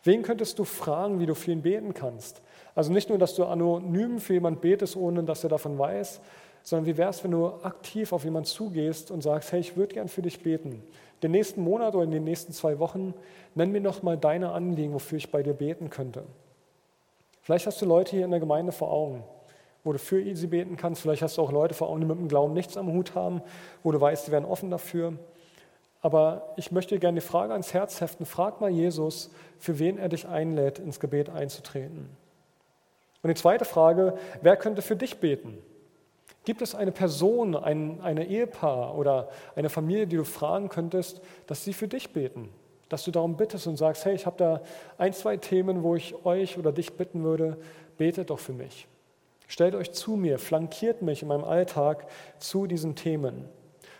Wen 0.03 0.21
könntest 0.21 0.59
du 0.59 0.65
fragen, 0.65 1.19
wie 1.19 1.25
du 1.25 1.35
für 1.35 1.51
ihn 1.51 1.61
beten 1.61 1.93
kannst? 1.93 2.41
Also 2.77 2.93
nicht 2.93 3.09
nur, 3.09 3.17
dass 3.17 3.35
du 3.35 3.43
anonym 3.43 4.19
für 4.19 4.33
jemanden 4.33 4.61
betest, 4.61 4.95
ohne 4.95 5.23
dass 5.23 5.43
er 5.43 5.49
davon 5.49 5.77
weiß, 5.77 6.21
sondern 6.63 6.85
wie 6.85 6.97
wäre 6.97 7.09
es, 7.09 7.23
wenn 7.23 7.31
du 7.31 7.47
aktiv 7.63 8.13
auf 8.13 8.23
jemanden 8.23 8.47
zugehst 8.47 9.11
und 9.11 9.21
sagst, 9.21 9.51
hey, 9.51 9.59
ich 9.59 9.75
würde 9.75 9.95
gern 9.95 10.07
für 10.07 10.21
dich 10.21 10.41
beten 10.41 10.81
den 11.23 11.31
nächsten 11.31 11.61
Monat 11.61 11.95
oder 11.95 12.03
in 12.03 12.11
den 12.11 12.23
nächsten 12.23 12.53
zwei 12.53 12.79
Wochen, 12.79 13.13
nenn 13.55 13.71
mir 13.71 13.81
noch 13.81 14.03
mal 14.03 14.17
deine 14.17 14.51
Anliegen, 14.51 14.93
wofür 14.93 15.17
ich 15.17 15.31
bei 15.31 15.43
dir 15.43 15.53
beten 15.53 15.89
könnte. 15.89 16.23
Vielleicht 17.41 17.65
hast 17.65 17.81
du 17.81 17.85
Leute 17.85 18.15
hier 18.15 18.25
in 18.25 18.31
der 18.31 18.39
Gemeinde 18.39 18.71
vor 18.71 18.91
Augen, 18.91 19.23
wo 19.83 19.93
du 19.93 19.99
für 19.99 20.35
sie 20.35 20.47
beten 20.47 20.77
kannst. 20.77 21.01
Vielleicht 21.01 21.21
hast 21.21 21.37
du 21.37 21.41
auch 21.41 21.51
Leute 21.51 21.73
vor 21.73 21.89
Augen, 21.89 22.01
die 22.01 22.05
mit 22.05 22.17
dem 22.17 22.27
Glauben 22.27 22.53
nichts 22.53 22.77
am 22.77 22.91
Hut 22.91 23.15
haben, 23.15 23.41
wo 23.83 23.91
du 23.91 23.99
weißt, 23.99 24.25
sie 24.25 24.31
werden 24.31 24.45
offen 24.45 24.69
dafür. 24.69 25.13
Aber 26.01 26.53
ich 26.57 26.71
möchte 26.71 26.95
dir 26.95 26.99
gerne 26.99 27.19
die 27.19 27.25
Frage 27.25 27.53
ans 27.53 27.73
Herz 27.73 28.01
heften. 28.01 28.25
Frag 28.25 28.61
mal 28.61 28.69
Jesus, 28.69 29.31
für 29.57 29.79
wen 29.79 29.97
er 29.97 30.09
dich 30.09 30.27
einlädt, 30.27 30.77
ins 30.77 30.99
Gebet 30.99 31.29
einzutreten. 31.29 32.09
Und 33.27 33.37
die 33.37 33.41
zweite 33.41 33.65
Frage, 33.65 34.17
wer 34.41 34.55
könnte 34.55 34.81
für 34.81 34.95
dich 34.95 35.17
beten? 35.17 35.57
Gibt 36.45 36.61
es 36.61 36.75
eine 36.75 36.93
Person, 36.93 37.57
ein 37.57 37.99
eine 37.99 38.25
Ehepaar 38.25 38.97
oder 38.97 39.27
eine 39.53 39.67
Familie, 39.67 40.07
die 40.07 40.15
du 40.15 40.23
fragen 40.23 40.69
könntest, 40.69 41.19
dass 41.45 41.65
sie 41.65 41.73
für 41.73 41.89
dich 41.89 42.13
beten? 42.13 42.47
Dass 42.87 43.03
du 43.03 43.11
darum 43.11 43.35
bittest 43.35 43.67
und 43.67 43.75
sagst, 43.75 44.05
hey, 44.05 44.15
ich 44.15 44.25
habe 44.25 44.37
da 44.37 44.61
ein, 44.97 45.11
zwei 45.11 45.35
Themen, 45.35 45.83
wo 45.83 45.95
ich 45.95 46.25
euch 46.25 46.57
oder 46.57 46.71
dich 46.71 46.93
bitten 46.93 47.25
würde, 47.25 47.57
betet 47.97 48.29
doch 48.29 48.39
für 48.39 48.53
mich. 48.53 48.87
Stellt 49.49 49.75
euch 49.75 49.91
zu 49.91 50.11
mir, 50.11 50.39
flankiert 50.39 51.01
mich 51.01 51.21
in 51.21 51.27
meinem 51.27 51.43
Alltag 51.43 52.07
zu 52.39 52.65
diesen 52.65 52.95
Themen. 52.95 53.43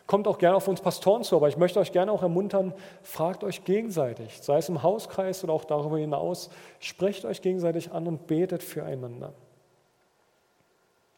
Kommt 0.07 0.27
auch 0.27 0.37
gerne 0.37 0.55
auf 0.55 0.69
uns 0.69 0.79
Pastoren 0.79 1.23
zu, 1.23 1.35
aber 1.35 1.49
ich 1.49 1.57
möchte 1.57 1.79
euch 1.79 1.91
gerne 1.91 2.13
auch 2.13 2.23
ermuntern, 2.23 2.73
fragt 3.03 3.43
euch 3.43 3.65
gegenseitig, 3.65 4.41
sei 4.41 4.57
es 4.57 4.69
im 4.69 4.81
Hauskreis 4.81 5.43
oder 5.43 5.51
auch 5.51 5.65
darüber 5.65 5.97
hinaus, 5.97 6.49
sprecht 6.79 7.25
euch 7.25 7.41
gegenseitig 7.41 7.91
an 7.91 8.07
und 8.07 8.25
betet 8.25 8.63
füreinander. 8.63 9.33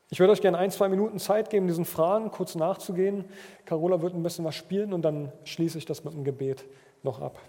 Ich 0.10 0.20
würde 0.20 0.34
euch 0.34 0.42
gerne 0.42 0.58
ein, 0.58 0.72
zwei 0.72 0.90
Minuten 0.90 1.20
Zeit 1.20 1.52
geben, 1.52 1.68
diesen 1.68 1.86
Fragen 1.86 2.32
kurz 2.32 2.56
nachzugehen. 2.56 3.26
Carola 3.66 4.02
wird 4.02 4.16
ein 4.16 4.24
bisschen 4.24 4.44
was 4.44 4.56
spielen 4.56 4.92
und 4.92 5.04
dann 5.04 5.32
schließe 5.44 5.78
ich 5.78 5.86
das 5.86 6.04
mit 6.04 6.14
dem 6.16 6.24
Gebet 6.24 6.66
noch 7.04 7.22
ab. 7.22 7.40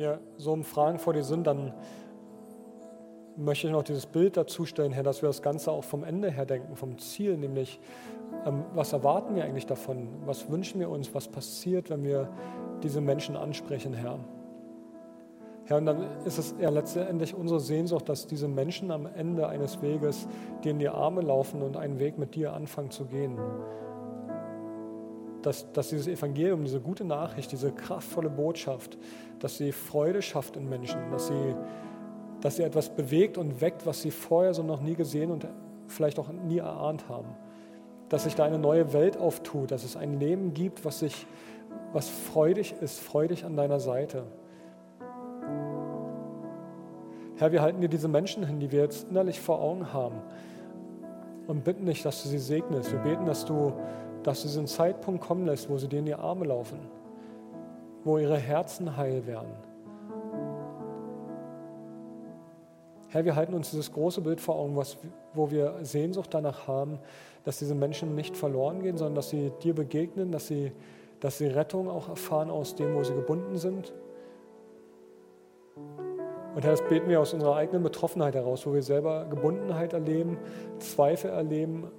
Wir 0.00 0.18
so 0.36 0.52
um 0.52 0.64
Fragen 0.64 0.98
vor 0.98 1.12
dir 1.12 1.22
sind, 1.22 1.46
dann 1.46 1.72
möchte 3.36 3.68
ich 3.68 3.72
noch 3.72 3.84
dieses 3.84 4.06
Bild 4.06 4.36
dazu 4.36 4.64
stellen, 4.64 4.92
Herr, 4.92 5.02
dass 5.02 5.22
wir 5.22 5.28
das 5.28 5.42
Ganze 5.42 5.70
auch 5.70 5.84
vom 5.84 6.02
Ende 6.02 6.30
her 6.30 6.46
denken, 6.46 6.74
vom 6.74 6.98
Ziel, 6.98 7.36
nämlich 7.36 7.80
ähm, 8.44 8.64
was 8.74 8.92
erwarten 8.92 9.34
wir 9.36 9.44
eigentlich 9.44 9.66
davon? 9.66 10.08
Was 10.24 10.50
wünschen 10.50 10.80
wir 10.80 10.90
uns? 10.90 11.14
Was 11.14 11.28
passiert, 11.28 11.90
wenn 11.90 12.02
wir 12.02 12.28
diese 12.82 13.00
Menschen 13.00 13.36
ansprechen, 13.36 13.94
Herr? 13.94 14.18
Herr, 15.66 15.76
und 15.76 15.86
dann 15.86 16.04
ist 16.24 16.38
es 16.38 16.54
ja 16.58 16.70
letztendlich 16.70 17.34
unsere 17.34 17.60
Sehnsucht, 17.60 18.08
dass 18.08 18.26
diese 18.26 18.48
Menschen 18.48 18.90
am 18.90 19.06
Ende 19.06 19.46
eines 19.46 19.82
Weges 19.82 20.26
dir 20.64 20.72
in 20.72 20.78
die 20.78 20.88
Arme 20.88 21.20
laufen 21.20 21.62
und 21.62 21.76
einen 21.76 21.98
Weg 21.98 22.18
mit 22.18 22.34
dir 22.34 22.54
anfangen 22.54 22.90
zu 22.90 23.04
gehen 23.04 23.38
dass, 25.42 25.70
dass 25.72 25.88
dieses 25.88 26.06
Evangelium, 26.06 26.64
diese 26.64 26.80
gute 26.80 27.04
Nachricht, 27.04 27.52
diese 27.52 27.72
kraftvolle 27.72 28.30
Botschaft, 28.30 28.98
dass 29.38 29.56
sie 29.56 29.72
Freude 29.72 30.22
schafft 30.22 30.56
in 30.56 30.68
Menschen, 30.68 31.10
dass 31.10 31.28
sie, 31.28 31.54
dass 32.40 32.56
sie 32.56 32.62
etwas 32.62 32.90
bewegt 32.90 33.38
und 33.38 33.60
weckt, 33.60 33.86
was 33.86 34.02
sie 34.02 34.10
vorher 34.10 34.54
so 34.54 34.62
noch 34.62 34.80
nie 34.80 34.94
gesehen 34.94 35.30
und 35.30 35.46
vielleicht 35.86 36.18
auch 36.18 36.28
nie 36.30 36.58
erahnt 36.58 37.08
haben. 37.08 37.28
Dass 38.08 38.24
sich 38.24 38.34
da 38.34 38.44
eine 38.44 38.58
neue 38.58 38.92
Welt 38.92 39.16
auftut, 39.16 39.70
dass 39.70 39.84
es 39.84 39.96
ein 39.96 40.18
Leben 40.18 40.52
gibt, 40.52 40.84
was, 40.84 41.00
sich, 41.00 41.26
was 41.92 42.08
freudig 42.08 42.74
ist, 42.80 43.00
freudig 43.00 43.44
an 43.44 43.56
deiner 43.56 43.80
Seite. 43.80 44.24
Herr, 47.36 47.52
wir 47.52 47.62
halten 47.62 47.80
dir 47.80 47.88
diese 47.88 48.08
Menschen 48.08 48.44
hin, 48.44 48.60
die 48.60 48.70
wir 48.70 48.80
jetzt 48.80 49.08
innerlich 49.08 49.40
vor 49.40 49.60
Augen 49.62 49.92
haben 49.92 50.16
und 51.46 51.64
bitten 51.64 51.86
dich, 51.86 52.02
dass 52.02 52.22
du 52.22 52.28
sie 52.28 52.38
segnest. 52.38 52.92
Wir 52.92 52.98
beten, 52.98 53.24
dass 53.24 53.46
du 53.46 53.72
dass 54.22 54.42
du 54.42 54.48
diesen 54.48 54.66
Zeitpunkt 54.66 55.24
kommen 55.24 55.46
lässt, 55.46 55.68
wo 55.70 55.78
sie 55.78 55.88
dir 55.88 56.00
in 56.00 56.06
die 56.06 56.14
Arme 56.14 56.46
laufen, 56.46 56.78
wo 58.04 58.18
ihre 58.18 58.38
Herzen 58.38 58.96
heil 58.96 59.26
werden. 59.26 59.52
Herr, 63.08 63.24
wir 63.24 63.34
halten 63.34 63.54
uns 63.54 63.70
dieses 63.70 63.92
große 63.92 64.20
Bild 64.20 64.40
vor 64.40 64.54
Augen, 64.54 64.76
was, 64.76 64.96
wo 65.34 65.50
wir 65.50 65.78
Sehnsucht 65.82 66.32
danach 66.32 66.68
haben, 66.68 67.00
dass 67.44 67.58
diese 67.58 67.74
Menschen 67.74 68.14
nicht 68.14 68.36
verloren 68.36 68.82
gehen, 68.82 68.98
sondern 68.98 69.16
dass 69.16 69.30
sie 69.30 69.50
dir 69.62 69.74
begegnen, 69.74 70.30
dass 70.30 70.46
sie, 70.46 70.70
dass 71.18 71.38
sie 71.38 71.48
Rettung 71.48 71.88
auch 71.88 72.08
erfahren 72.08 72.50
aus 72.50 72.76
dem, 72.76 72.94
wo 72.94 73.02
sie 73.02 73.14
gebunden 73.14 73.56
sind. 73.56 73.92
Und 76.54 76.64
Herr, 76.64 76.70
das 76.70 76.86
beten 76.88 77.08
wir 77.08 77.20
aus 77.20 77.32
unserer 77.32 77.56
eigenen 77.56 77.82
Betroffenheit 77.82 78.34
heraus, 78.34 78.64
wo 78.66 78.74
wir 78.74 78.82
selber 78.82 79.26
Gebundenheit 79.28 79.92
erleben, 79.92 80.38
Zweifel 80.78 81.30
erleben, 81.30 81.90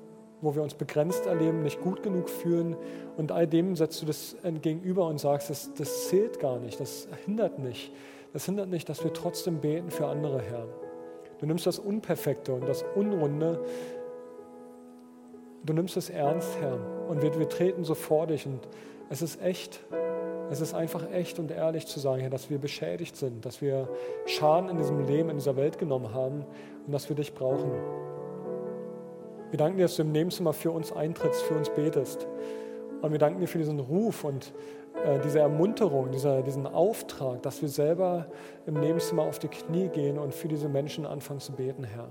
wo 0.42 0.56
wir 0.56 0.64
uns 0.64 0.74
begrenzt 0.74 1.26
erleben, 1.26 1.64
nicht 1.64 1.82
gut 1.82 2.04
genug 2.04 2.30
fühlen. 2.30 2.76
Und 3.18 3.32
all 3.32 3.48
dem 3.48 3.76
setzt 3.76 4.02
du 4.02 4.06
das 4.06 4.36
gegenüber 4.62 5.08
und 5.08 5.20
sagst, 5.20 5.50
das, 5.50 5.72
das 5.74 6.10
zählt 6.10 6.40
gar 6.40 6.60
nicht, 6.60 6.80
das 6.80 7.08
hindert 7.26 7.60
nicht. 7.60 7.92
Das 8.34 8.46
hindert 8.46 8.70
nicht, 8.70 8.88
dass 8.88 9.04
wir 9.04 9.14
trotzdem 9.14 9.60
beten 9.60 9.92
für 9.92 10.08
andere, 10.08 10.42
Herr. 10.42 10.68
Du 11.40 11.46
nimmst 11.46 11.66
das 11.66 11.80
Unperfekte 11.80 12.54
und 12.54 12.68
das 12.68 12.86
Unrunde, 12.96 13.60
du 15.66 15.74
nimmst 15.74 15.98
es 15.98 16.10
ernst, 16.10 16.58
Herr. 16.62 16.80
Und 17.10 17.22
wir, 17.22 17.38
wir 17.38 17.50
treten 17.50 17.84
so 17.84 17.94
vor 17.94 18.28
dich. 18.28 18.46
Und 18.46 18.60
es 19.10 19.22
ist 19.22 19.42
echt, 19.42 19.82
es 20.50 20.62
ist 20.62 20.74
einfach 20.74 21.12
echt 21.12 21.39
und 21.39 21.52
ehrlich 21.52 21.88
zu 21.88 22.00
sagen, 22.00 22.22
Herr, 22.22 22.30
dass 22.30 22.50
wir 22.50 22.58
beschädigt 22.58 23.18
sind, 23.18 23.46
dass 23.46 23.62
wir 23.62 23.89
Schaden 24.26 24.70
in 24.70 24.78
diesem 24.78 25.06
Leben, 25.06 25.30
in 25.30 25.38
dieser 25.38 25.58
Welt 25.58 25.78
genommen 25.78 26.14
haben 26.14 26.46
und 26.86 26.94
dass 26.94 27.10
wir 27.10 27.16
dich 27.16 27.34
brauchen. 27.34 27.72
Wir 29.52 29.58
danken 29.58 29.78
dir, 29.78 29.84
dass 29.84 29.97
du 29.97 30.04
im 30.04 30.14
Nebenzimmer 30.14 30.54
für 30.54 30.72
uns 30.72 30.93
eintrittst, 30.93 31.41
für 31.41 31.56
uns 31.56 31.70
betest. 31.70 32.26
Und 33.02 33.12
wir 33.12 33.20
danken 33.20 33.41
dir 33.41 33.47
für 33.47 33.58
diesen 33.58 33.80
Ruf 33.80 34.24
und 34.24 34.54
äh, 35.06 35.20
diese 35.26 35.39
Ermunterung, 35.39 36.12
dieser, 36.12 36.41
diesen 36.41 36.66
Auftrag, 36.66 37.41
dass 37.41 37.62
wir 37.62 37.68
selber 37.68 38.28
im 38.66 38.76
Nebenzimmer 38.76 39.24
auf 39.24 39.39
die 39.39 39.49
Knie 39.49 39.89
gehen 39.89 40.18
und 40.18 40.34
für 40.34 40.47
diese 40.47 40.70
Menschen 40.70 41.06
anfangen 41.06 41.41
zu 41.41 41.52
beten, 41.52 41.84
Herr. 41.84 42.08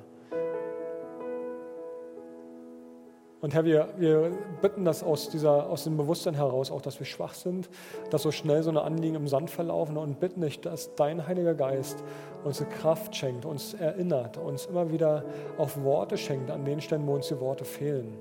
Und 3.41 3.55
Herr, 3.55 3.65
wir, 3.65 3.89
wir 3.97 4.33
bitten 4.61 4.85
das 4.85 5.03
aus, 5.03 5.31
dieser, 5.31 5.71
aus 5.71 5.85
dem 5.85 5.97
Bewusstsein 5.97 6.35
heraus, 6.35 6.71
auch 6.71 6.83
dass 6.83 6.99
wir 6.99 7.07
schwach 7.07 7.33
sind, 7.33 7.71
dass 8.11 8.23
so 8.23 8.31
schnell 8.31 8.63
so 8.63 8.69
eine 8.69 8.83
Anliegen 8.83 9.15
im 9.15 9.29
Sand 9.29 9.49
verlaufen 9.49 9.97
und 9.97 10.21
bitten 10.21 10.43
dich, 10.43 10.61
dass 10.61 10.95
dein 10.95 11.27
Heiliger 11.27 11.55
Geist 11.55 12.05
uns 12.45 12.63
Kraft 12.81 13.17
schenkt, 13.17 13.47
uns 13.47 13.73
erinnert, 13.73 14.37
uns 14.37 14.67
immer 14.67 14.93
wieder 14.93 15.25
auf 15.57 15.83
Worte 15.83 16.19
schenkt, 16.19 16.51
an 16.51 16.67
den 16.67 16.83
Stellen, 16.83 17.07
wo 17.07 17.15
uns 17.15 17.29
die 17.29 17.41
Worte 17.41 17.65
fehlen. 17.65 18.13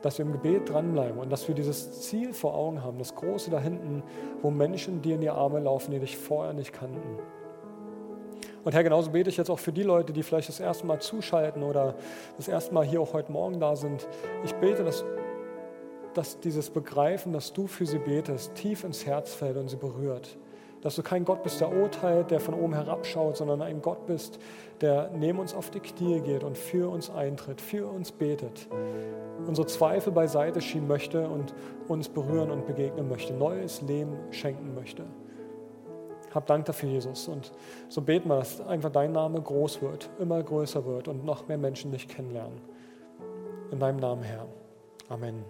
Dass 0.00 0.16
wir 0.16 0.24
im 0.24 0.32
Gebet 0.32 0.70
dranbleiben 0.70 1.18
und 1.18 1.30
dass 1.30 1.46
wir 1.46 1.54
dieses 1.54 2.00
Ziel 2.00 2.32
vor 2.32 2.54
Augen 2.54 2.82
haben, 2.82 2.98
das 2.98 3.14
Große 3.14 3.50
da 3.50 3.60
hinten, 3.60 4.02
wo 4.40 4.50
Menschen 4.50 5.02
dir 5.02 5.16
in 5.16 5.20
die 5.20 5.28
Arme 5.28 5.60
laufen, 5.60 5.90
die 5.90 5.98
dich 5.98 6.16
vorher 6.16 6.54
nicht 6.54 6.72
kannten. 6.72 7.18
Und 8.64 8.74
Herr, 8.74 8.84
genauso 8.84 9.10
bete 9.10 9.30
ich 9.30 9.36
jetzt 9.36 9.50
auch 9.50 9.58
für 9.58 9.72
die 9.72 9.82
Leute, 9.82 10.12
die 10.12 10.22
vielleicht 10.22 10.48
das 10.48 10.60
erste 10.60 10.86
Mal 10.86 11.00
zuschalten 11.00 11.62
oder 11.62 11.94
das 12.36 12.48
erste 12.48 12.74
Mal 12.74 12.84
hier 12.84 13.00
auch 13.00 13.12
heute 13.14 13.32
Morgen 13.32 13.58
da 13.58 13.74
sind. 13.74 14.06
Ich 14.44 14.54
bete, 14.54 14.84
dass, 14.84 15.04
dass 16.14 16.40
dieses 16.40 16.68
Begreifen, 16.70 17.32
dass 17.32 17.52
du 17.52 17.66
für 17.66 17.86
sie 17.86 17.98
betest, 17.98 18.54
tief 18.54 18.84
ins 18.84 19.06
Herz 19.06 19.32
fällt 19.32 19.56
und 19.56 19.68
sie 19.68 19.76
berührt. 19.76 20.36
Dass 20.82 20.96
du 20.96 21.02
kein 21.02 21.26
Gott 21.26 21.42
bist, 21.42 21.60
der 21.60 21.70
urteilt, 21.70 22.30
der 22.30 22.40
von 22.40 22.54
oben 22.54 22.74
herabschaut, 22.74 23.36
sondern 23.36 23.60
ein 23.60 23.82
Gott 23.82 24.06
bist, 24.06 24.38
der 24.80 25.10
neben 25.14 25.38
uns 25.38 25.54
auf 25.54 25.70
die 25.70 25.80
Knie 25.80 26.20
geht 26.20 26.42
und 26.42 26.56
für 26.56 26.90
uns 26.90 27.10
eintritt, 27.10 27.60
für 27.60 27.86
uns 27.86 28.12
betet, 28.12 28.66
unsere 29.46 29.66
Zweifel 29.66 30.12
beiseite 30.12 30.60
schieben 30.62 30.88
möchte 30.88 31.28
und 31.28 31.54
uns 31.88 32.08
berühren 32.08 32.50
und 32.50 32.66
begegnen 32.66 33.08
möchte, 33.08 33.34
neues 33.34 33.82
Leben 33.82 34.16
schenken 34.30 34.74
möchte. 34.74 35.04
Hab 36.34 36.46
Dank 36.46 36.64
dafür, 36.66 36.88
Jesus. 36.90 37.28
Und 37.28 37.52
so 37.88 38.00
beten 38.00 38.28
wir, 38.28 38.36
dass 38.36 38.60
einfach 38.60 38.90
dein 38.90 39.12
Name 39.12 39.40
groß 39.40 39.82
wird, 39.82 40.08
immer 40.18 40.42
größer 40.42 40.84
wird 40.86 41.08
und 41.08 41.24
noch 41.24 41.48
mehr 41.48 41.58
Menschen 41.58 41.90
dich 41.90 42.06
kennenlernen. 42.08 42.60
In 43.70 43.78
deinem 43.78 43.98
Namen, 43.98 44.22
Herr. 44.22 44.46
Amen. 45.08 45.44